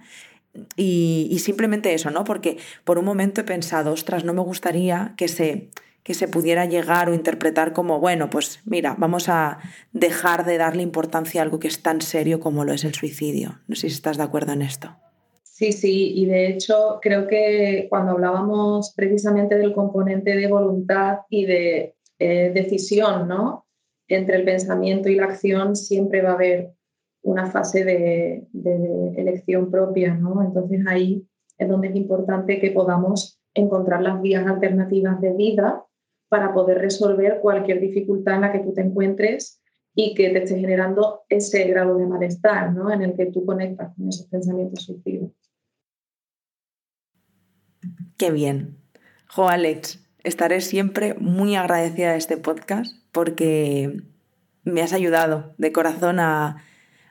Y, 0.76 1.36
simplemente 1.40 1.94
eso, 1.94 2.10
¿no? 2.10 2.24
Porque 2.24 2.58
por 2.84 2.98
un 2.98 3.04
momento 3.04 3.40
he 3.40 3.44
pensado, 3.44 3.92
ostras, 3.92 4.24
no 4.24 4.34
me 4.34 4.40
gustaría 4.40 5.14
que 5.16 5.28
se, 5.28 5.70
que 6.02 6.14
se 6.14 6.26
pudiera 6.26 6.64
llegar 6.64 7.08
o 7.08 7.14
interpretar 7.14 7.72
como, 7.72 8.00
bueno, 8.00 8.30
pues 8.30 8.60
mira, 8.64 8.96
vamos 8.98 9.28
a 9.28 9.58
dejar 9.92 10.44
de 10.44 10.58
darle 10.58 10.82
importancia 10.82 11.40
a 11.40 11.44
algo 11.44 11.60
que 11.60 11.68
es 11.68 11.82
tan 11.82 12.00
serio 12.00 12.40
como 12.40 12.64
lo 12.64 12.72
es 12.72 12.84
el 12.84 12.94
suicidio. 12.94 13.60
No 13.68 13.76
sé 13.76 13.88
si 13.88 13.94
estás 13.94 14.16
de 14.16 14.24
acuerdo 14.24 14.52
en 14.52 14.62
esto. 14.62 14.96
Sí, 15.58 15.72
sí, 15.72 16.12
y 16.14 16.26
de 16.26 16.50
hecho 16.50 17.00
creo 17.02 17.26
que 17.26 17.88
cuando 17.90 18.12
hablábamos 18.12 18.94
precisamente 18.94 19.58
del 19.58 19.74
componente 19.74 20.36
de 20.36 20.46
voluntad 20.46 21.22
y 21.28 21.46
de 21.46 21.96
eh, 22.20 22.52
decisión, 22.54 23.26
¿no? 23.26 23.66
Entre 24.06 24.36
el 24.36 24.44
pensamiento 24.44 25.08
y 25.08 25.16
la 25.16 25.24
acción 25.24 25.74
siempre 25.74 26.22
va 26.22 26.30
a 26.30 26.34
haber 26.34 26.74
una 27.22 27.50
fase 27.50 27.82
de, 27.84 28.46
elección 29.16 29.68
propia, 29.68 30.14
¿no? 30.14 30.44
Entonces 30.44 30.86
ahí 30.86 31.26
es 31.58 31.68
donde 31.68 31.88
es 31.88 31.96
importante 31.96 32.60
que 32.60 32.70
podamos 32.70 33.40
encontrar 33.52 34.00
las 34.00 34.22
vías 34.22 34.46
alternativas 34.46 35.20
de 35.20 35.32
vida 35.32 35.84
para 36.28 36.54
poder 36.54 36.78
resolver 36.78 37.40
cualquier 37.40 37.80
dificultad 37.80 38.36
en 38.36 38.42
la 38.42 38.52
que 38.52 38.60
tú 38.60 38.74
te 38.74 38.82
encuentres 38.82 39.60
y 39.92 40.14
que 40.14 40.30
te 40.30 40.44
esté 40.44 40.60
generando 40.60 41.22
ese 41.28 41.64
grado 41.64 41.98
de 41.98 42.06
malestar, 42.06 42.72
¿no? 42.72 42.92
En 42.92 43.02
el 43.02 43.16
que 43.16 43.26
tú 43.26 43.44
conectas 43.44 43.92
con 43.96 44.08
esos 44.08 44.28
pensamientos 44.28 44.84
suicidas. 44.84 45.32
Qué 48.16 48.30
bien. 48.30 48.76
Jo, 49.28 49.48
Alex, 49.48 50.00
estaré 50.24 50.60
siempre 50.60 51.14
muy 51.14 51.56
agradecida 51.56 52.12
de 52.12 52.18
este 52.18 52.36
podcast 52.36 52.92
porque 53.12 54.02
me 54.64 54.82
has 54.82 54.92
ayudado 54.92 55.54
de 55.58 55.72
corazón 55.72 56.20
a, 56.20 56.64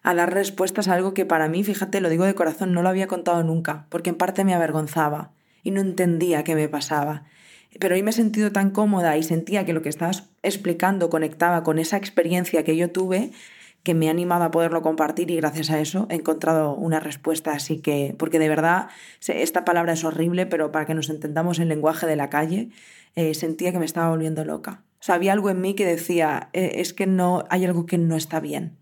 a 0.04 0.14
dar 0.14 0.34
respuestas 0.34 0.88
a 0.88 0.94
algo 0.94 1.14
que 1.14 1.26
para 1.26 1.50
mí, 1.50 1.64
fíjate, 1.64 2.02
lo 2.02 2.10
digo 2.10 2.26
de 2.26 2.36
corazón, 2.36 2.74
no 2.74 2.82
lo 2.82 2.90
había 2.90 3.08
contado 3.08 3.44
nunca, 3.44 3.88
porque 3.90 4.10
en 4.10 4.18
parte 4.18 4.44
me 4.44 4.54
avergonzaba 4.54 5.32
y 5.64 5.72
no 5.72 5.82
entendía 5.82 6.44
qué 6.44 6.56
me 6.56 6.70
pasaba. 6.70 7.26
Pero 7.80 7.96
hoy 7.96 8.04
me 8.04 8.12
he 8.12 8.14
sentido 8.14 8.52
tan 8.52 8.72
cómoda 8.72 9.18
y 9.18 9.24
sentía 9.24 9.66
que 9.66 9.74
lo 9.74 9.82
que 9.82 9.90
estabas 9.90 10.30
explicando 10.44 11.10
conectaba 11.10 11.64
con 11.64 11.80
esa 11.80 11.98
experiencia 11.98 12.64
que 12.64 12.78
yo 12.78 12.90
tuve 12.90 13.32
que 13.88 13.94
me 13.94 14.10
ha 14.10 14.12
animado 14.12 14.44
a 14.44 14.52
poderlo 14.52 14.82
compartir 14.82 15.32
y 15.32 15.38
gracias 15.38 15.70
a 15.70 15.80
eso 15.80 16.08
he 16.10 16.16
encontrado 16.16 16.76
una 16.76 17.00
respuesta. 17.00 17.54
Así 17.54 17.80
que, 17.80 18.14
porque 18.20 18.38
de 18.38 18.50
verdad, 18.50 18.90
esta 19.26 19.64
palabra 19.64 19.94
es 19.94 20.04
horrible, 20.04 20.46
pero 20.46 20.74
para 20.74 20.86
que 20.86 20.94
nos 20.94 21.10
entendamos 21.10 21.58
el 21.60 21.70
lenguaje 21.70 22.06
de 22.06 22.18
la 22.18 22.30
calle, 22.30 22.68
eh, 23.16 23.34
sentía 23.34 23.72
que 23.72 23.80
me 23.80 23.86
estaba 23.86 24.10
volviendo 24.10 24.44
loca. 24.44 24.84
O 25.00 25.04
sea, 25.04 25.16
había 25.16 25.32
algo 25.32 25.50
en 25.50 25.62
mí 25.62 25.74
que 25.74 25.86
decía, 25.86 26.50
eh, 26.52 26.72
es 26.82 26.94
que 26.94 27.08
no, 27.08 27.46
hay 27.50 27.64
algo 27.64 27.86
que 27.86 27.98
no 27.98 28.18
está 28.18 28.42
bien. 28.42 28.78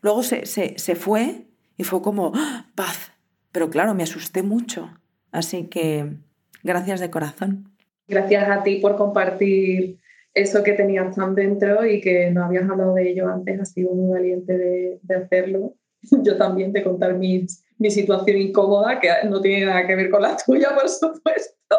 Luego 0.00 0.22
se, 0.22 0.46
se, 0.46 0.78
se 0.78 0.94
fue 0.94 1.44
y 1.76 1.84
fue 1.84 2.00
como, 2.00 2.32
¡Ah! 2.34 2.70
paz. 2.74 3.12
Pero 3.52 3.68
claro, 3.68 3.94
me 3.94 4.04
asusté 4.04 4.42
mucho. 4.42 4.88
Así 5.30 5.64
que, 5.64 6.14
gracias 6.62 7.00
de 7.00 7.10
corazón. 7.10 7.76
gracias 8.06 8.48
a 8.48 8.62
ti 8.62 8.76
por 8.76 8.96
compartir 8.96 9.98
eso 10.38 10.62
que 10.62 10.72
tenías 10.72 11.14
tan 11.14 11.34
dentro 11.34 11.84
y 11.84 12.00
que 12.00 12.30
no 12.30 12.44
habías 12.44 12.68
hablado 12.68 12.94
de 12.94 13.10
ello 13.10 13.28
antes, 13.28 13.60
has 13.60 13.72
sido 13.72 13.92
muy 13.94 14.12
valiente 14.12 14.56
de, 14.56 14.98
de 15.02 15.14
hacerlo. 15.14 15.74
Yo 16.24 16.36
también 16.36 16.72
de 16.72 16.82
contar 16.82 17.16
mis, 17.16 17.64
mi 17.78 17.90
situación 17.90 18.36
incómoda, 18.38 19.00
que 19.00 19.08
no 19.28 19.40
tiene 19.40 19.66
nada 19.66 19.86
que 19.86 19.96
ver 19.96 20.10
con 20.10 20.22
la 20.22 20.36
tuya, 20.46 20.68
por 20.74 20.88
supuesto. 20.88 21.76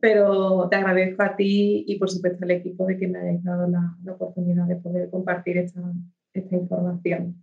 Pero 0.00 0.68
te 0.68 0.76
agradezco 0.76 1.22
a 1.22 1.36
ti 1.36 1.84
y 1.86 1.98
por 1.98 2.10
supuesto 2.10 2.44
al 2.44 2.50
equipo 2.50 2.86
de 2.86 2.98
que 2.98 3.08
me 3.08 3.18
hayáis 3.18 3.42
dado 3.42 3.66
la, 3.66 3.96
la 4.04 4.12
oportunidad 4.12 4.66
de 4.66 4.76
poder 4.76 5.10
compartir 5.10 5.58
esta, 5.58 5.80
esta 6.34 6.56
información. 6.56 7.42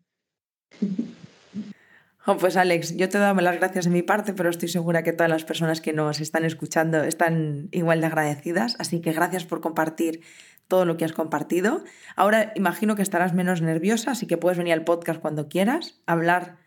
Pues 2.39 2.57
Alex, 2.57 2.95
yo 2.95 3.09
te 3.09 3.17
doy 3.17 3.41
las 3.41 3.57
gracias 3.57 3.85
de 3.85 3.91
mi 3.91 4.03
parte, 4.03 4.33
pero 4.33 4.49
estoy 4.49 4.69
segura 4.69 5.03
que 5.03 5.13
todas 5.13 5.29
las 5.29 5.43
personas 5.43 5.81
que 5.81 5.93
nos 5.93 6.21
están 6.21 6.45
escuchando 6.45 7.03
están 7.03 7.69
igual 7.71 8.01
de 8.01 8.07
agradecidas, 8.07 8.75
así 8.79 9.01
que 9.01 9.13
gracias 9.13 9.45
por 9.45 9.61
compartir 9.61 10.21
todo 10.67 10.85
lo 10.85 10.97
que 10.97 11.05
has 11.05 11.13
compartido. 11.13 11.83
Ahora 12.15 12.53
imagino 12.55 12.95
que 12.95 13.01
estarás 13.01 13.33
menos 13.33 13.61
nerviosa, 13.61 14.11
así 14.11 14.27
que 14.27 14.37
puedes 14.37 14.57
venir 14.57 14.73
al 14.73 14.83
podcast 14.83 15.19
cuando 15.19 15.49
quieras, 15.49 16.01
hablar 16.05 16.57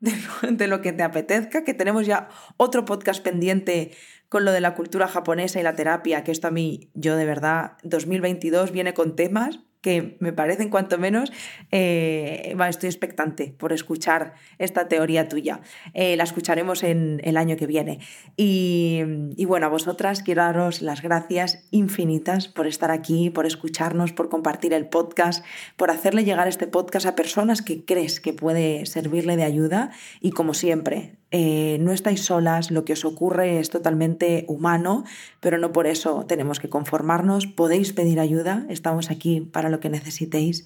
de 0.00 0.66
lo, 0.66 0.80
que 0.82 0.92
te 0.92 1.02
apetezca, 1.02 1.64
que 1.64 1.74
tenemos 1.74 2.06
ya 2.06 2.28
otro 2.56 2.84
podcast 2.84 3.22
pendiente 3.22 3.92
con 4.28 4.44
lo 4.44 4.52
de 4.52 4.60
la 4.60 4.74
cultura 4.74 5.08
japonesa 5.08 5.60
y 5.60 5.62
la 5.62 5.74
terapia, 5.74 6.24
que 6.24 6.32
esto 6.32 6.48
a 6.48 6.50
mí, 6.50 6.90
yo 6.94 7.16
de 7.16 7.24
verdad, 7.24 7.78
2022 7.82 8.72
viene 8.72 8.94
con 8.94 9.16
temas 9.16 9.60
que 9.82 10.16
me 10.20 10.32
parecen 10.32 10.70
cuanto 10.70 10.96
menos, 10.96 11.32
eh, 11.72 12.56
estoy 12.68 12.88
expectante 12.88 13.54
por 13.58 13.72
escuchar 13.72 14.34
esta 14.58 14.88
teoría 14.88 15.28
tuya. 15.28 15.60
Eh, 15.92 16.16
la 16.16 16.22
escucharemos 16.22 16.84
en 16.84 17.20
el 17.24 17.36
año 17.36 17.56
que 17.56 17.66
viene. 17.66 17.98
Y, 18.36 19.00
y, 19.36 19.44
bueno, 19.44 19.66
a 19.66 19.68
vosotras 19.68 20.22
quiero 20.22 20.42
daros 20.42 20.82
las 20.82 21.02
gracias 21.02 21.66
infinitas 21.72 22.48
por 22.48 22.66
estar 22.66 22.90
aquí, 22.90 23.28
por 23.28 23.44
escucharnos, 23.44 24.12
por 24.12 24.28
compartir 24.28 24.72
el 24.72 24.88
podcast, 24.88 25.44
por 25.76 25.90
hacerle 25.90 26.24
llegar 26.24 26.46
este 26.46 26.68
podcast 26.68 27.06
a 27.06 27.16
personas 27.16 27.60
que 27.60 27.84
crees 27.84 28.20
que 28.20 28.32
puede 28.32 28.86
servirle 28.86 29.36
de 29.36 29.44
ayuda. 29.44 29.90
Y 30.20 30.30
como 30.30 30.54
siempre, 30.54 31.16
eh, 31.34 31.78
no 31.80 31.92
estáis 31.92 32.22
solas, 32.24 32.70
lo 32.70 32.84
que 32.84 32.92
os 32.92 33.06
ocurre 33.06 33.58
es 33.58 33.70
totalmente 33.70 34.44
humano, 34.48 35.04
pero 35.40 35.56
no 35.56 35.72
por 35.72 35.86
eso 35.86 36.26
tenemos 36.26 36.60
que 36.60 36.68
conformarnos, 36.68 37.46
podéis 37.46 37.94
pedir 37.94 38.20
ayuda, 38.20 38.66
estamos 38.68 39.10
aquí 39.10 39.40
para 39.40 39.70
lo 39.72 39.80
que 39.80 39.88
necesitéis 39.88 40.64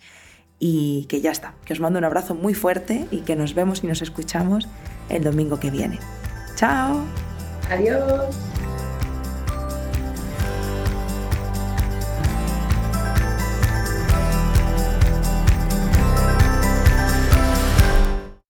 y 0.59 1.07
que 1.09 1.21
ya 1.21 1.31
está, 1.31 1.55
que 1.65 1.73
os 1.73 1.81
mando 1.81 1.99
un 1.99 2.05
abrazo 2.05 2.35
muy 2.35 2.55
fuerte 2.55 3.07
y 3.11 3.21
que 3.21 3.37
nos 3.37 3.55
vemos 3.55 3.83
y 3.83 3.87
nos 3.87 4.03
escuchamos 4.03 4.69
el 5.09 5.25
domingo 5.25 5.59
que 5.59 5.71
viene. 5.71 5.99
¡Chao! 6.57 7.03
Adiós. 7.71 8.37